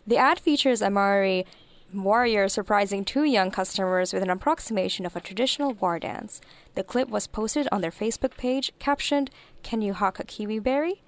The 0.06 0.16
ad 0.16 0.38
features 0.38 0.80
a 0.80 0.90
Maori 0.90 1.44
warrior 1.92 2.48
surprising 2.48 3.04
two 3.04 3.24
young 3.24 3.50
customers 3.50 4.12
with 4.12 4.22
an 4.22 4.30
approximation 4.30 5.06
of 5.06 5.16
a 5.16 5.20
traditional 5.20 5.72
war 5.74 5.98
dance. 5.98 6.40
The 6.74 6.84
clip 6.84 7.08
was 7.08 7.26
posted 7.26 7.68
on 7.72 7.80
their 7.80 7.90
Facebook 7.90 8.36
page, 8.36 8.72
captioned, 8.78 9.30
Can 9.62 9.82
you 9.82 9.94
hawk 9.94 10.18
a 10.18 10.24
kiwi 10.24 10.58
berry? 10.58 11.02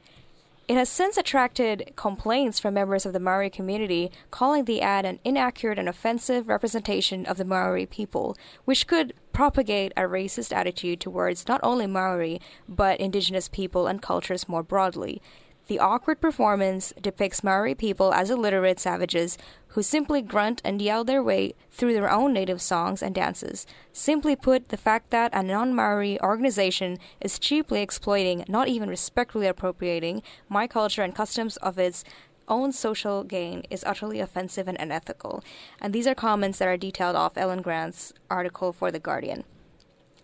It 0.68 0.76
has 0.76 0.88
since 0.88 1.16
attracted 1.16 1.92
complaints 1.94 2.58
from 2.58 2.74
members 2.74 3.06
of 3.06 3.12
the 3.12 3.20
Maori 3.20 3.50
community, 3.50 4.10
calling 4.32 4.64
the 4.64 4.82
ad 4.82 5.04
an 5.04 5.20
inaccurate 5.22 5.78
and 5.78 5.88
offensive 5.88 6.48
representation 6.48 7.24
of 7.24 7.36
the 7.36 7.44
Maori 7.44 7.86
people, 7.86 8.36
which 8.64 8.88
could 8.88 9.14
propagate 9.32 9.92
a 9.96 10.02
racist 10.02 10.52
attitude 10.52 10.98
towards 10.98 11.46
not 11.46 11.60
only 11.62 11.86
Maori, 11.86 12.40
but 12.68 12.98
indigenous 12.98 13.46
people 13.46 13.86
and 13.86 14.02
cultures 14.02 14.48
more 14.48 14.64
broadly. 14.64 15.22
The 15.68 15.80
awkward 15.80 16.20
performance 16.20 16.92
depicts 17.00 17.42
Maori 17.42 17.74
people 17.74 18.14
as 18.14 18.30
illiterate 18.30 18.78
savages 18.78 19.36
who 19.68 19.82
simply 19.82 20.22
grunt 20.22 20.62
and 20.64 20.80
yell 20.80 21.02
their 21.02 21.22
way 21.22 21.54
through 21.72 21.92
their 21.92 22.10
own 22.10 22.32
native 22.32 22.62
songs 22.62 23.02
and 23.02 23.12
dances. 23.12 23.66
Simply 23.92 24.36
put, 24.36 24.68
the 24.68 24.76
fact 24.76 25.10
that 25.10 25.34
a 25.34 25.42
non 25.42 25.74
Maori 25.74 26.20
organization 26.20 26.98
is 27.20 27.40
cheaply 27.40 27.82
exploiting, 27.82 28.44
not 28.46 28.68
even 28.68 28.88
respectfully 28.88 29.48
appropriating, 29.48 30.22
my 30.48 30.68
culture 30.68 31.02
and 31.02 31.14
customs 31.14 31.56
of 31.56 31.78
its 31.80 32.04
own 32.48 32.70
social 32.70 33.24
gain 33.24 33.64
is 33.68 33.82
utterly 33.84 34.20
offensive 34.20 34.68
and 34.68 34.78
unethical. 34.80 35.42
And 35.80 35.92
these 35.92 36.06
are 36.06 36.14
comments 36.14 36.58
that 36.58 36.68
are 36.68 36.76
detailed 36.76 37.16
off 37.16 37.36
Ellen 37.36 37.60
Grant's 37.60 38.12
article 38.30 38.72
for 38.72 38.92
The 38.92 39.00
Guardian. 39.00 39.42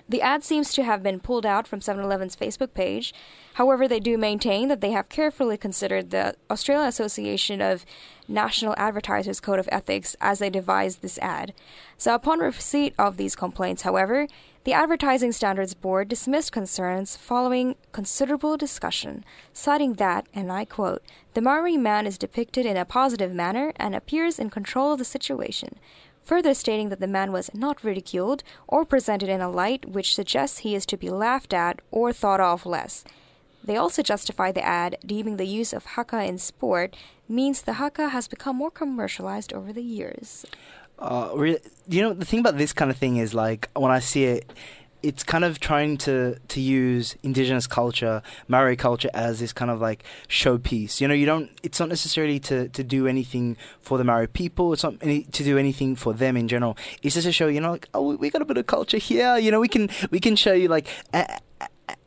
The 0.08 0.20
ad 0.20 0.44
seems 0.44 0.72
to 0.72 0.82
have 0.82 1.02
been 1.02 1.20
pulled 1.20 1.46
out 1.46 1.66
from 1.66 1.80
7 1.80 2.04
Eleven's 2.04 2.36
Facebook 2.36 2.74
page. 2.74 3.14
However, 3.54 3.86
they 3.86 4.00
do 4.00 4.18
maintain 4.18 4.68
that 4.68 4.80
they 4.80 4.90
have 4.90 5.08
carefully 5.08 5.56
considered 5.56 6.10
the 6.10 6.34
Australian 6.50 6.88
Association 6.88 7.60
of 7.60 7.86
National 8.28 8.74
Advertisers 8.76 9.40
Code 9.40 9.58
of 9.58 9.68
Ethics 9.70 10.16
as 10.20 10.38
they 10.38 10.50
devised 10.50 11.02
this 11.02 11.18
ad. 11.18 11.54
So, 11.96 12.14
upon 12.14 12.40
receipt 12.40 12.94
of 12.98 13.16
these 13.16 13.36
complaints, 13.36 13.82
however, 13.82 14.26
the 14.64 14.72
Advertising 14.72 15.32
Standards 15.32 15.74
Board 15.74 16.08
dismissed 16.08 16.52
concerns 16.52 17.16
following 17.16 17.74
considerable 17.90 18.56
discussion, 18.56 19.24
citing 19.52 19.94
that, 19.94 20.26
and 20.32 20.52
I 20.52 20.64
quote, 20.64 21.02
the 21.34 21.40
Maori 21.40 21.76
man 21.76 22.06
is 22.06 22.18
depicted 22.18 22.64
in 22.64 22.76
a 22.76 22.84
positive 22.84 23.32
manner 23.32 23.72
and 23.76 23.94
appears 23.94 24.38
in 24.38 24.50
control 24.50 24.92
of 24.92 24.98
the 24.98 25.04
situation 25.04 25.78
further 26.24 26.54
stating 26.54 26.88
that 26.88 27.00
the 27.00 27.06
man 27.06 27.32
was 27.32 27.52
not 27.54 27.84
ridiculed 27.84 28.42
or 28.66 28.84
presented 28.84 29.28
in 29.28 29.40
a 29.40 29.50
light 29.50 29.86
which 29.86 30.14
suggests 30.14 30.58
he 30.58 30.74
is 30.74 30.86
to 30.86 30.96
be 30.96 31.10
laughed 31.10 31.52
at 31.52 31.80
or 31.90 32.12
thought 32.12 32.40
of 32.40 32.66
less. 32.66 33.04
They 33.64 33.76
also 33.76 34.02
justify 34.02 34.50
the 34.50 34.64
ad, 34.64 34.98
deeming 35.04 35.36
the 35.36 35.46
use 35.46 35.72
of 35.72 35.84
haka 35.84 36.24
in 36.24 36.38
sport 36.38 36.96
means 37.28 37.62
the 37.62 37.74
haka 37.74 38.08
has 38.08 38.26
become 38.28 38.56
more 38.56 38.70
commercialized 38.70 39.52
over 39.52 39.72
the 39.72 39.82
years. 39.82 40.44
Uh, 40.98 41.30
re- 41.34 41.58
you 41.88 42.02
know, 42.02 42.12
the 42.12 42.24
thing 42.24 42.40
about 42.40 42.58
this 42.58 42.72
kind 42.72 42.90
of 42.90 42.96
thing 42.96 43.16
is 43.16 43.34
like 43.34 43.68
when 43.74 43.90
I 43.90 44.00
see 44.00 44.24
it, 44.24 44.52
it's 45.02 45.24
kind 45.24 45.44
of 45.44 45.60
trying 45.60 45.96
to 45.98 46.38
to 46.48 46.60
use 46.60 47.16
indigenous 47.22 47.66
culture, 47.66 48.22
Maori 48.48 48.76
culture 48.76 49.10
as 49.14 49.40
this 49.40 49.52
kind 49.52 49.70
of 49.70 49.80
like 49.80 50.04
showpiece. 50.28 51.00
You 51.00 51.08
know, 51.08 51.14
you 51.14 51.26
don't. 51.26 51.50
It's 51.62 51.80
not 51.80 51.88
necessarily 51.88 52.38
to 52.40 52.68
to 52.68 52.84
do 52.84 53.06
anything 53.06 53.56
for 53.80 53.98
the 53.98 54.04
Maori 54.04 54.28
people. 54.28 54.72
It's 54.72 54.82
not 54.82 54.94
any, 55.00 55.24
to 55.24 55.44
do 55.44 55.58
anything 55.58 55.96
for 55.96 56.12
them 56.12 56.36
in 56.36 56.48
general. 56.48 56.76
It's 57.02 57.14
just 57.14 57.26
to 57.26 57.32
show 57.32 57.48
you 57.48 57.60
know 57.60 57.72
like 57.72 57.88
oh 57.94 58.16
we 58.16 58.30
got 58.30 58.42
a 58.42 58.44
bit 58.44 58.56
of 58.56 58.66
culture 58.66 58.98
here. 58.98 59.36
You 59.38 59.50
know 59.50 59.60
we 59.60 59.68
can 59.68 59.88
we 60.10 60.20
can 60.20 60.36
show 60.36 60.52
you 60.52 60.68
like. 60.68 60.86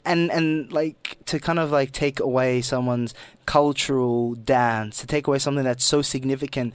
and 0.06 0.32
and 0.32 0.72
like 0.72 1.18
to 1.26 1.40
kind 1.40 1.58
of 1.58 1.72
like 1.72 1.92
take 1.92 2.20
away 2.20 2.62
someone's 2.62 3.16
cultural 3.48 4.36
dance 4.36 5.00
to 5.00 5.08
take 5.08 5.26
away 5.26 5.40
something 5.40 5.64
that's 5.64 5.84
so 5.84 6.02
significant 6.04 6.74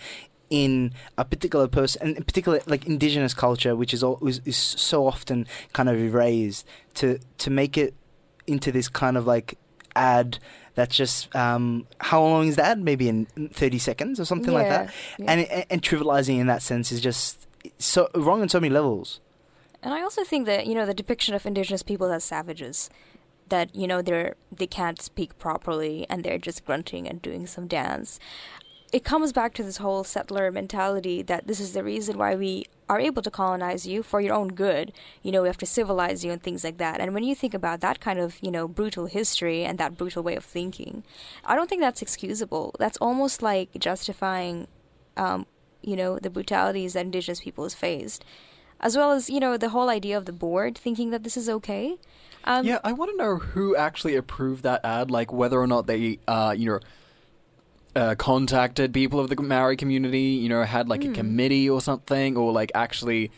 in 0.50 0.92
a 1.16 1.24
particular 1.24 1.68
person, 1.68 2.02
and 2.02 2.16
in 2.16 2.24
particular 2.24 2.60
like 2.66 2.86
indigenous 2.86 3.32
culture, 3.34 3.74
which 3.76 3.94
is, 3.94 4.02
all, 4.02 4.18
is 4.26 4.40
is 4.44 4.56
so 4.56 5.06
often 5.06 5.46
kind 5.72 5.88
of 5.88 5.96
erased, 5.98 6.66
to 6.94 7.18
to 7.38 7.50
make 7.50 7.78
it 7.78 7.94
into 8.46 8.72
this 8.72 8.88
kind 8.88 9.16
of 9.16 9.26
like 9.26 9.56
ad 9.96 10.38
that's 10.74 10.96
just 10.96 11.34
um, 11.34 11.86
how 12.00 12.22
long 12.22 12.48
is 12.48 12.56
that? 12.56 12.78
Maybe 12.78 13.08
in 13.08 13.26
thirty 13.52 13.78
seconds 13.78 14.18
or 14.20 14.24
something 14.24 14.52
Yeah, 14.52 14.58
like 14.58 14.68
that. 14.68 14.94
yeah. 15.18 15.26
And, 15.28 15.40
and 15.42 15.64
and 15.70 15.82
trivializing 15.82 16.38
in 16.38 16.46
that 16.46 16.62
sense 16.62 16.92
is 16.92 17.00
just 17.00 17.46
so 17.78 18.08
wrong 18.14 18.42
on 18.42 18.48
so 18.48 18.60
many 18.60 18.72
levels. 18.72 19.20
And 19.82 19.94
I 19.94 20.02
also 20.02 20.24
think 20.24 20.46
that 20.46 20.66
you 20.66 20.74
know 20.74 20.86
the 20.86 20.94
depiction 20.94 21.34
of 21.34 21.46
indigenous 21.46 21.82
people 21.82 22.10
as 22.12 22.24
savages, 22.24 22.90
that 23.48 23.74
you 23.74 23.86
know 23.86 24.02
they're 24.02 24.34
they 24.50 24.66
can't 24.66 25.00
speak 25.00 25.38
properly 25.38 26.06
and 26.08 26.24
they're 26.24 26.38
just 26.38 26.64
grunting 26.64 27.08
and 27.08 27.20
doing 27.22 27.46
some 27.46 27.66
dance. 27.66 28.18
It 28.92 29.04
comes 29.04 29.32
back 29.32 29.54
to 29.54 29.62
this 29.62 29.76
whole 29.76 30.02
settler 30.02 30.50
mentality 30.50 31.22
that 31.22 31.46
this 31.46 31.60
is 31.60 31.74
the 31.74 31.84
reason 31.84 32.18
why 32.18 32.34
we 32.34 32.66
are 32.88 32.98
able 32.98 33.22
to 33.22 33.30
colonize 33.30 33.86
you 33.86 34.02
for 34.02 34.20
your 34.20 34.34
own 34.34 34.48
good. 34.48 34.92
You 35.22 35.30
know, 35.30 35.42
we 35.42 35.48
have 35.48 35.58
to 35.58 35.66
civilize 35.66 36.24
you 36.24 36.32
and 36.32 36.42
things 36.42 36.64
like 36.64 36.78
that. 36.78 37.00
And 37.00 37.14
when 37.14 37.22
you 37.22 37.36
think 37.36 37.54
about 37.54 37.80
that 37.82 38.00
kind 38.00 38.18
of, 38.18 38.38
you 38.42 38.50
know, 38.50 38.66
brutal 38.66 39.06
history 39.06 39.64
and 39.64 39.78
that 39.78 39.96
brutal 39.96 40.24
way 40.24 40.34
of 40.34 40.44
thinking, 40.44 41.04
I 41.44 41.54
don't 41.54 41.70
think 41.70 41.82
that's 41.82 42.02
excusable. 42.02 42.74
That's 42.80 42.96
almost 42.96 43.42
like 43.42 43.70
justifying, 43.78 44.66
um, 45.16 45.46
you 45.82 45.94
know, 45.94 46.18
the 46.18 46.30
brutalities 46.30 46.94
that 46.94 47.04
indigenous 47.04 47.40
people 47.40 47.64
has 47.64 47.74
faced 47.74 48.24
as 48.80 48.96
well 48.96 49.12
as 49.12 49.28
you 49.28 49.38
know 49.38 49.56
the 49.56 49.68
whole 49.68 49.90
idea 49.90 50.16
of 50.16 50.24
the 50.24 50.32
board 50.32 50.76
thinking 50.76 51.10
that 51.10 51.22
this 51.22 51.36
is 51.36 51.48
okay. 51.48 51.98
Um, 52.44 52.64
yeah, 52.66 52.78
I 52.82 52.92
want 52.92 53.10
to 53.10 53.16
know 53.18 53.36
who 53.36 53.76
actually 53.76 54.16
approved 54.16 54.62
that 54.62 54.82
ad, 54.84 55.10
like 55.10 55.30
whether 55.30 55.60
or 55.60 55.66
not 55.66 55.86
they, 55.86 56.18
uh, 56.26 56.54
you 56.56 56.70
know, 56.70 56.80
uh, 57.96 58.14
contacted 58.16 58.92
people 58.94 59.18
of 59.20 59.28
the 59.28 59.40
Maori 59.42 59.76
community, 59.76 60.20
you 60.42 60.48
know, 60.48 60.62
had 60.62 60.88
like 60.88 61.02
Hmm. 61.02 61.10
a 61.10 61.14
committee 61.14 61.68
or 61.68 61.80
something, 61.80 62.36
or 62.36 62.52
like 62.52 62.70
actually, 62.74 63.30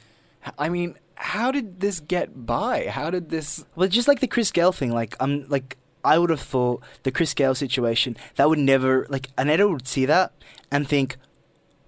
I 0.58 0.68
mean, 0.68 0.96
how 1.14 1.50
did 1.52 1.80
this 1.80 2.00
get 2.00 2.46
by? 2.46 2.86
How 2.88 3.10
did 3.10 3.30
this? 3.30 3.64
Well, 3.76 3.88
just 3.88 4.08
like 4.08 4.20
the 4.20 4.26
Chris 4.26 4.50
Gayle 4.50 4.72
thing, 4.72 4.92
like 4.92 5.16
I'm 5.20 5.46
like 5.48 5.76
I 6.04 6.18
would 6.18 6.30
have 6.30 6.40
thought 6.40 6.82
the 7.04 7.12
Chris 7.12 7.32
Gayle 7.34 7.54
situation 7.54 8.16
that 8.36 8.48
would 8.48 8.58
never 8.58 9.06
like 9.08 9.28
Aneta 9.38 9.68
would 9.68 9.86
see 9.86 10.04
that 10.06 10.32
and 10.70 10.88
think, 10.88 11.16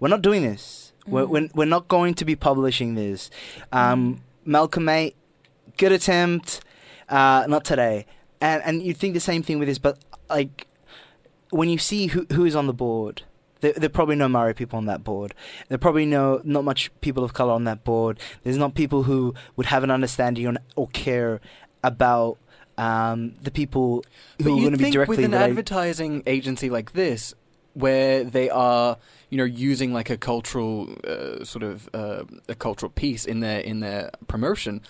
we're 0.01 0.09
not 0.09 0.23
doing 0.23 0.43
this. 0.43 0.93
We're, 1.07 1.25
Mm. 1.27 1.29
we're 1.31 1.49
we're 1.55 1.65
not 1.77 1.89
going 1.89 2.15
to 2.15 2.25
be 2.25 2.37
publishing 2.37 2.95
this. 2.95 3.29
Um, 3.73 4.21
Malcolm 4.47 4.85
mate, 4.87 5.17
good 5.77 5.93
attempt, 5.93 6.61
uh, 7.09 7.45
not 7.49 7.65
today. 7.65 8.07
And 8.41 8.63
and 8.65 8.83
you 8.83 8.95
think 8.95 9.15
the 9.15 9.21
same 9.21 9.43
thing 9.43 9.59
with 9.59 9.69
this, 9.69 9.79
but 9.79 9.99
like 10.31 10.67
when 11.55 11.69
you 11.69 11.79
see 11.79 12.09
who 12.09 12.27
who 12.33 12.45
is 12.45 12.57
on 12.57 12.67
the 12.67 12.75
board. 12.75 13.23
There, 13.61 13.73
there 13.73 13.87
are 13.87 13.89
probably 13.89 14.17
no 14.17 14.29
Maori 14.29 14.55
people 14.55 14.77
on 14.77 14.87
that 14.87 15.05
board. 15.05 15.35
There 15.69 15.77
are 15.77 15.79
probably 15.79 16.05
no 16.05 16.41
not 16.45 16.65
much 16.65 16.91
people 17.01 17.23
of 17.23 17.33
color 17.33 17.53
on 17.53 17.65
that 17.65 17.85
board. 17.85 18.19
There's 18.43 18.59
not 18.59 18.75
people 18.75 19.05
who 19.05 19.35
would 19.57 19.67
have 19.67 19.85
an 19.85 19.91
understanding 19.91 20.47
or, 20.49 20.55
or 20.75 20.89
care 20.89 21.41
about 21.83 22.39
um, 22.77 23.35
the 23.41 23.53
people 23.53 24.05
But 24.37 24.45
who 24.45 24.59
are 24.59 24.61
going 24.63 24.73
to 24.73 24.79
be 24.79 24.91
directly 24.91 25.17
with 25.17 25.25
an 25.25 25.31
related. 25.31 25.51
advertising 25.51 26.23
agency 26.27 26.69
like 26.71 26.93
this, 26.93 27.35
where 27.75 28.25
they 28.25 28.51
are, 28.51 28.99
you 29.31 29.39
know, 29.39 29.45
using 29.45 29.93
like 29.93 30.11
a 30.11 30.17
cultural 30.17 30.89
uh, 31.07 31.45
sort 31.45 31.63
of 31.63 31.89
uh, 31.95 32.25
a 32.49 32.57
cultural 32.57 32.91
piece 32.91 33.25
in 33.25 33.41
their 33.41 33.61
in 33.61 33.79
their 33.79 34.11
promotion, 34.27 34.83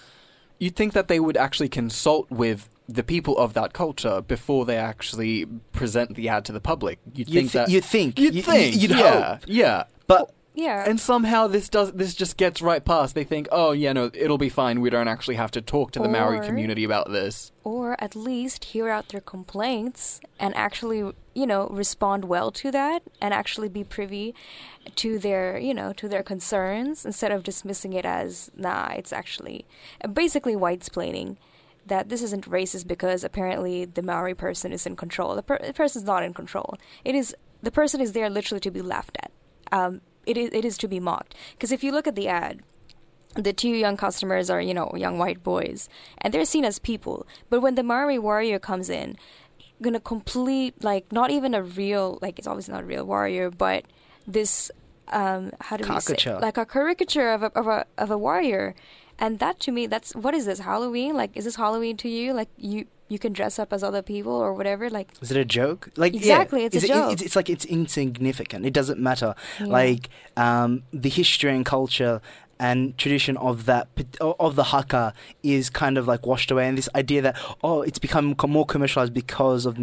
you'd 0.58 0.76
think 0.76 0.94
that 0.94 1.08
they 1.08 1.20
would 1.20 1.36
actually 1.36 1.68
consult 1.68 2.30
with 2.30 2.70
the 2.88 3.02
people 3.02 3.36
of 3.38 3.54
that 3.54 3.72
culture 3.72 4.20
before 4.20 4.64
they 4.64 4.76
actually 4.76 5.46
present 5.72 6.14
the 6.16 6.28
ad 6.28 6.44
to 6.44 6.52
the 6.52 6.60
public. 6.60 6.98
You'd 7.14 7.28
You'd 7.28 7.50
think 7.50 7.50
thi- 7.52 7.58
that 7.58 7.68
you'd 7.70 7.84
think. 7.84 8.18
you'd 8.18 8.34
You- 8.34 8.42
think 8.42 8.76
you'd 8.76 8.90
yeah, 8.90 9.34
hope. 9.36 9.40
yeah. 9.46 9.84
But 10.06 10.30
yeah, 10.54 10.84
and 10.88 11.00
somehow 11.00 11.46
this 11.48 11.68
does 11.68 11.92
this 11.92 12.14
just 12.14 12.36
gets 12.36 12.60
right 12.62 12.84
past. 12.84 13.14
They 13.16 13.24
think, 13.24 13.48
oh 13.50 13.72
yeah, 13.72 13.92
no, 13.92 14.10
it'll 14.14 14.38
be 14.38 14.48
fine. 14.50 14.80
We 14.80 14.90
don't 14.90 15.08
actually 15.08 15.34
have 15.36 15.50
to 15.52 15.60
talk 15.62 15.90
to 15.92 15.98
the 15.98 16.08
Maori 16.08 16.46
community 16.46 16.84
about 16.84 17.10
this. 17.10 17.50
or 17.64 17.96
at 18.00 18.14
least 18.14 18.66
hear 18.66 18.88
out 18.90 19.08
their 19.08 19.22
complaints 19.22 20.20
and 20.38 20.54
actually, 20.54 20.98
you 21.34 21.46
know, 21.46 21.66
respond 21.68 22.26
well 22.26 22.50
to 22.52 22.70
that 22.70 23.02
and 23.20 23.32
actually 23.32 23.68
be 23.70 23.82
privy 23.82 24.34
to 24.96 25.18
their, 25.18 25.58
you 25.58 25.72
know, 25.72 25.92
to 25.94 26.06
their 26.08 26.22
concerns 26.22 27.06
instead 27.06 27.32
of 27.32 27.42
dismissing 27.42 27.94
it 27.94 28.04
as, 28.04 28.50
nah, 28.54 28.88
it's 28.92 29.12
actually 29.12 29.64
basically 30.12 30.54
white 30.54 30.80
splaining. 30.80 31.36
That 31.86 32.08
this 32.08 32.22
isn't 32.22 32.48
racist 32.48 32.86
because 32.86 33.24
apparently 33.24 33.84
the 33.84 34.02
Maori 34.02 34.34
person 34.34 34.72
is 34.72 34.86
in 34.86 34.96
control. 34.96 35.34
The, 35.34 35.42
per- 35.42 35.58
the 35.58 35.74
person's 35.74 36.04
not 36.04 36.22
in 36.22 36.32
control. 36.32 36.78
It 37.04 37.14
is 37.14 37.34
the 37.62 37.70
person 37.70 38.00
is 38.00 38.12
there 38.12 38.30
literally 38.30 38.60
to 38.60 38.70
be 38.70 38.82
laughed 38.82 39.18
at. 39.22 39.30
Um, 39.72 40.00
it 40.26 40.36
is 40.36 40.50
it 40.52 40.64
is 40.64 40.78
to 40.78 40.88
be 40.88 41.00
mocked. 41.00 41.34
Because 41.52 41.72
if 41.72 41.84
you 41.84 41.92
look 41.92 42.06
at 42.06 42.14
the 42.14 42.28
ad, 42.28 42.62
the 43.34 43.52
two 43.52 43.68
young 43.68 43.96
customers 43.96 44.48
are, 44.48 44.60
you 44.60 44.74
know, 44.74 44.92
young 44.96 45.18
white 45.18 45.42
boys, 45.42 45.88
and 46.18 46.32
they're 46.32 46.44
seen 46.44 46.64
as 46.64 46.78
people. 46.78 47.26
But 47.50 47.60
when 47.60 47.74
the 47.74 47.82
Maori 47.82 48.18
warrior 48.18 48.58
comes 48.58 48.88
in, 48.88 49.16
gonna 49.82 50.00
complete 50.00 50.82
like 50.82 51.12
not 51.12 51.30
even 51.30 51.54
a 51.54 51.62
real 51.62 52.18
like 52.22 52.38
it's 52.38 52.48
obviously 52.48 52.72
not 52.72 52.82
a 52.82 52.86
real 52.86 53.04
warrior, 53.04 53.50
but 53.50 53.84
this 54.26 54.70
um 55.08 55.52
how 55.60 55.76
do 55.76 55.82
we 55.82 56.00
say 56.00 56.34
like 56.40 56.56
a 56.56 56.64
caricature 56.64 57.30
of 57.30 57.42
a 57.42 57.46
of 57.58 57.66
a 57.66 57.86
of 57.98 58.10
a 58.10 58.18
warrior, 58.18 58.74
And 59.18 59.38
that 59.38 59.60
to 59.60 59.72
me, 59.72 59.86
that's 59.86 60.14
what 60.14 60.34
is 60.34 60.46
this 60.46 60.58
Halloween? 60.60 61.14
Like, 61.16 61.36
is 61.36 61.44
this 61.44 61.56
Halloween 61.56 61.96
to 61.98 62.08
you? 62.08 62.32
Like 62.32 62.48
you 62.56 62.86
you 63.08 63.18
can 63.18 63.32
dress 63.32 63.58
up 63.58 63.72
as 63.72 63.82
other 63.84 64.02
people 64.02 64.32
or 64.32 64.54
whatever. 64.54 64.88
Like 64.90 65.10
Is 65.20 65.30
it 65.30 65.36
a 65.36 65.44
joke? 65.44 65.90
Like 65.96 66.14
Exactly, 66.14 66.60
yeah, 66.60 66.66
it's 66.66 66.76
a 66.76 66.78
it- 66.84 66.88
joke. 66.88 67.12
It's, 67.12 67.22
it's 67.22 67.36
like 67.36 67.50
it's 67.50 67.64
insignificant. 67.64 68.64
It 68.66 68.72
doesn't 68.72 68.98
matter. 68.98 69.34
Yeah. 69.60 69.66
Like 69.66 70.08
um, 70.36 70.82
the 70.92 71.10
history 71.10 71.54
and 71.54 71.64
culture 71.64 72.20
and 72.58 72.96
tradition 72.98 73.36
of 73.36 73.66
that 73.66 73.88
of 74.20 74.56
the 74.56 74.64
haka 74.64 75.12
is 75.42 75.70
kind 75.70 75.98
of 75.98 76.06
like 76.06 76.26
washed 76.26 76.50
away, 76.50 76.68
and 76.68 76.78
this 76.78 76.88
idea 76.94 77.22
that 77.22 77.36
oh, 77.62 77.82
it's 77.82 77.98
become 77.98 78.34
more 78.48 78.66
commercialized 78.66 79.14
because 79.14 79.66
of 79.66 79.78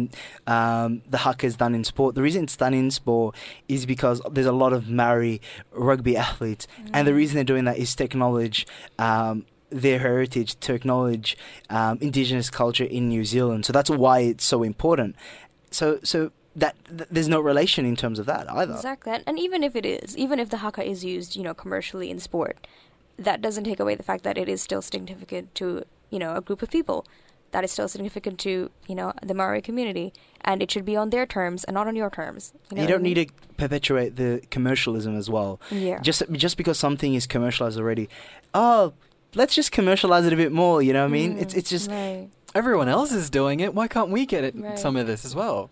um, 0.46 1.02
the 1.08 1.18
haka 1.18 1.46
is 1.46 1.56
done 1.56 1.74
in 1.74 1.84
sport. 1.84 2.14
The 2.14 2.22
reason 2.22 2.44
it's 2.44 2.56
done 2.56 2.74
in 2.74 2.90
sport 2.90 3.36
is 3.68 3.86
because 3.86 4.20
there's 4.30 4.46
a 4.46 4.52
lot 4.52 4.72
of 4.72 4.88
Maori 4.88 5.40
rugby 5.72 6.16
athletes, 6.16 6.66
and 6.92 7.06
the 7.06 7.14
reason 7.14 7.36
they're 7.36 7.44
doing 7.44 7.64
that 7.64 7.78
is 7.78 7.94
to 7.96 8.04
acknowledge. 8.04 8.66
Um, 8.98 9.46
their 9.74 10.00
heritage 10.00 10.60
to 10.60 10.74
acknowledge 10.74 11.34
um, 11.70 11.96
indigenous 12.02 12.50
culture 12.50 12.84
in 12.84 13.08
New 13.08 13.24
Zealand. 13.24 13.64
So 13.64 13.72
that's 13.72 13.88
why 13.88 14.18
it's 14.20 14.44
so 14.44 14.62
important. 14.62 15.16
So 15.70 15.98
so 16.02 16.30
that 16.54 16.76
th- 16.86 17.08
there's 17.10 17.28
no 17.28 17.40
relation 17.40 17.84
in 17.84 17.96
terms 17.96 18.18
of 18.18 18.26
that 18.26 18.50
either. 18.50 18.74
Exactly. 18.74 19.12
And, 19.12 19.24
and 19.26 19.38
even 19.38 19.62
if 19.62 19.74
it 19.76 19.86
is, 19.86 20.16
even 20.16 20.38
if 20.38 20.50
the 20.50 20.58
haka 20.58 20.84
is 20.84 21.04
used, 21.04 21.36
you 21.36 21.42
know, 21.42 21.54
commercially 21.54 22.10
in 22.10 22.18
sport, 22.18 22.66
that 23.18 23.40
doesn't 23.40 23.64
take 23.64 23.80
away 23.80 23.94
the 23.94 24.02
fact 24.02 24.24
that 24.24 24.38
it 24.38 24.48
is 24.48 24.60
still 24.62 24.82
significant 24.82 25.54
to, 25.56 25.84
you 26.10 26.18
know, 26.18 26.36
a 26.36 26.40
group 26.40 26.62
of 26.62 26.70
people. 26.70 27.06
That 27.52 27.64
is 27.64 27.70
still 27.70 27.86
significant 27.86 28.38
to, 28.40 28.70
you 28.88 28.94
know, 28.94 29.12
the 29.22 29.34
Maori 29.34 29.60
community. 29.60 30.14
And 30.40 30.62
it 30.62 30.70
should 30.70 30.86
be 30.86 30.96
on 30.96 31.10
their 31.10 31.26
terms 31.26 31.64
and 31.64 31.74
not 31.74 31.86
on 31.86 31.94
your 31.94 32.08
terms. 32.08 32.54
You, 32.70 32.76
know 32.76 32.82
You 32.82 32.88
don't 32.88 33.02
mean? 33.02 33.14
need 33.14 33.28
to 33.28 33.34
perpetuate 33.58 34.16
the 34.16 34.42
commercialism 34.50 35.16
as 35.16 35.28
well. 35.28 35.60
Yeah. 35.70 36.00
Just 36.00 36.22
just 36.32 36.56
because 36.56 36.78
something 36.78 37.14
is 37.14 37.26
commercialized 37.26 37.78
already, 37.78 38.08
oh, 38.54 38.94
let's 39.34 39.54
just 39.54 39.70
commercialize 39.70 40.24
it 40.24 40.32
a 40.32 40.36
bit 40.36 40.50
more. 40.50 40.80
You 40.80 40.94
know 40.94 41.02
what 41.02 41.10
I 41.10 41.12
mean? 41.12 41.38
It's 41.38 41.54
mm, 41.54 41.58
it's 41.58 41.70
just 41.70 41.90
right. 41.90 42.28
Everyone 42.54 42.88
else 42.88 43.12
is 43.12 43.28
doing 43.30 43.60
it. 43.60 43.74
Why 43.74 43.86
can't 43.86 44.10
we 44.10 44.24
get 44.26 44.44
it? 44.44 44.54
Right. 44.56 44.78
Some 44.78 44.96
of 44.96 45.06
this 45.06 45.24
as 45.24 45.34
well. 45.34 45.70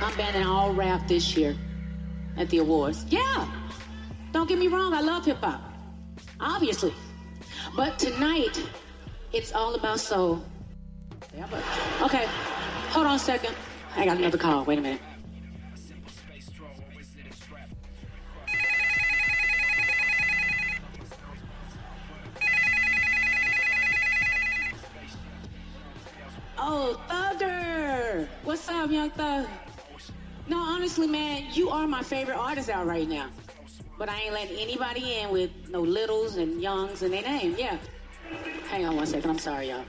I'm 0.00 0.16
banning 0.16 0.46
all 0.46 0.72
rap 0.72 1.08
this 1.08 1.36
year 1.36 1.56
at 2.36 2.48
the 2.50 2.58
awards. 2.58 3.04
Yeah. 3.08 3.48
Don't 4.32 4.48
get 4.48 4.58
me 4.58 4.68
wrong, 4.68 4.94
I 4.94 5.00
love 5.00 5.24
hip 5.24 5.38
hop. 5.38 5.60
Obviously. 6.38 6.94
But 7.76 7.98
tonight, 7.98 8.62
it's 9.32 9.52
all 9.52 9.74
about 9.74 9.98
soul. 9.98 10.42
Okay, 12.02 12.26
hold 12.90 13.06
on 13.06 13.16
a 13.16 13.18
second. 13.18 13.54
I 13.96 14.04
got 14.04 14.18
another 14.18 14.38
call. 14.38 14.64
Wait 14.64 14.78
a 14.78 14.82
minute. 14.82 15.00
Oh, 26.62 27.00
Thugger! 27.08 28.28
What's 28.44 28.68
up, 28.68 28.90
young 28.90 29.08
thug? 29.08 29.46
No, 30.46 30.58
honestly, 30.58 31.06
man, 31.06 31.46
you 31.54 31.70
are 31.70 31.88
my 31.88 32.02
favorite 32.02 32.36
artist 32.36 32.68
out 32.68 32.86
right 32.86 33.08
now. 33.08 33.30
But 33.96 34.10
I 34.10 34.20
ain't 34.20 34.34
letting 34.34 34.58
anybody 34.58 35.14
in 35.14 35.30
with 35.30 35.50
no 35.70 35.80
littles 35.80 36.36
and 36.36 36.60
youngs 36.60 37.02
in 37.02 37.12
their 37.12 37.22
name. 37.22 37.54
Yeah. 37.56 37.78
Hang 38.68 38.84
on 38.84 38.96
one 38.96 39.06
second. 39.06 39.30
I'm 39.30 39.38
sorry, 39.38 39.70
y'all. 39.70 39.84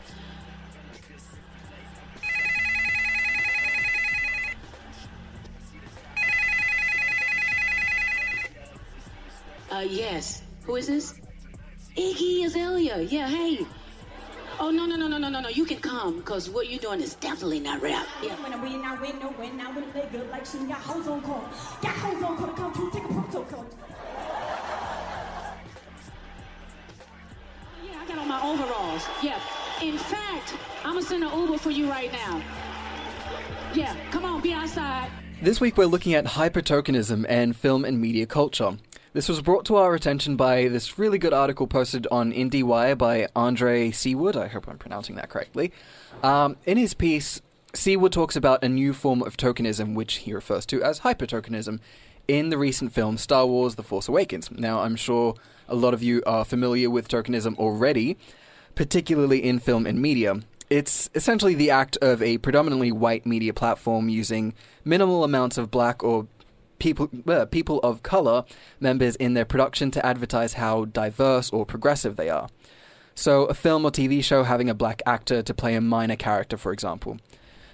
Uh, 9.70 9.80
yes. 9.90 10.42
Who 10.64 10.78
is 10.78 10.88
this? 10.88 11.20
Iggy 11.98 12.46
Azalea. 12.46 13.02
Yeah, 13.02 13.28
hey. 13.28 13.66
Oh, 14.64 14.70
no, 14.70 14.86
no, 14.86 14.96
no, 14.96 15.08
no, 15.08 15.18
no, 15.18 15.28
no, 15.28 15.42
no. 15.42 15.50
You 15.50 15.66
can 15.66 15.80
come, 15.80 16.18
because 16.18 16.48
what 16.48 16.70
you're 16.70 16.80
doing 16.80 17.02
is 17.02 17.16
definitely 17.16 17.60
not 17.60 17.82
rap. 17.82 18.06
Yeah. 18.22 18.36
When 18.44 18.54
I 18.54 18.62
win, 18.62 18.86
I 18.86 19.02
win, 19.02 19.18
no 19.18 19.34
win, 19.40 19.60
I 19.60 19.72
win, 19.72 19.86
they 19.92 20.08
good 20.12 20.30
like 20.30 20.46
she 20.46 20.60
got 20.60 20.78
hoes 20.78 21.08
on 21.08 21.20
call. 21.24 21.44
Got 21.82 21.96
hoes 21.96 22.22
on 22.22 22.38
call 22.38 22.48
to 22.48 22.54
come 22.54 22.72
through, 22.72 22.92
take 22.92 23.04
a 23.04 23.08
protocol. 23.08 23.66
Oh, 27.74 27.84
yeah, 27.84 28.02
I 28.02 28.08
got 28.08 28.20
on 28.20 28.28
my 28.28 28.40
overalls. 28.40 29.08
Yeah. 29.24 29.40
In 29.82 29.98
fact, 29.98 30.56
I'm 30.86 30.92
going 30.92 31.04
to 31.04 31.10
send 31.10 31.24
an 31.24 31.36
Uber 31.36 31.58
for 31.58 31.72
you 31.72 31.90
right 31.90 32.12
now. 32.12 32.40
Yeah, 33.74 33.96
come 34.12 34.26
on, 34.26 34.42
be 34.42 34.54
outside. 34.54 35.10
This 35.42 35.60
week 35.60 35.76
we're 35.76 35.88
looking 35.88 36.14
at 36.14 36.26
hypertokenism 36.26 37.26
and 37.28 37.56
film 37.56 37.84
and 37.84 38.00
media 38.00 38.28
culture. 38.28 38.78
This 39.14 39.28
was 39.28 39.42
brought 39.42 39.66
to 39.66 39.76
our 39.76 39.94
attention 39.94 40.38
by 40.38 40.70
this 40.70 40.98
really 40.98 41.18
good 41.18 41.34
article 41.34 41.68
posted 41.68 42.08
on 42.10 42.32
IndieWire 42.32 42.98
by 42.98 43.28
Andre 43.36 43.92
Seewood. 43.92 44.38
I 44.38 44.48
hope 44.48 44.70
I'm 44.70 44.78
pronouncing 44.78 45.16
that 45.16 45.28
correctly. 45.28 45.74
Um, 46.24 46.56
in 46.66 46.78
his 46.78 46.94
piece, 46.94 47.42
Seewood 47.74 48.14
talks 48.14 48.38
about 48.38 48.64
a 48.64 48.70
new 48.70 48.94
form 48.94 49.22
of 49.22 49.36
tokenism, 49.36 49.96
which 49.96 50.20
he 50.20 50.34
refers 50.34 50.66
to 50.68 50.82
as 50.82 51.02
hypertokenism, 51.02 51.82
in 52.30 52.52
the 52.52 52.58
recent 52.58 52.94
film 52.94 53.18
Star 53.18 53.46
Wars 53.46 53.76
The 53.76 53.84
Force 53.84 54.08
Awakens. 54.08 54.50
Now, 54.50 54.80
I'm 54.80 54.96
sure 54.96 55.36
a 55.68 55.76
lot 55.76 55.94
of 55.94 56.02
you 56.02 56.24
are 56.26 56.46
familiar 56.46 56.90
with 56.90 57.10
tokenism 57.10 57.58
already, 57.58 58.18
particularly 58.76 59.44
in 59.44 59.60
film 59.60 59.86
and 59.86 60.02
media. 60.02 60.40
It's 60.70 61.10
essentially 61.14 61.54
the 61.54 61.70
act 61.70 61.98
of 61.98 62.22
a 62.22 62.38
predominantly 62.38 62.94
white 62.94 63.26
media 63.26 63.54
platform 63.54 64.08
using 64.08 64.54
minimal 64.86 65.26
amounts 65.26 65.58
of 65.58 65.70
black 65.70 66.02
or 66.02 66.28
people 66.82 67.10
uh, 67.28 67.46
people 67.46 67.80
of 67.82 68.02
color 68.02 68.44
members 68.80 69.16
in 69.18 69.36
their 69.36 69.46
production 69.46 69.92
to 69.92 70.04
advertise 70.04 70.54
how 70.54 70.86
diverse 70.86 71.52
or 71.52 71.64
progressive 71.64 72.16
they 72.16 72.28
are. 72.28 72.50
So, 73.14 73.46
a 73.46 73.54
film 73.54 73.86
or 73.86 73.92
TV 73.92 74.24
show 74.24 74.44
having 74.44 74.70
a 74.70 74.74
black 74.74 75.04
actor 75.06 75.44
to 75.44 75.54
play 75.54 75.76
a 75.76 75.82
minor 75.82 76.16
character, 76.16 76.58
for 76.58 76.74
example. 76.74 77.20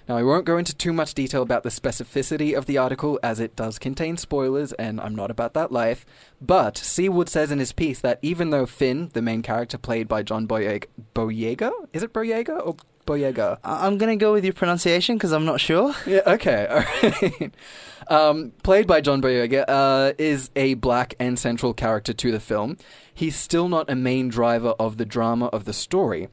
Now, 0.08 0.16
I 0.16 0.22
won't 0.22 0.46
go 0.46 0.56
into 0.56 0.74
too 0.74 0.92
much 0.92 1.14
detail 1.14 1.42
about 1.42 1.62
the 1.62 1.68
specificity 1.68 2.56
of 2.56 2.66
the 2.66 2.78
article, 2.78 3.18
as 3.22 3.40
it 3.40 3.56
does 3.56 3.78
contain 3.78 4.16
spoilers, 4.16 4.72
and 4.74 5.00
I'm 5.00 5.14
not 5.14 5.30
about 5.30 5.54
that 5.54 5.70
life. 5.70 6.04
But 6.40 6.76
Seewood 6.76 7.28
says 7.28 7.50
in 7.50 7.58
his 7.58 7.72
piece 7.72 8.00
that 8.00 8.18
even 8.22 8.50
though 8.50 8.66
Finn, 8.66 9.10
the 9.12 9.22
main 9.22 9.42
character 9.42 9.76
played 9.76 10.08
by 10.08 10.22
John 10.22 10.46
Boyega, 10.46 10.84
Boyega? 11.14 11.72
Is 11.92 12.02
it 12.02 12.14
Boyega 12.14 12.66
or 12.66 12.76
Boyega? 13.08 13.58
I- 13.64 13.86
I'm 13.86 13.98
gonna 13.98 14.16
go 14.16 14.32
with 14.32 14.44
your 14.44 14.52
pronunciation 14.52 15.16
because 15.16 15.32
I'm 15.32 15.44
not 15.44 15.60
sure. 15.60 15.94
Yeah, 16.06 16.20
okay, 16.26 16.66
alright. 16.70 17.54
um, 18.08 18.52
played 18.62 18.86
by 18.86 19.00
John 19.00 19.20
Boyega, 19.22 19.64
uh, 19.66 20.12
is 20.18 20.50
a 20.54 20.74
black 20.74 21.14
and 21.18 21.38
central 21.38 21.72
character 21.74 22.12
to 22.12 22.30
the 22.30 22.40
film. 22.40 22.76
He's 23.12 23.36
still 23.36 23.68
not 23.68 23.90
a 23.90 23.94
main 23.94 24.28
driver 24.28 24.74
of 24.78 24.96
the 24.96 25.04
drama 25.04 25.46
of 25.46 25.64
the 25.64 25.72
story. 25.72 26.28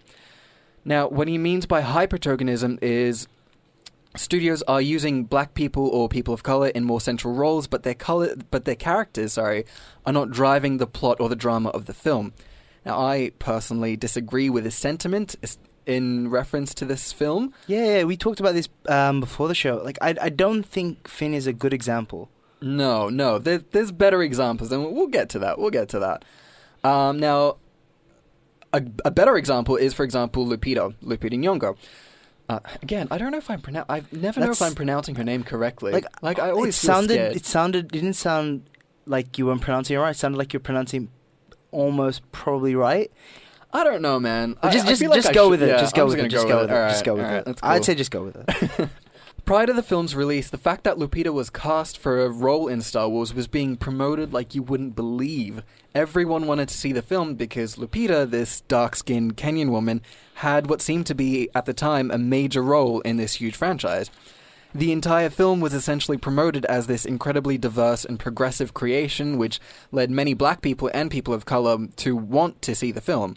Now, 0.83 1.07
what 1.07 1.27
he 1.27 1.37
means 1.37 1.65
by 1.65 1.81
hypertokenism 1.81 2.77
is 2.81 3.27
studios 4.15 4.61
are 4.63 4.81
using 4.81 5.23
black 5.23 5.53
people 5.55 5.87
or 5.87 6.07
people 6.07 6.33
of 6.33 6.43
color 6.43 6.67
in 6.69 6.83
more 6.83 7.01
central 7.01 7.33
roles, 7.33 7.67
but 7.67 7.83
their 7.83 7.95
color, 7.95 8.35
but 8.51 8.65
their 8.65 8.75
characters, 8.75 9.33
sorry, 9.33 9.65
are 10.05 10.13
not 10.13 10.31
driving 10.31 10.77
the 10.77 10.87
plot 10.87 11.19
or 11.19 11.27
the 11.27 11.35
drama 11.35 11.69
of 11.69 11.85
the 11.85 11.93
film. 11.93 12.33
Now, 12.85 12.99
I 12.99 13.31
personally 13.39 13.97
disagree 13.97 14.49
with 14.49 14.63
his 14.63 14.75
sentiment 14.75 15.35
in 15.85 16.29
reference 16.29 16.73
to 16.75 16.85
this 16.85 17.11
film. 17.11 17.53
Yeah, 17.67 17.97
yeah, 17.97 18.03
we 18.03 18.17
talked 18.17 18.39
about 18.39 18.53
this 18.53 18.69
um, 18.87 19.19
before 19.19 19.47
the 19.47 19.55
show. 19.55 19.81
Like, 19.83 19.97
I 20.01 20.15
I 20.21 20.29
don't 20.29 20.63
think 20.63 21.07
Finn 21.07 21.33
is 21.33 21.47
a 21.47 21.53
good 21.53 21.73
example. 21.73 22.29
No, 22.61 23.09
no, 23.09 23.37
there, 23.37 23.59
there's 23.59 23.91
better 23.91 24.21
examples, 24.23 24.71
and 24.71 24.91
we'll 24.91 25.07
get 25.07 25.29
to 25.29 25.39
that. 25.39 25.59
We'll 25.59 25.69
get 25.71 25.89
to 25.89 25.99
that. 25.99 26.25
Um, 26.83 27.19
now, 27.19 27.57
a, 28.73 28.81
a 29.03 29.11
better 29.11 29.37
example 29.37 29.75
is, 29.75 29.93
for 29.93 30.03
example, 30.03 30.45
Lupita, 30.45 30.95
Lupita 31.03 31.33
Nyong'o. 31.37 31.77
Uh, 32.47 32.59
again, 32.81 33.07
I 33.11 33.17
don't 33.17 33.31
know 33.31 33.37
if 33.39 33.49
I'm 33.49 33.61
pronoun- 33.61 33.85
I 33.89 34.03
never 34.11 34.39
know 34.39 34.51
if 34.51 34.61
I'm 34.61 34.75
pronouncing 34.75 35.15
her 35.15 35.23
name 35.23 35.43
correctly. 35.43 35.91
Like, 35.91 36.05
like 36.21 36.39
I 36.39 36.51
always 36.51 36.75
it 36.75 36.85
sounded. 36.85 37.13
scared. 37.13 37.35
It 37.35 37.45
sounded. 37.45 37.85
It 37.85 37.91
didn't 37.91 38.13
sound 38.13 38.69
like 39.05 39.37
you 39.37 39.47
weren't 39.47 39.61
pronouncing 39.61 39.95
it 39.95 39.99
right. 39.99 40.11
It 40.11 40.17
sounded 40.17 40.37
like 40.37 40.53
you're 40.53 40.59
pronouncing 40.59 41.09
almost 41.71 42.21
probably 42.31 42.75
right. 42.75 43.11
I 43.75 43.83
don't 43.83 44.01
know, 44.01 44.19
man. 44.19 44.55
I- 44.63 44.71
just 44.71 44.85
I 44.85 44.89
just 44.89 45.01
feel 45.01 45.09
like 45.11 45.21
just 45.21 45.33
go 45.33 45.45
should- 45.45 45.49
with 45.51 45.63
it. 45.63 45.67
yeah, 45.69 45.77
just 45.77 45.95
I'm 45.97 46.01
go 46.01 46.05
just 46.05 46.09
with 46.11 46.17
gonna 46.17 46.27
it. 46.27 46.31
Just 46.31 46.43
go 46.47 46.49
go 46.49 46.61
with 46.61 46.69
with 46.71 46.79
it. 46.79 46.85
it. 46.85 46.89
Just 46.89 47.05
go 47.05 47.15
with 47.15 47.47
it. 47.47 47.59
I'd 47.63 47.85
say 47.85 47.95
just 47.95 48.11
go 48.11 48.23
with 48.23 48.35
it. 48.37 48.89
Prior 49.45 49.67
to 49.67 49.73
the 49.73 49.83
film's 49.83 50.15
release, 50.15 50.49
the 50.49 50.57
fact 50.57 50.83
that 50.85 50.97
Lupita 50.97 51.31
was 51.31 51.51
cast 51.51 51.99
for 51.99 52.25
a 52.25 52.29
role 52.29 52.67
in 52.67 52.81
Star 52.81 53.07
Wars 53.07 53.31
was 53.31 53.45
being 53.45 53.75
promoted 53.77 54.33
like 54.33 54.55
you 54.55 54.63
wouldn't 54.63 54.95
believe. 54.95 55.61
Everyone 55.93 56.47
wanted 56.47 56.67
to 56.69 56.75
see 56.75 56.91
the 56.91 57.03
film 57.03 57.35
because 57.35 57.75
Lupita, 57.75 58.27
this 58.27 58.61
dark 58.61 58.95
skinned 58.95 59.37
Kenyan 59.37 59.69
woman, 59.69 60.01
had 60.35 60.67
what 60.67 60.81
seemed 60.81 61.05
to 61.07 61.13
be, 61.13 61.47
at 61.53 61.65
the 61.65 61.75
time, 61.75 62.09
a 62.09 62.17
major 62.17 62.63
role 62.63 63.01
in 63.01 63.17
this 63.17 63.35
huge 63.35 63.55
franchise. 63.55 64.09
The 64.73 64.91
entire 64.91 65.29
film 65.29 65.59
was 65.59 65.75
essentially 65.75 66.17
promoted 66.17 66.65
as 66.65 66.87
this 66.87 67.05
incredibly 67.05 67.57
diverse 67.59 68.03
and 68.03 68.19
progressive 68.19 68.73
creation, 68.73 69.37
which 69.37 69.59
led 69.91 70.09
many 70.09 70.33
black 70.33 70.61
people 70.63 70.89
and 70.93 71.11
people 71.11 71.35
of 71.35 71.45
color 71.45 71.77
to 71.97 72.15
want 72.15 72.63
to 72.63 72.73
see 72.73 72.91
the 72.91 72.99
film. 72.99 73.35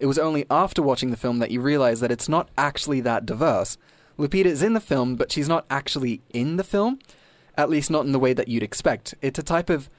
It 0.00 0.06
was 0.06 0.18
only 0.18 0.46
after 0.50 0.82
watching 0.82 1.10
the 1.10 1.16
film 1.16 1.38
that 1.38 1.50
you 1.50 1.60
realize 1.60 2.00
that 2.00 2.10
it's 2.10 2.28
not 2.28 2.48
actually 2.56 3.00
that 3.02 3.26
diverse. 3.26 3.76
Lupita 4.18 4.46
is 4.46 4.62
in 4.62 4.72
the 4.72 4.80
film, 4.80 5.14
but 5.14 5.30
she's 5.30 5.48
not 5.48 5.66
actually 5.70 6.22
in 6.30 6.56
the 6.56 6.64
film, 6.64 6.98
at 7.56 7.70
least 7.70 7.90
not 7.90 8.06
in 8.06 8.12
the 8.12 8.18
way 8.18 8.32
that 8.32 8.48
you'd 8.48 8.62
expect. 8.62 9.14
It's 9.20 9.38
a 9.38 9.42
type 9.42 9.68
of 9.68 9.90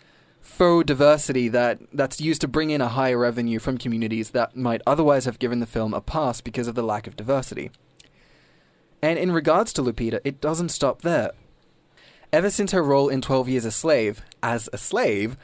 faux 0.41 0.87
diversity 0.87 1.47
that 1.49 1.79
that's 1.93 2.19
used 2.19 2.41
to 2.41 2.47
bring 2.47 2.71
in 2.71 2.81
a 2.81 2.87
higher 2.87 3.17
revenue 3.17 3.59
from 3.59 3.77
communities 3.77 4.31
that 4.31 4.55
might 4.55 4.81
otherwise 4.87 5.25
have 5.25 5.37
given 5.37 5.59
the 5.59 5.67
film 5.67 5.93
a 5.93 6.01
pass 6.01 6.41
because 6.41 6.67
of 6.67 6.73
the 6.73 6.83
lack 6.83 7.05
of 7.05 7.15
diversity. 7.15 7.69
And 9.03 9.19
in 9.19 9.31
regards 9.31 9.71
to 9.73 9.83
Lupita, 9.83 10.19
it 10.23 10.41
doesn't 10.41 10.69
stop 10.69 11.03
there. 11.03 11.31
Ever 12.33 12.49
since 12.49 12.71
her 12.71 12.83
role 12.83 13.09
in 13.09 13.21
12 13.21 13.49
Years 13.49 13.65
a 13.65 13.71
Slave, 13.71 14.23
as 14.41 14.67
a 14.73 14.77
slave, 14.77 15.37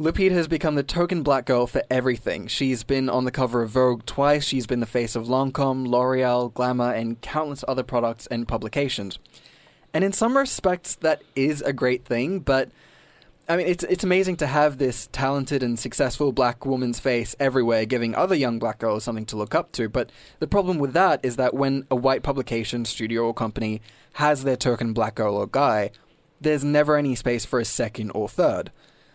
Lupita 0.00 0.32
has 0.32 0.48
become 0.48 0.74
the 0.74 0.82
token 0.82 1.22
black 1.22 1.46
girl 1.46 1.68
for 1.68 1.84
everything. 1.88 2.48
She's 2.48 2.82
been 2.82 3.08
on 3.08 3.24
the 3.24 3.30
cover 3.30 3.62
of 3.62 3.70
Vogue 3.70 4.04
twice, 4.06 4.44
she's 4.44 4.66
been 4.66 4.80
the 4.80 4.86
face 4.86 5.14
of 5.14 5.26
Lancome, 5.26 5.86
L'Oreal, 5.86 6.52
Glamour, 6.52 6.92
and 6.92 7.20
countless 7.20 7.64
other 7.68 7.84
products 7.84 8.26
and 8.26 8.48
publications. 8.48 9.20
And 9.92 10.02
in 10.02 10.12
some 10.12 10.36
respects, 10.36 10.96
that 10.96 11.22
is 11.36 11.62
a 11.62 11.72
great 11.72 12.04
thing, 12.04 12.40
but 12.40 12.70
I 13.48 13.56
mean, 13.56 13.68
it's 13.68 13.84
it's 13.84 14.02
amazing 14.02 14.38
to 14.38 14.48
have 14.48 14.78
this 14.78 15.08
talented 15.12 15.62
and 15.62 15.78
successful 15.78 16.32
black 16.32 16.66
woman's 16.66 16.98
face 16.98 17.36
everywhere, 17.38 17.84
giving 17.84 18.16
other 18.16 18.34
young 18.34 18.58
black 18.58 18.78
girls 18.78 19.04
something 19.04 19.26
to 19.26 19.36
look 19.36 19.54
up 19.54 19.70
to. 19.72 19.88
But 19.88 20.10
the 20.40 20.48
problem 20.48 20.78
with 20.78 20.94
that 20.94 21.20
is 21.22 21.36
that 21.36 21.54
when 21.54 21.86
a 21.88 21.94
white 21.94 22.24
publication, 22.24 22.84
studio, 22.84 23.26
or 23.26 23.34
company 23.34 23.80
has 24.14 24.42
their 24.42 24.56
token 24.56 24.92
black 24.92 25.14
girl 25.14 25.36
or 25.36 25.46
guy, 25.46 25.90
there's 26.40 26.64
never 26.64 26.96
any 26.96 27.14
space 27.14 27.44
for 27.44 27.60
a 27.60 27.64
second 27.64 28.10
or 28.10 28.28
third. 28.28 28.72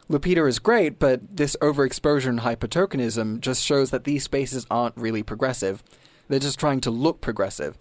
Lupita 0.10 0.48
is 0.48 0.58
great, 0.58 0.98
but 0.98 1.38
this 1.38 1.56
overexposure 1.62 2.30
and 2.30 2.40
hypertokenism 2.40 3.42
just 3.42 3.64
shows 3.64 3.92
that 3.92 4.06
these 4.06 4.24
spaces 4.24 4.66
aren't 4.72 4.98
really 4.98 5.22
progressive. 5.22 5.84
They're 6.28 6.40
just 6.40 6.60
trying 6.60 6.82
to 6.82 6.92
look 6.92 7.22
progressive. 7.22 7.78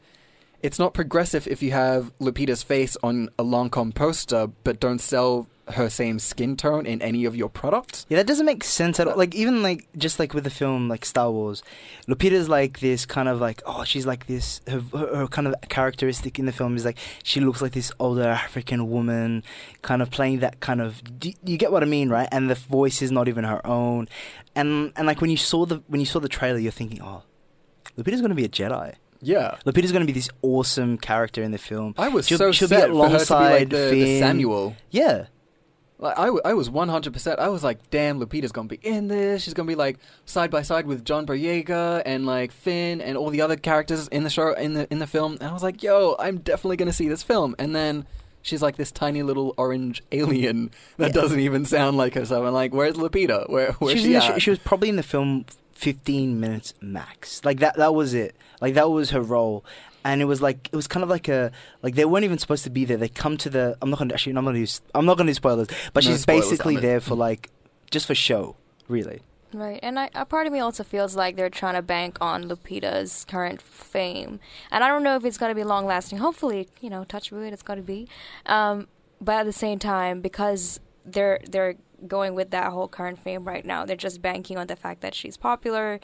It's 0.62 0.78
not 0.78 0.92
progressive 0.92 1.46
if 1.46 1.62
you 1.62 1.70
have 1.70 2.12
Lupita's 2.18 2.62
face 2.62 2.96
on 3.02 3.30
a 3.38 3.44
Lancome 3.44 3.94
poster, 3.94 4.48
but 4.64 4.80
don't 4.80 5.00
sell 5.00 5.46
her 5.72 5.90
same 5.90 6.18
skin 6.18 6.56
tone 6.56 6.86
in 6.86 7.00
any 7.02 7.24
of 7.24 7.36
your 7.36 7.48
products. 7.48 8.06
Yeah, 8.08 8.16
that 8.18 8.26
doesn't 8.26 8.46
make 8.46 8.64
sense 8.64 8.98
at 9.00 9.08
all. 9.08 9.16
Like 9.16 9.34
even 9.34 9.62
like 9.62 9.88
just 9.96 10.18
like 10.18 10.34
with 10.34 10.44
the 10.44 10.50
film 10.50 10.88
like 10.88 11.04
Star 11.04 11.30
Wars, 11.30 11.62
Lupita's 12.06 12.48
like 12.48 12.80
this 12.80 13.06
kind 13.06 13.28
of 13.28 13.40
like 13.40 13.62
oh 13.66 13.84
she's 13.84 14.06
like 14.06 14.26
this 14.26 14.60
her, 14.66 14.80
her, 14.92 15.16
her 15.16 15.26
kind 15.28 15.46
of 15.46 15.54
characteristic 15.68 16.38
in 16.38 16.46
the 16.46 16.52
film 16.52 16.76
is 16.76 16.84
like 16.84 16.98
she 17.22 17.40
looks 17.40 17.62
like 17.62 17.72
this 17.72 17.92
older 17.98 18.28
African 18.28 18.90
woman, 18.90 19.44
kind 19.82 20.02
of 20.02 20.10
playing 20.10 20.40
that 20.40 20.60
kind 20.60 20.80
of 20.80 21.02
do 21.18 21.32
you 21.44 21.56
get 21.56 21.72
what 21.72 21.82
I 21.82 21.86
mean 21.86 22.08
right? 22.08 22.28
And 22.32 22.50
the 22.50 22.54
voice 22.54 23.02
is 23.02 23.10
not 23.10 23.28
even 23.28 23.44
her 23.44 23.64
own, 23.66 24.08
and 24.54 24.92
and 24.96 25.06
like 25.06 25.20
when 25.20 25.30
you 25.30 25.36
saw 25.36 25.66
the 25.66 25.82
when 25.88 26.00
you 26.00 26.06
saw 26.06 26.20
the 26.20 26.28
trailer, 26.28 26.58
you're 26.58 26.72
thinking 26.72 27.02
oh, 27.02 27.22
Lupita's 27.96 28.20
gonna 28.20 28.34
be 28.34 28.44
a 28.44 28.48
Jedi. 28.48 28.94
Yeah. 29.20 29.56
Lupita's 29.64 29.92
going 29.92 30.06
to 30.06 30.06
be 30.06 30.12
this 30.12 30.28
awesome 30.42 30.98
character 30.98 31.42
in 31.42 31.50
the 31.50 31.58
film. 31.58 31.94
I 31.98 32.08
was 32.08 32.26
she'll, 32.28 32.38
so 32.38 32.52
she'll 32.52 32.68
be 32.68 32.76
to 32.76 32.82
be 32.82 32.92
like 32.92 32.92
alongside 32.92 33.70
the, 33.70 33.88
the. 33.90 34.18
Samuel. 34.20 34.76
Yeah. 34.90 35.26
Like 36.00 36.16
I, 36.18 36.26
w- 36.26 36.40
I 36.44 36.54
was 36.54 36.70
100%. 36.70 37.38
I 37.38 37.48
was 37.48 37.64
like, 37.64 37.90
damn, 37.90 38.20
Lupita's 38.20 38.52
gonna 38.52 38.68
be 38.68 38.78
in 38.82 39.08
this. 39.08 39.42
She's 39.42 39.54
gonna 39.54 39.66
be 39.66 39.74
like 39.74 39.98
side 40.26 40.50
by 40.50 40.62
side 40.62 40.86
with 40.86 41.04
John 41.04 41.26
Boyega 41.26 42.02
and 42.06 42.24
like 42.24 42.52
Finn 42.52 43.00
and 43.00 43.16
all 43.18 43.30
the 43.30 43.40
other 43.40 43.56
characters 43.56 44.06
in 44.08 44.22
the 44.22 44.30
show 44.30 44.52
in 44.52 44.74
the 44.74 44.86
in 44.92 45.00
the 45.00 45.06
film. 45.08 45.32
And 45.40 45.50
I 45.50 45.52
was 45.52 45.62
like, 45.62 45.82
yo, 45.82 46.14
I'm 46.18 46.38
definitely 46.38 46.76
gonna 46.76 46.92
see 46.92 47.08
this 47.08 47.22
film. 47.24 47.56
And 47.58 47.74
then 47.74 48.06
she's 48.42 48.62
like 48.62 48.76
this 48.76 48.92
tiny 48.92 49.22
little 49.24 49.54
orange 49.58 50.02
alien 50.12 50.70
that 50.98 51.08
Yeah. 51.08 51.20
doesn't 51.20 51.40
even 51.40 51.64
sound 51.64 51.96
like 51.96 52.14
herself. 52.14 52.46
I'm 52.46 52.54
like, 52.54 52.72
where's 52.72 52.94
Lupita? 52.94 53.50
Where 53.50 53.72
where's 53.72 53.98
she, 53.98 54.04
she, 54.06 54.14
was, 54.14 54.24
at? 54.24 54.34
she, 54.34 54.40
she 54.40 54.50
was 54.50 54.58
probably 54.60 54.88
in 54.90 54.96
the 54.96 55.02
film 55.02 55.46
15 55.72 56.38
minutes 56.40 56.74
max. 56.80 57.44
Like 57.44 57.58
that 57.58 57.76
that 57.76 57.94
was 57.94 58.14
it. 58.14 58.36
Like 58.60 58.74
that 58.74 58.90
was 58.90 59.10
her 59.10 59.20
role. 59.22 59.64
And 60.08 60.22
it 60.22 60.24
was 60.24 60.40
like 60.40 60.68
it 60.72 60.76
was 60.76 60.88
kind 60.88 61.04
of 61.04 61.10
like 61.10 61.28
a 61.28 61.52
like 61.82 61.94
they 61.94 62.04
weren't 62.04 62.24
even 62.24 62.38
supposed 62.38 62.64
to 62.64 62.70
be 62.70 62.84
there. 62.84 62.96
They 62.96 63.08
come 63.08 63.36
to 63.38 63.50
the 63.50 63.76
I'm 63.82 63.90
not 63.90 63.98
going 63.98 64.08
to 64.08 64.14
actually 64.14 64.30
I'm 64.30 64.36
not 64.36 64.42
going 64.42 64.54
to 64.54 64.60
use 64.60 64.80
I'm 64.94 65.04
not 65.06 65.16
going 65.16 65.26
to 65.26 65.30
do 65.30 65.34
spoilers, 65.34 65.68
but 65.92 66.04
No 66.04 66.10
she's 66.10 66.22
spoilers, 66.22 66.44
basically 66.44 66.74
damn 66.74 66.84
it. 66.84 66.86
there 66.86 67.00
for 67.00 67.14
like 67.14 67.50
just 67.90 68.06
for 68.06 68.14
show, 68.14 68.56
really. 68.88 69.20
Right, 69.54 69.80
and 69.82 69.98
I, 69.98 70.10
a 70.14 70.26
part 70.26 70.46
of 70.46 70.52
me 70.52 70.60
also 70.60 70.84
feels 70.84 71.16
like 71.16 71.36
they're 71.36 71.48
trying 71.48 71.74
to 71.74 71.80
bank 71.80 72.18
on 72.20 72.44
Lupita's 72.44 73.24
current 73.24 73.62
fame, 73.62 74.40
and 74.70 74.84
I 74.84 74.88
don't 74.88 75.02
know 75.02 75.16
if 75.16 75.24
it's 75.24 75.38
going 75.38 75.50
to 75.50 75.54
be 75.54 75.64
long 75.64 75.86
lasting. 75.86 76.18
Hopefully, 76.18 76.68
you 76.82 76.90
know, 76.90 77.04
touch 77.04 77.32
wood, 77.32 77.52
it's 77.54 77.62
going 77.62 77.78
to 77.78 77.82
be. 77.82 78.08
Um, 78.44 78.88
but 79.22 79.36
at 79.36 79.46
the 79.46 79.52
same 79.54 79.78
time, 79.78 80.20
because 80.20 80.80
they're 81.06 81.40
they're 81.48 81.76
going 82.06 82.34
with 82.34 82.50
that 82.50 82.70
whole 82.72 82.88
current 82.88 83.18
fame 83.18 83.44
right 83.44 83.64
now, 83.64 83.86
they're 83.86 83.96
just 83.96 84.20
banking 84.20 84.58
on 84.58 84.66
the 84.66 84.76
fact 84.76 85.00
that 85.00 85.14
she's 85.14 85.38
popular, 85.38 85.98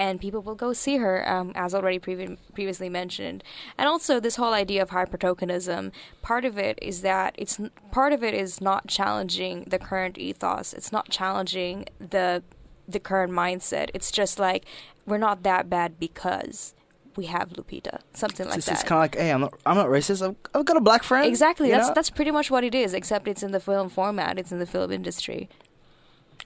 and 0.00 0.18
people 0.18 0.40
will 0.40 0.54
go 0.54 0.72
see 0.72 0.96
her, 0.96 1.28
um, 1.28 1.52
as 1.54 1.74
already 1.74 1.98
previ- 1.98 2.38
previously 2.54 2.88
mentioned. 2.88 3.44
And 3.76 3.86
also, 3.86 4.18
this 4.18 4.36
whole 4.36 4.54
idea 4.54 4.80
of 4.80 4.88
hypertokenism. 4.90 5.92
Part 6.22 6.46
of 6.46 6.56
it 6.56 6.78
is 6.80 7.02
that 7.02 7.34
it's 7.36 7.60
part 7.92 8.14
of 8.14 8.24
it 8.24 8.32
is 8.32 8.62
not 8.62 8.86
challenging 8.86 9.64
the 9.68 9.78
current 9.78 10.16
ethos. 10.16 10.72
It's 10.72 10.90
not 10.90 11.10
challenging 11.10 11.84
the 12.00 12.42
the 12.88 12.98
current 12.98 13.30
mindset. 13.30 13.90
It's 13.92 14.10
just 14.10 14.38
like 14.38 14.64
we're 15.04 15.18
not 15.18 15.42
that 15.42 15.68
bad 15.68 16.00
because 16.00 16.72
we 17.14 17.26
have 17.26 17.50
Lupita, 17.50 18.00
something 18.14 18.46
like 18.48 18.56
it's 18.56 18.66
that. 18.66 18.72
it's 18.76 18.82
kind 18.82 18.98
of 18.98 19.02
like, 19.02 19.16
hey, 19.16 19.30
I'm 19.30 19.42
not 19.42 19.52
I'm 19.66 19.76
not 19.76 19.88
racist. 19.88 20.26
I've, 20.26 20.36
I've 20.54 20.64
got 20.64 20.78
a 20.78 20.80
black 20.80 21.02
friend. 21.02 21.26
exactly. 21.26 21.68
you 21.68 21.74
That's 21.74 21.88
know? 21.88 21.94
that's 21.94 22.08
pretty 22.08 22.30
much 22.30 22.50
what 22.50 22.64
it 22.64 22.74
is. 22.74 22.94
Except 22.94 23.28
it's 23.28 23.42
in 23.42 23.50
the 23.52 23.60
film 23.60 23.90
format. 23.90 24.38
It's 24.38 24.50
in 24.50 24.60
the 24.60 24.66
film 24.66 24.90
industry. 24.92 25.50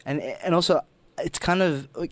and 0.05 0.21
and 0.21 0.57
also 0.57 0.81
it's 1.19 1.39
kind 1.39 1.63
of 1.63 1.87
like 1.95 2.11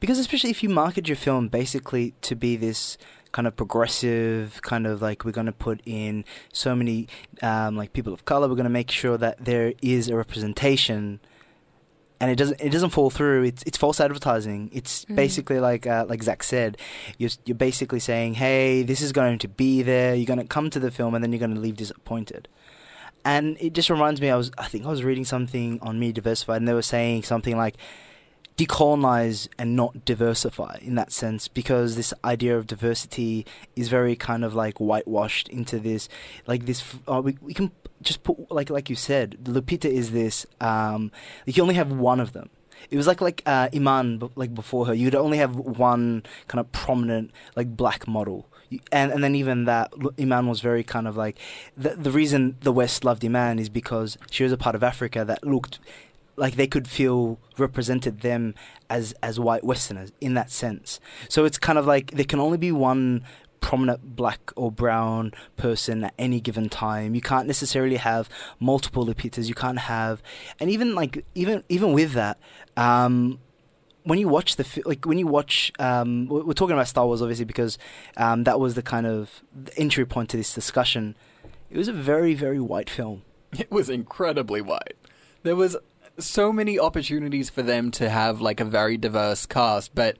because 0.00 0.18
especially 0.18 0.50
if 0.50 0.62
you 0.62 0.68
market 0.68 1.06
your 1.08 1.16
film 1.16 1.48
basically 1.48 2.14
to 2.22 2.34
be 2.34 2.56
this 2.56 2.98
kind 3.32 3.46
of 3.46 3.54
progressive 3.54 4.60
kind 4.62 4.86
of 4.86 5.00
like 5.00 5.24
we're 5.24 5.30
going 5.30 5.46
to 5.46 5.52
put 5.52 5.80
in 5.86 6.24
so 6.52 6.74
many 6.74 7.06
um, 7.42 7.76
like 7.76 7.92
people 7.92 8.12
of 8.12 8.24
color 8.24 8.48
we're 8.48 8.56
going 8.56 8.64
to 8.64 8.70
make 8.70 8.90
sure 8.90 9.16
that 9.16 9.44
there 9.44 9.72
is 9.82 10.08
a 10.08 10.16
representation 10.16 11.20
and 12.22 12.30
it 12.30 12.36
doesn't 12.36 12.60
it 12.60 12.68
doesn't 12.70 12.90
fall 12.90 13.08
through. 13.08 13.44
It's 13.44 13.62
it's 13.62 13.78
false 13.78 13.98
advertising. 13.98 14.68
It's 14.74 15.06
Mm. 15.06 15.16
basically 15.16 15.58
like 15.58 15.86
uh, 15.86 16.04
like 16.06 16.22
Zach 16.22 16.42
said 16.42 16.76
you're 17.16 17.30
you're 17.46 17.54
basically 17.56 17.98
saying 18.00 18.34
hey 18.34 18.82
this 18.82 19.00
is 19.00 19.10
going 19.12 19.38
to 19.38 19.48
be 19.48 19.80
there. 19.82 20.14
You're 20.14 20.26
going 20.26 20.38
to 20.38 20.44
come 20.44 20.68
to 20.70 20.78
the 20.78 20.90
film 20.90 21.14
and 21.14 21.24
then 21.24 21.32
you're 21.32 21.38
going 21.38 21.54
to 21.54 21.60
leave 21.60 21.76
disappointed. 21.76 22.46
And 23.24 23.56
it 23.58 23.72
just 23.72 23.88
reminds 23.88 24.20
me 24.20 24.28
I 24.28 24.36
was 24.36 24.50
I 24.58 24.66
think 24.68 24.84
I 24.84 24.88
was 24.88 25.02
reading 25.02 25.24
something 25.24 25.78
on 25.80 25.98
Media 25.98 26.12
Diversified 26.14 26.58
and 26.58 26.68
they 26.68 26.74
were 26.74 26.82
saying 26.82 27.22
something 27.22 27.56
like 27.56 27.76
decolonize 28.56 29.48
and 29.58 29.74
not 29.74 30.04
diversify 30.04 30.78
in 30.82 30.94
that 30.94 31.10
sense 31.12 31.48
because 31.48 31.96
this 31.96 32.12
idea 32.24 32.56
of 32.56 32.66
diversity 32.66 33.46
is 33.74 33.88
very 33.88 34.14
kind 34.14 34.44
of 34.44 34.54
like 34.54 34.78
whitewashed 34.78 35.48
into 35.48 35.78
this 35.78 36.08
like 36.46 36.66
this 36.66 36.84
uh, 37.08 37.22
we, 37.24 37.38
we 37.40 37.54
can 37.54 37.70
just 38.02 38.22
put 38.22 38.50
like 38.50 38.70
like 38.70 38.90
you 38.90 38.96
said 38.96 39.38
Lupita 39.44 39.86
is 39.86 40.12
this 40.12 40.46
um 40.60 41.10
you 41.46 41.52
can 41.52 41.62
only 41.62 41.74
have 41.74 41.92
one 41.92 42.20
of 42.20 42.32
them. 42.32 42.50
It 42.90 42.96
was 42.96 43.06
like 43.06 43.20
like 43.20 43.42
uh, 43.44 43.68
Iman 43.74 44.30
like 44.36 44.54
before 44.54 44.86
her. 44.86 44.94
You'd 44.94 45.14
only 45.14 45.38
have 45.38 45.54
one 45.54 46.22
kind 46.48 46.60
of 46.60 46.72
prominent 46.72 47.30
like 47.54 47.76
black 47.76 48.08
model. 48.08 48.46
And 48.90 49.12
and 49.12 49.22
then 49.22 49.34
even 49.34 49.64
that 49.64 49.92
Iman 50.18 50.46
was 50.46 50.60
very 50.60 50.82
kind 50.82 51.06
of 51.06 51.16
like 51.16 51.38
the 51.76 51.90
the 51.90 52.10
reason 52.10 52.56
the 52.60 52.72
West 52.72 53.04
loved 53.04 53.24
Iman 53.24 53.58
is 53.58 53.68
because 53.68 54.16
she 54.30 54.44
was 54.44 54.52
a 54.52 54.56
part 54.56 54.74
of 54.74 54.82
Africa 54.82 55.24
that 55.26 55.44
looked 55.44 55.78
like 56.40 56.56
they 56.56 56.66
could 56.66 56.88
feel 56.88 57.38
represented 57.58 58.22
them 58.22 58.54
as 58.88 59.14
as 59.22 59.38
white 59.38 59.62
Westerners 59.62 60.10
in 60.20 60.34
that 60.34 60.50
sense. 60.50 60.98
So 61.28 61.44
it's 61.44 61.58
kind 61.58 61.78
of 61.78 61.86
like 61.86 62.12
there 62.12 62.24
can 62.24 62.40
only 62.40 62.58
be 62.58 62.72
one 62.72 63.22
prominent 63.60 64.16
black 64.16 64.50
or 64.56 64.72
brown 64.72 65.32
person 65.58 66.04
at 66.04 66.14
any 66.18 66.40
given 66.40 66.70
time. 66.70 67.14
You 67.14 67.20
can't 67.20 67.46
necessarily 67.46 67.96
have 67.96 68.28
multiple 68.58 69.06
Lupitas. 69.06 69.48
You 69.48 69.54
can't 69.54 69.80
have, 69.80 70.22
and 70.58 70.70
even 70.70 70.94
like 70.94 71.24
even 71.34 71.62
even 71.68 71.92
with 71.92 72.12
that, 72.12 72.38
um, 72.76 73.38
when 74.04 74.18
you 74.18 74.26
watch 74.28 74.56
the 74.56 74.82
like 74.86 75.04
when 75.04 75.18
you 75.18 75.26
watch, 75.26 75.70
um, 75.78 76.26
we're 76.26 76.44
we're 76.44 76.54
talking 76.54 76.74
about 76.74 76.88
Star 76.88 77.06
Wars 77.06 77.20
obviously 77.20 77.44
because 77.44 77.76
um, 78.16 78.44
that 78.44 78.58
was 78.58 78.74
the 78.74 78.82
kind 78.82 79.06
of 79.06 79.42
entry 79.76 80.06
point 80.06 80.30
to 80.30 80.38
this 80.38 80.54
discussion. 80.54 81.16
It 81.70 81.76
was 81.76 81.86
a 81.86 81.92
very 81.92 82.32
very 82.32 82.60
white 82.60 82.88
film. 82.90 83.22
It 83.58 83.70
was 83.70 83.90
incredibly 83.90 84.62
white. 84.62 84.96
There 85.42 85.56
was 85.56 85.76
so 86.18 86.52
many 86.52 86.78
opportunities 86.78 87.50
for 87.50 87.62
them 87.62 87.90
to 87.92 88.08
have 88.08 88.40
like 88.40 88.60
a 88.60 88.64
very 88.64 88.96
diverse 88.96 89.46
cast, 89.46 89.94
but 89.94 90.16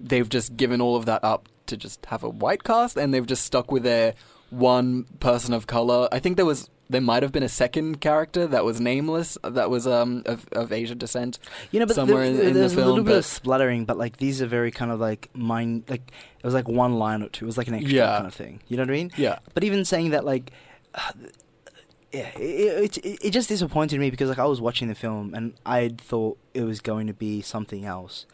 they've 0.00 0.28
just 0.28 0.56
given 0.56 0.80
all 0.80 0.96
of 0.96 1.06
that 1.06 1.22
up 1.24 1.48
to 1.66 1.76
just 1.76 2.04
have 2.06 2.22
a 2.22 2.28
white 2.28 2.62
cast, 2.64 2.96
and 2.96 3.12
they've 3.14 3.26
just 3.26 3.44
stuck 3.44 3.72
with 3.72 3.82
their 3.82 4.14
one 4.50 5.04
person 5.20 5.52
of 5.54 5.66
color. 5.66 6.08
I 6.12 6.18
think 6.20 6.36
there 6.36 6.46
was 6.46 6.68
there 6.90 7.00
might 7.00 7.22
have 7.22 7.32
been 7.32 7.42
a 7.42 7.48
second 7.48 8.02
character 8.02 8.46
that 8.46 8.62
was 8.62 8.78
nameless 8.78 9.38
that 9.42 9.70
was 9.70 9.86
um 9.86 10.22
of, 10.26 10.46
of 10.52 10.70
Asian 10.70 10.98
descent. 10.98 11.38
You 11.72 11.80
know, 11.80 11.86
but 11.86 11.96
somewhere 11.96 12.30
there- 12.30 12.42
in, 12.42 12.48
in 12.48 12.52
the 12.52 12.60
there's 12.60 12.72
a 12.72 12.76
film. 12.76 12.88
little 12.88 13.04
bit 13.04 13.16
of 13.16 13.24
spluttering, 13.24 13.86
but 13.86 13.96
like 13.96 14.18
these 14.18 14.42
are 14.42 14.46
very 14.46 14.70
kind 14.70 14.90
of 14.92 15.00
like 15.00 15.30
mind, 15.34 15.84
like 15.88 16.02
it 16.38 16.44
was 16.44 16.52
like 16.54 16.68
one 16.68 16.94
line 16.98 17.22
or 17.22 17.28
two. 17.30 17.46
It 17.46 17.48
was 17.48 17.56
like 17.58 17.68
an 17.68 17.74
extra 17.74 17.92
Yeah. 17.94 18.14
kind 18.16 18.26
of 18.26 18.34
thing. 18.34 18.60
You 18.68 18.76
know 18.76 18.82
what 18.82 18.90
I 18.90 18.92
mean? 18.92 19.10
Yeah. 19.16 19.38
But 19.54 19.64
even 19.64 19.84
saying 19.86 20.10
that, 20.10 20.26
like, 20.26 20.52
yeah, 22.14 22.30
it, 22.38 22.98
it, 22.98 23.24
it, 23.24 23.30
just 23.30 23.48
disappointed 23.48 23.98
me 23.98 24.08
because 24.08 24.28
like 24.28 24.38
I 24.38 24.44
was 24.44 24.60
watching 24.60 24.86
the 24.86 24.94
film 24.94 25.34
and 25.34 25.54
I 25.66 25.94
thought 25.98 26.38
it 26.54 26.62
was 26.62 26.80
going 26.80 27.08
to 27.08 27.12
be 27.12 27.42
something 27.42 27.84
else, 27.84 28.26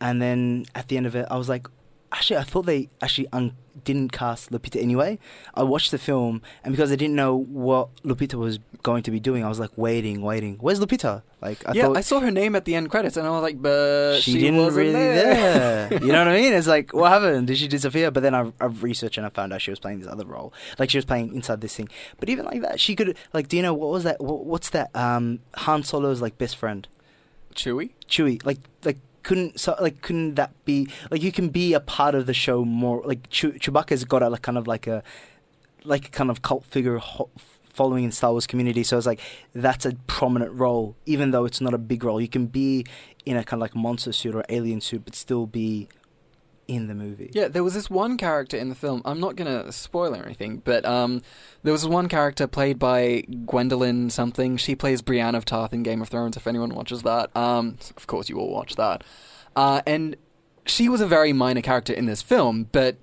and 0.00 0.20
then 0.20 0.66
at 0.74 0.88
the 0.88 0.96
end 0.96 1.06
of 1.06 1.14
it, 1.14 1.26
I 1.30 1.36
was 1.36 1.48
like, 1.48 1.68
actually, 2.10 2.38
I 2.38 2.42
thought 2.42 2.66
they 2.66 2.88
actually 3.00 3.28
un- 3.32 3.56
didn't 3.82 4.10
cast 4.10 4.50
Lupita 4.50 4.80
anyway. 4.80 5.18
I 5.54 5.62
watched 5.62 5.90
the 5.90 5.98
film, 5.98 6.42
and 6.62 6.72
because 6.72 6.92
I 6.92 6.96
didn't 6.96 7.16
know 7.16 7.36
what 7.36 7.94
Lupita 8.02 8.34
was 8.34 8.58
going 8.82 9.02
to 9.02 9.10
be 9.10 9.18
doing, 9.18 9.44
I 9.44 9.48
was 9.48 9.58
like 9.58 9.70
waiting, 9.76 10.22
waiting. 10.22 10.58
Where's 10.60 10.78
Lupita? 10.78 11.22
Like, 11.40 11.66
I 11.68 11.72
yeah, 11.72 11.82
thought 11.82 11.96
I 11.96 12.00
saw 12.00 12.20
her 12.20 12.30
name 12.30 12.56
at 12.56 12.64
the 12.64 12.74
end 12.74 12.90
credits, 12.90 13.16
and 13.16 13.26
I 13.26 13.30
was 13.30 13.42
like, 13.42 13.60
but 13.60 14.20
she, 14.20 14.32
she, 14.32 14.38
didn't 14.38 14.56
wasn't 14.56 14.76
really 14.76 14.92
there. 14.92 15.88
there. 15.88 15.98
you 16.00 16.12
know 16.12 16.24
what 16.24 16.28
I 16.28 16.40
mean? 16.40 16.52
It's 16.52 16.66
like, 16.66 16.92
what 16.92 17.10
happened? 17.10 17.48
Did 17.48 17.58
she 17.58 17.68
disappear? 17.68 18.10
But 18.10 18.22
then 18.22 18.34
I, 18.34 18.52
I 18.60 18.66
researched 18.66 19.18
and 19.18 19.26
I 19.26 19.30
found 19.30 19.52
out 19.52 19.60
she 19.60 19.70
was 19.70 19.80
playing 19.80 20.00
this 20.00 20.08
other 20.08 20.24
role. 20.24 20.54
Like 20.78 20.90
she 20.90 20.98
was 20.98 21.04
playing 21.04 21.34
inside 21.34 21.60
this 21.60 21.76
thing. 21.76 21.88
But 22.18 22.28
even 22.28 22.46
like 22.46 22.62
that, 22.62 22.80
she 22.80 22.94
could 22.96 23.16
like. 23.32 23.48
Do 23.48 23.56
you 23.56 23.62
know 23.62 23.74
what 23.74 23.90
was 23.90 24.04
that? 24.04 24.20
What, 24.20 24.44
what's 24.44 24.70
that? 24.70 24.94
Um, 24.94 25.40
Han 25.56 25.82
Solo's 25.82 26.22
like 26.22 26.38
best 26.38 26.56
friend. 26.56 26.86
Chewie. 27.54 27.90
Chewie. 28.08 28.44
Like 28.44 28.58
like 28.84 28.98
couldn't 29.24 29.58
so 29.58 29.74
like 29.80 30.00
couldn't 30.02 30.34
that 30.36 30.52
be 30.64 30.88
like 31.10 31.22
you 31.22 31.32
can 31.32 31.48
be 31.48 31.72
a 31.74 31.80
part 31.80 32.14
of 32.14 32.26
the 32.26 32.34
show 32.34 32.64
more 32.64 33.02
like 33.04 33.28
Chew- 33.30 33.54
Chewbacca's 33.54 34.04
got 34.04 34.22
a 34.22 34.28
like 34.28 34.42
kind 34.42 34.56
of 34.58 34.66
like 34.66 34.86
a 34.86 35.02
like 35.84 36.06
a 36.06 36.10
kind 36.10 36.30
of 36.30 36.42
cult 36.42 36.64
figure 36.64 36.98
ho- 36.98 37.30
following 37.74 38.04
in 38.04 38.12
Star 38.12 38.30
Wars 38.30 38.46
community. 38.46 38.82
So 38.82 38.96
it's 38.96 39.06
like 39.06 39.20
that's 39.54 39.84
a 39.84 39.94
prominent 40.06 40.52
role, 40.52 40.96
even 41.06 41.32
though 41.32 41.44
it's 41.44 41.60
not 41.60 41.74
a 41.74 41.78
big 41.78 42.04
role. 42.04 42.20
You 42.20 42.28
can 42.28 42.46
be 42.46 42.86
in 43.26 43.36
a 43.36 43.44
kind 43.44 43.58
of 43.58 43.62
like 43.62 43.74
monster 43.74 44.12
suit 44.12 44.34
or 44.34 44.44
alien 44.48 44.80
suit, 44.80 45.04
but 45.04 45.14
still 45.14 45.46
be 45.46 45.88
in 46.66 46.86
the 46.86 46.94
movie. 46.94 47.30
Yeah, 47.32 47.48
there 47.48 47.64
was 47.64 47.74
this 47.74 47.90
one 47.90 48.16
character 48.16 48.56
in 48.56 48.68
the 48.68 48.74
film. 48.74 49.02
I'm 49.04 49.20
not 49.20 49.36
gonna 49.36 49.70
spoil 49.72 50.14
anything, 50.14 50.58
but 50.64 50.84
um, 50.84 51.22
there 51.62 51.72
was 51.72 51.86
one 51.86 52.08
character 52.08 52.46
played 52.46 52.78
by 52.78 53.24
Gwendoline 53.46 54.10
something. 54.10 54.56
She 54.56 54.74
plays 54.74 55.02
Brienne 55.02 55.34
of 55.34 55.44
Tarth 55.44 55.72
in 55.72 55.82
Game 55.82 56.02
of 56.02 56.08
Thrones. 56.08 56.36
If 56.36 56.46
anyone 56.46 56.74
watches 56.74 57.02
that, 57.02 57.34
um, 57.36 57.78
of 57.96 58.06
course 58.06 58.28
you 58.28 58.38
all 58.38 58.50
watch 58.50 58.76
that. 58.76 59.04
Uh, 59.56 59.82
and 59.86 60.16
she 60.66 60.88
was 60.88 61.00
a 61.00 61.06
very 61.06 61.32
minor 61.32 61.60
character 61.60 61.92
in 61.92 62.06
this 62.06 62.22
film, 62.22 62.68
but 62.72 62.96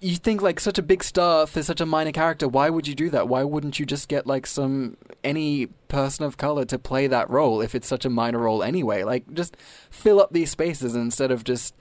you 0.00 0.16
think 0.16 0.42
like 0.42 0.58
such 0.58 0.78
a 0.78 0.82
big 0.82 1.04
star 1.04 1.46
for 1.46 1.62
such 1.62 1.80
a 1.80 1.86
minor 1.86 2.10
character. 2.10 2.48
Why 2.48 2.70
would 2.70 2.88
you 2.88 2.94
do 2.94 3.08
that? 3.10 3.28
Why 3.28 3.44
wouldn't 3.44 3.78
you 3.78 3.86
just 3.86 4.08
get 4.08 4.26
like 4.26 4.46
some 4.46 4.96
any 5.22 5.66
person 5.86 6.24
of 6.24 6.36
color 6.36 6.64
to 6.64 6.78
play 6.78 7.06
that 7.06 7.30
role 7.30 7.60
if 7.60 7.74
it's 7.74 7.86
such 7.86 8.04
a 8.04 8.10
minor 8.10 8.40
role 8.40 8.64
anyway? 8.64 9.04
Like 9.04 9.32
just 9.32 9.56
fill 9.90 10.20
up 10.20 10.32
these 10.32 10.50
spaces 10.50 10.96
instead 10.96 11.30
of 11.30 11.44
just 11.44 11.74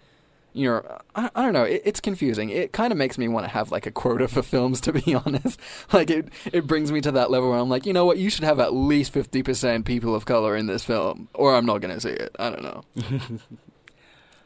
you 0.53 0.69
know, 0.69 0.99
I, 1.15 1.29
I 1.35 1.43
don't 1.43 1.53
know. 1.53 1.63
It, 1.63 1.81
it's 1.85 1.99
confusing. 1.99 2.49
It 2.49 2.73
kind 2.73 2.91
of 2.91 2.97
makes 2.97 3.17
me 3.17 3.27
want 3.27 3.45
to 3.45 3.49
have 3.51 3.71
like 3.71 3.85
a 3.85 3.91
quota 3.91 4.27
for 4.27 4.41
films, 4.41 4.81
to 4.81 4.93
be 4.93 5.13
honest. 5.13 5.59
Like 5.91 6.09
it, 6.09 6.29
it 6.51 6.67
brings 6.67 6.91
me 6.91 7.01
to 7.01 7.11
that 7.13 7.31
level 7.31 7.49
where 7.49 7.59
I'm 7.59 7.69
like, 7.69 7.85
you 7.85 7.93
know 7.93 8.05
what? 8.05 8.17
You 8.17 8.29
should 8.29 8.43
have 8.43 8.59
at 8.59 8.73
least 8.73 9.13
fifty 9.13 9.43
percent 9.43 9.85
people 9.85 10.15
of 10.15 10.25
color 10.25 10.55
in 10.55 10.67
this 10.67 10.83
film, 10.83 11.29
or 11.33 11.55
I'm 11.55 11.65
not 11.65 11.79
going 11.79 11.93
to 11.93 12.01
see 12.01 12.09
it. 12.09 12.35
I 12.39 12.49
don't 12.49 12.63
know. 12.63 12.83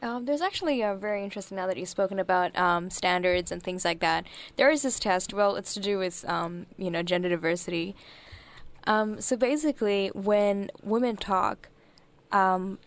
Um, 0.02 0.26
there's 0.26 0.42
actually 0.42 0.82
a 0.82 0.94
very 0.94 1.24
interesting 1.24 1.56
now 1.56 1.66
that 1.66 1.76
you've 1.76 1.88
spoken 1.88 2.18
about 2.18 2.56
um, 2.56 2.90
standards 2.90 3.50
and 3.50 3.62
things 3.62 3.84
like 3.84 4.00
that. 4.00 4.26
There 4.56 4.70
is 4.70 4.82
this 4.82 5.00
test. 5.00 5.32
Well, 5.32 5.56
it's 5.56 5.74
to 5.74 5.80
do 5.80 5.98
with 5.98 6.24
um, 6.28 6.66
you 6.76 6.90
know 6.90 7.02
gender 7.02 7.28
diversity. 7.28 7.96
Um, 8.86 9.20
so 9.20 9.36
basically, 9.36 10.08
when 10.14 10.70
women 10.82 11.16
talk, 11.16 11.70
um, 12.30 12.78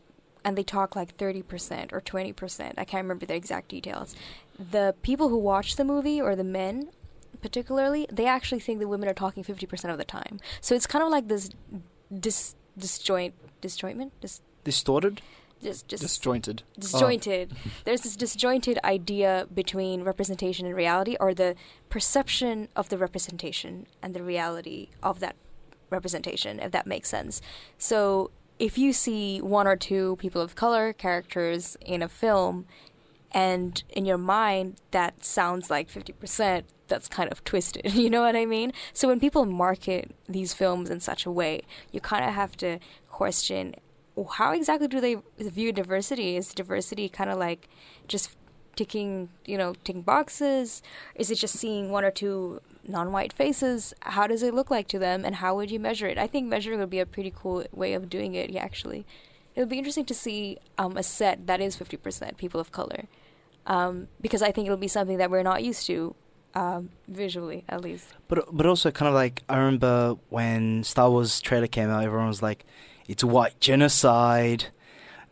and 0.45 0.57
they 0.57 0.63
talk 0.63 0.95
like 0.95 1.17
30% 1.17 1.91
or 1.93 2.01
20%, 2.01 2.73
I 2.77 2.85
can't 2.85 3.03
remember 3.03 3.25
the 3.25 3.35
exact 3.35 3.69
details. 3.69 4.15
The 4.57 4.95
people 5.01 5.29
who 5.29 5.37
watch 5.37 5.75
the 5.75 5.83
movie, 5.85 6.21
or 6.21 6.35
the 6.35 6.43
men 6.43 6.89
particularly, 7.41 8.05
they 8.11 8.25
actually 8.25 8.59
think 8.59 8.79
the 8.79 8.87
women 8.87 9.07
are 9.07 9.13
talking 9.13 9.43
50% 9.43 9.91
of 9.91 9.97
the 9.97 10.03
time. 10.03 10.39
So 10.59 10.75
it's 10.75 10.85
kind 10.87 11.03
of 11.03 11.09
like 11.09 11.27
this 11.29 11.49
dis- 12.19 12.55
disjoint, 12.77 13.33
disjointment? 13.61 14.11
Dis- 14.19 14.41
Distorted. 14.65 15.21
just, 15.63 15.87
just 15.87 16.03
Disjointed. 16.03 16.63
Oh. 16.67 16.81
disjointed. 16.81 17.53
There's 17.85 18.01
this 18.01 18.15
disjointed 18.17 18.77
idea 18.83 19.47
between 19.53 20.03
representation 20.03 20.65
and 20.65 20.75
reality, 20.75 21.15
or 21.19 21.33
the 21.33 21.55
perception 21.89 22.67
of 22.75 22.89
the 22.89 22.97
representation 22.97 23.87
and 24.01 24.13
the 24.13 24.21
reality 24.23 24.89
of 25.01 25.19
that 25.21 25.35
representation, 25.89 26.59
if 26.59 26.71
that 26.71 26.85
makes 26.85 27.09
sense. 27.09 27.41
So 27.77 28.31
if 28.59 28.77
you 28.77 28.93
see 28.93 29.39
one 29.39 29.67
or 29.67 29.75
two 29.75 30.17
people 30.17 30.41
of 30.41 30.55
color 30.55 30.93
characters 30.93 31.77
in 31.81 32.01
a 32.01 32.09
film, 32.09 32.65
and 33.31 33.83
in 33.89 34.05
your 34.05 34.17
mind 34.17 34.77
that 34.91 35.23
sounds 35.23 35.69
like 35.69 35.89
50%, 35.89 36.63
that's 36.87 37.07
kind 37.07 37.31
of 37.31 37.43
twisted. 37.43 37.93
You 37.93 38.09
know 38.09 38.21
what 38.21 38.35
I 38.35 38.45
mean? 38.45 38.73
So 38.93 39.07
when 39.07 39.19
people 39.19 39.45
market 39.45 40.15
these 40.27 40.53
films 40.53 40.89
in 40.89 40.99
such 40.99 41.25
a 41.25 41.31
way, 41.31 41.61
you 41.91 42.01
kind 42.01 42.25
of 42.25 42.33
have 42.33 42.57
to 42.57 42.79
question 43.07 43.75
how 44.33 44.51
exactly 44.51 44.87
do 44.89 44.99
they 44.99 45.15
view 45.37 45.71
diversity? 45.71 46.35
Is 46.35 46.53
diversity 46.53 47.07
kind 47.07 47.29
of 47.29 47.37
like 47.37 47.69
just 48.07 48.35
ticking, 48.75 49.29
you 49.45 49.57
know, 49.57 49.75
ticking 49.85 50.01
boxes? 50.01 50.81
Is 51.15 51.31
it 51.31 51.35
just 51.35 51.55
seeing 51.55 51.89
one 51.89 52.03
or 52.03 52.11
two 52.11 52.61
non-white 52.87 53.33
faces? 53.33 53.93
How 54.01 54.27
does 54.27 54.43
it 54.43 54.53
look 54.53 54.69
like 54.71 54.87
to 54.89 54.99
them, 54.99 55.25
and 55.25 55.35
how 55.35 55.55
would 55.55 55.71
you 55.71 55.79
measure 55.79 56.07
it? 56.07 56.17
I 56.17 56.27
think 56.27 56.47
measuring 56.47 56.79
would 56.79 56.89
be 56.89 56.99
a 56.99 57.05
pretty 57.05 57.33
cool 57.35 57.65
way 57.71 57.93
of 57.93 58.09
doing 58.09 58.35
it. 58.35 58.49
Yeah, 58.49 58.63
actually, 58.63 59.05
it 59.55 59.59
would 59.59 59.69
be 59.69 59.77
interesting 59.77 60.05
to 60.05 60.13
see 60.13 60.57
um, 60.77 60.97
a 60.97 61.03
set 61.03 61.47
that 61.47 61.61
is 61.61 61.75
fifty 61.75 61.97
percent 61.97 62.37
people 62.37 62.59
of 62.59 62.71
color, 62.71 63.05
um, 63.67 64.07
because 64.21 64.41
I 64.41 64.51
think 64.51 64.65
it'll 64.65 64.77
be 64.77 64.87
something 64.87 65.17
that 65.17 65.29
we're 65.29 65.43
not 65.43 65.63
used 65.63 65.85
to. 65.87 66.15
Um, 66.55 66.89
visually, 67.07 67.63
at 67.69 67.81
least. 67.81 68.07
But 68.27 68.45
but 68.51 68.65
also 68.65 68.89
kind 68.89 69.07
of 69.07 69.13
like 69.13 69.43
I 69.47 69.57
remember 69.57 70.15
when 70.29 70.83
Star 70.83 71.11
Wars 71.11 71.39
trailer 71.41 71.67
came 71.67 71.91
out, 71.91 72.03
everyone 72.03 72.27
was 72.27 72.41
like, 72.41 72.65
"It's 73.07 73.23
white 73.23 73.59
genocide." 73.59 74.65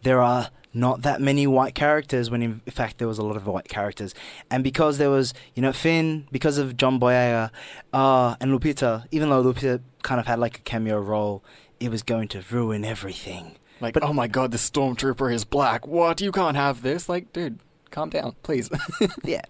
There 0.04 0.22
are 0.22 0.52
not 0.78 1.02
that 1.02 1.22
many 1.22 1.48
white 1.48 1.76
characters 1.76 2.30
when 2.30 2.42
in 2.42 2.60
fact 2.70 2.98
there 2.98 3.08
was 3.08 3.18
a 3.18 3.24
lot 3.24 3.36
of 3.36 3.46
white 3.48 3.68
characters, 3.68 4.14
and 4.50 4.64
because 4.64 4.98
there 4.98 5.10
was 5.10 5.34
you 5.56 5.62
know 5.62 5.74
Finn, 5.74 6.28
because 6.32 6.58
of 6.58 6.78
John 6.78 7.00
Boyega, 7.00 7.50
uh, 7.94 8.36
and 8.40 8.52
Lupita, 8.52 9.06
even 9.12 9.30
though 9.30 9.44
Lupita 9.44 9.82
kind 10.04 10.20
of 10.20 10.28
had 10.28 10.40
like 10.40 10.60
a 10.60 10.62
cameo 10.62 11.00
role, 11.00 11.44
it 11.80 11.90
was 11.90 12.04
going 12.04 12.28
to 12.30 12.44
ruin 12.52 12.86
everything. 12.86 13.58
Like, 13.80 13.98
oh 14.02 14.14
my 14.14 14.28
god, 14.28 14.52
the 14.52 14.58
stormtrooper 14.58 15.32
is 15.32 15.46
black. 15.46 15.86
What? 15.86 16.22
You 16.22 16.32
can't 16.32 16.58
have 16.58 16.82
this. 16.82 17.08
Like, 17.08 17.32
dude, 17.34 17.60
calm 17.92 18.10
down, 18.10 18.36
please. 18.42 18.70
yeah 19.24 19.42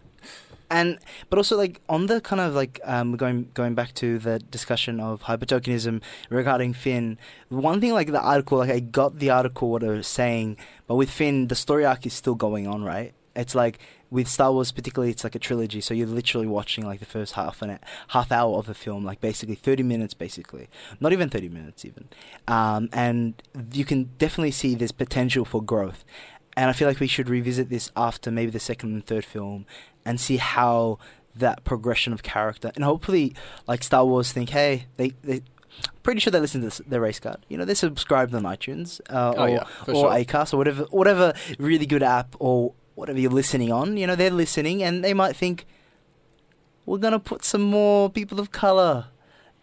and 0.70 1.00
but 1.30 1.38
also 1.38 1.58
like 1.58 1.82
on 1.88 2.08
the 2.08 2.22
kind 2.22 2.42
of 2.42 2.54
like 2.54 2.80
um, 2.84 3.16
going 3.16 3.50
going 3.54 3.76
back 3.76 3.94
to 3.96 4.20
the 4.20 4.40
discussion 4.40 5.00
of 5.00 5.24
hypertokenism 5.24 6.02
regarding 6.30 6.74
Finn, 6.74 7.18
one 7.50 7.80
thing 7.80 7.94
like 7.94 8.12
the 8.12 8.22
article 8.22 8.58
like 8.58 8.70
I 8.70 8.80
got 8.80 9.20
the 9.20 9.30
article 9.30 9.70
what 9.70 9.84
it 9.84 9.90
was 9.90 10.08
saying, 10.08 10.58
but 10.88 10.96
with 10.96 11.10
Finn 11.10 11.48
the 11.48 11.56
story 11.56 11.86
arc 11.86 12.06
is 12.06 12.14
still 12.14 12.36
going 12.36 12.68
on, 12.68 12.84
right? 12.84 13.14
It's 13.36 13.54
like 13.54 13.80
with 14.10 14.28
Star 14.28 14.52
Wars 14.52 14.72
particularly 14.72 15.12
it's 15.12 15.24
like 15.24 15.36
a 15.36 15.40
trilogy, 15.40 15.80
so 15.80 15.94
you're 15.94 16.08
literally 16.08 16.48
watching 16.48 16.86
like 16.86 17.00
the 17.00 17.06
first 17.06 17.34
half 17.34 17.62
an 17.62 17.80
half 18.10 18.32
hour 18.32 18.58
of 18.58 18.66
the 18.66 18.74
film, 18.74 19.06
like 19.06 19.22
basically 19.22 19.56
thirty 19.56 19.84
minutes 19.84 20.14
basically. 20.14 20.70
Not 21.00 21.14
even 21.14 21.30
thirty 21.30 21.50
minutes 21.50 21.86
even. 21.86 22.10
Um, 22.48 22.90
and 22.92 23.42
you 23.72 23.86
can 23.86 24.12
definitely 24.18 24.52
see 24.52 24.76
there's 24.76 24.92
potential 24.92 25.46
for 25.46 25.62
growth. 25.62 26.04
And 26.58 26.72
I 26.72 26.74
feel 26.74 26.88
like 26.88 27.00
we 27.00 27.08
should 27.08 27.30
revisit 27.30 27.70
this 27.70 27.92
after 27.96 28.32
maybe 28.32 28.50
the 28.52 28.60
second 28.60 28.92
and 28.94 29.06
third 29.06 29.24
film 29.24 29.68
and 30.04 30.20
see 30.20 30.38
how 30.38 30.98
that 31.36 31.64
progression 31.64 32.14
of 32.14 32.24
character 32.24 32.72
and 32.74 32.84
hopefully 32.84 33.36
like 33.68 33.84
Star 33.84 34.04
Wars 34.04 34.32
think, 34.32 34.50
hey, 34.50 34.88
they 34.98 35.14
they 35.22 35.44
pretty 36.02 36.20
sure 36.20 36.32
they 36.32 36.40
listen 36.40 36.68
to 36.68 36.84
the 36.84 37.00
race 37.00 37.20
card. 37.20 37.46
You 37.48 37.58
know, 37.60 37.66
they 37.66 37.76
subscribed 37.76 38.34
on 38.34 38.42
iTunes 38.44 39.00
uh, 39.10 39.34
Oh, 39.38 39.44
or, 39.44 39.50
yeah, 39.50 39.64
or 39.88 39.94
sure. 39.94 40.12
Acast 40.12 40.54
or 40.54 40.58
whatever 40.58 40.84
whatever 40.90 41.34
really 41.60 41.86
good 41.86 42.02
app 42.02 42.36
or 42.40 42.74
whatever 42.96 43.20
you're 43.20 43.30
listening 43.30 43.72
on. 43.72 43.96
You 43.96 44.08
know, 44.08 44.16
they're 44.16 44.32
listening 44.32 44.82
and 44.82 45.04
they 45.04 45.14
might 45.14 45.36
think 45.36 45.68
we're 46.88 46.98
gonna 46.98 47.20
put 47.20 47.46
some 47.46 47.62
more 47.62 48.10
people 48.10 48.40
of 48.40 48.52
color. 48.52 49.06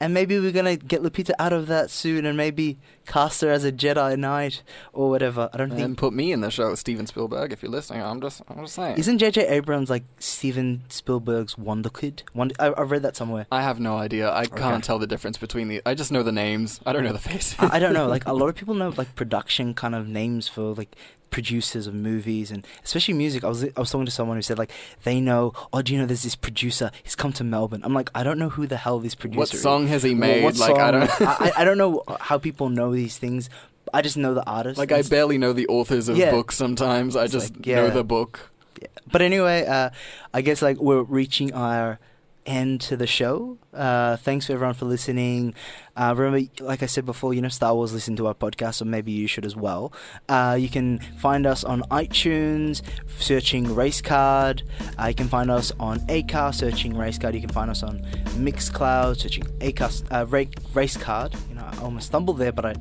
And 0.05 0.13
maybe 0.13 0.39
we're 0.39 0.53
gonna 0.53 0.77
get 0.77 1.03
Lupita 1.03 1.31
out 1.39 1.55
of 1.55 1.67
that 1.69 1.89
soon, 1.91 2.27
and 2.27 2.37
maybe 2.37 2.77
cast 3.07 3.41
her 3.41 3.51
as 3.51 3.65
a 3.65 3.73
Jedi 3.73 4.19
Knight 4.19 4.63
or 4.93 5.09
whatever. 5.09 5.49
I 5.55 5.57
don't 5.57 5.71
think 5.71 5.81
and 5.81 5.97
put 5.97 6.13
me 6.13 6.31
in 6.31 6.43
the 6.43 6.51
show, 6.51 6.69
with 6.71 6.79
Steven 6.79 7.07
Spielberg. 7.07 7.53
If 7.53 7.63
you're 7.63 7.73
listening, 7.73 8.03
I'm 8.03 8.21
just, 8.21 8.43
I'm 8.49 8.59
just 8.61 8.75
saying. 8.75 8.99
Isn't 8.99 9.17
J.J. 9.17 9.47
Abrams 9.49 9.89
like 9.89 10.05
Steven 10.19 10.83
Spielberg's 10.91 11.57
Wonder 11.57 11.89
Kid? 11.89 12.23
Wonder- 12.35 12.55
I, 12.59 12.75
I've 12.77 12.91
read 12.91 13.03
that 13.03 13.17
somewhere. 13.17 13.47
I 13.51 13.63
have 13.63 13.81
no 13.81 13.97
idea. 13.97 14.29
I 14.29 14.43
Okay. 14.43 14.59
can't 14.59 14.85
tell 14.85 14.99
the 14.99 15.07
difference 15.07 15.39
between 15.39 15.69
the. 15.69 15.81
I 15.87 15.95
just 15.95 16.13
know 16.13 16.23
the 16.23 16.33
names. 16.33 16.81
I 16.85 16.93
don't 16.93 17.05
know 17.05 17.13
the 17.15 17.19
faces. 17.19 17.57
I, 17.59 17.77
I 17.77 17.79
don't 17.79 17.95
know. 17.95 18.07
Like 18.07 18.27
a 18.27 18.35
lot 18.35 18.49
of 18.49 18.55
people 18.61 18.75
know 18.75 18.93
like 18.97 19.15
production 19.15 19.73
kind 19.73 19.95
of 19.95 20.07
names 20.07 20.49
for 20.49 20.75
like 20.75 20.95
producers 21.31 21.87
of 21.87 21.95
movies 21.95 22.51
and 22.51 22.67
especially 22.85 23.15
music. 23.15 23.45
I 23.45 23.49
was 23.49 23.65
I 23.65 23.69
was 23.77 23.91
talking 23.91 24.07
to 24.07 24.13
someone 24.13 24.37
who 24.37 24.43
said 24.43 24.59
like 24.59 24.71
they 25.03 25.21
know. 25.21 25.53
Oh, 25.73 25.83
do 25.83 25.93
you 25.93 25.99
know 25.99 26.07
there's 26.07 26.23
this 26.23 26.37
producer? 26.37 26.91
He's 27.03 27.15
come 27.17 27.33
to 27.35 27.45
Melbourne. 27.45 27.81
I'm 27.85 27.95
like 27.95 28.11
I 28.15 28.23
don't 28.23 28.39
know 28.39 28.51
who 28.51 28.67
the 28.67 28.77
hell 28.77 28.99
this 29.01 29.15
producer. 29.15 29.39
What 29.39 29.49
song 29.49 29.87
has 29.89 30.03
he 30.03 30.15
made? 30.15 30.45
What 30.45 30.57
Like, 30.59 30.77
I 30.79 30.91
don't- 30.91 31.11
I, 31.21 31.53
I 31.59 31.65
don't 31.65 31.79
know 31.79 32.03
how 32.21 32.39
people 32.39 32.69
know 32.69 32.93
these 32.95 33.19
things. 33.19 33.51
I 33.93 34.01
just 34.03 34.17
know 34.17 34.35
the 34.35 34.45
artist. 34.47 34.79
Like 34.79 34.93
I 34.93 35.03
barely 35.03 35.39
know 35.39 35.53
the 35.53 35.67
authors 35.69 36.09
of 36.09 36.17
Yeah. 36.17 36.31
books. 36.31 36.57
Sometimes 36.57 37.17
I 37.17 37.25
It's 37.25 37.33
just 37.33 37.55
like, 37.57 37.67
know 37.67 37.85
yeah. 37.87 37.91
the 37.91 38.05
book. 38.05 38.51
Yeah. 38.81 38.89
But 39.11 39.23
anyway, 39.23 39.67
uh, 39.67 39.91
I 40.33 40.41
guess 40.41 40.63
like 40.63 40.79
we're 40.79 41.03
reaching 41.03 41.53
our 41.53 41.99
end 42.47 42.81
to 42.83 42.97
the 42.97 43.07
show. 43.07 43.59
Uh, 43.73 44.17
thanks 44.17 44.49
everyone 44.51 44.75
for 44.75 44.85
listening. 44.85 45.55
Uh, 45.97 46.15
remember, 46.17 46.49
like 46.61 46.83
I 46.83 46.87
said 46.87 47.07
before, 47.07 47.35
you 47.35 47.41
know, 47.41 47.49
Star 47.49 47.75
Wars 47.75 47.93
listen 47.93 48.17
to 48.17 48.27
our 48.27 48.35
podcast, 48.35 48.75
so 48.77 48.85
maybe 48.85 49.13
you 49.13 49.27
should 49.27 49.45
as 49.47 49.57
well. 49.57 49.93
Uh, 50.29 50.57
you 50.59 50.69
can 50.69 50.99
find 51.19 51.47
us 51.47 51.65
on 51.65 51.83
iTunes, 51.91 52.83
searching 53.19 53.75
Race 53.75 54.01
Card. 54.01 54.63
Uh, 55.01 55.07
you 55.07 55.15
can 55.15 55.29
find 55.29 55.51
us 55.51 55.73
on 55.79 56.01
Acast, 56.01 56.57
searching 56.57 56.97
Race 56.97 57.19
Card. 57.19 57.35
You 57.35 57.41
can 57.41 57.51
find 57.51 57.71
us 57.71 57.83
on 57.83 58.01
Mixcloud, 58.37 59.19
searching 59.19 59.45
Acast, 59.61 60.05
uh, 60.11 60.27
Ra- 60.27 60.45
Race 60.75 60.97
Card. 60.97 61.35
You 61.49 61.57
know, 61.57 61.65
I 61.71 61.77
almost 61.83 62.07
stumbled 62.07 62.39
there, 62.39 62.53
but 62.53 62.67
I. 62.67 62.75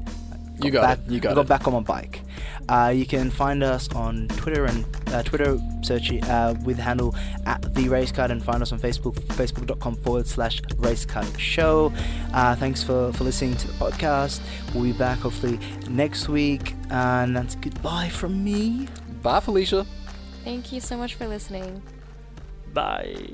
You 0.65 0.71
got 0.71 0.81
back, 0.81 0.99
it. 1.05 1.11
You 1.11 1.19
got 1.19 1.31
I 1.31 1.35
got 1.35 1.41
it. 1.45 1.47
back 1.47 1.67
on 1.67 1.73
my 1.73 1.79
bike. 1.81 2.21
Uh, 2.69 2.93
you 2.95 3.05
can 3.05 3.29
find 3.29 3.63
us 3.63 3.93
on 3.93 4.27
Twitter 4.29 4.65
and 4.65 4.85
uh, 5.07 5.21
Twitter 5.23 5.59
search 5.81 6.11
uh, 6.23 6.55
with 6.63 6.77
handle 6.77 7.15
at 7.45 7.73
the 7.75 7.89
race 7.89 8.11
card 8.11 8.31
and 8.31 8.43
find 8.43 8.61
us 8.61 8.71
on 8.71 8.79
Facebook 8.79 9.15
facebook.com 9.35 9.95
forward 9.97 10.27
slash 10.27 10.61
race 10.77 11.05
card 11.05 11.27
show. 11.39 11.91
Uh, 12.33 12.55
thanks 12.55 12.81
for, 12.81 13.11
for 13.13 13.23
listening 13.25 13.55
to 13.57 13.67
the 13.67 13.73
podcast. 13.73 14.41
We'll 14.73 14.83
be 14.83 14.93
back 14.93 15.19
hopefully 15.19 15.59
next 15.89 16.29
week. 16.29 16.73
And 16.89 17.35
that's 17.35 17.55
goodbye 17.55 18.09
from 18.09 18.43
me. 18.43 18.87
Bye, 19.21 19.39
Felicia. 19.39 19.85
Thank 20.43 20.71
you 20.71 20.79
so 20.79 20.97
much 20.97 21.15
for 21.15 21.27
listening. 21.27 21.81
Bye. 22.73 23.33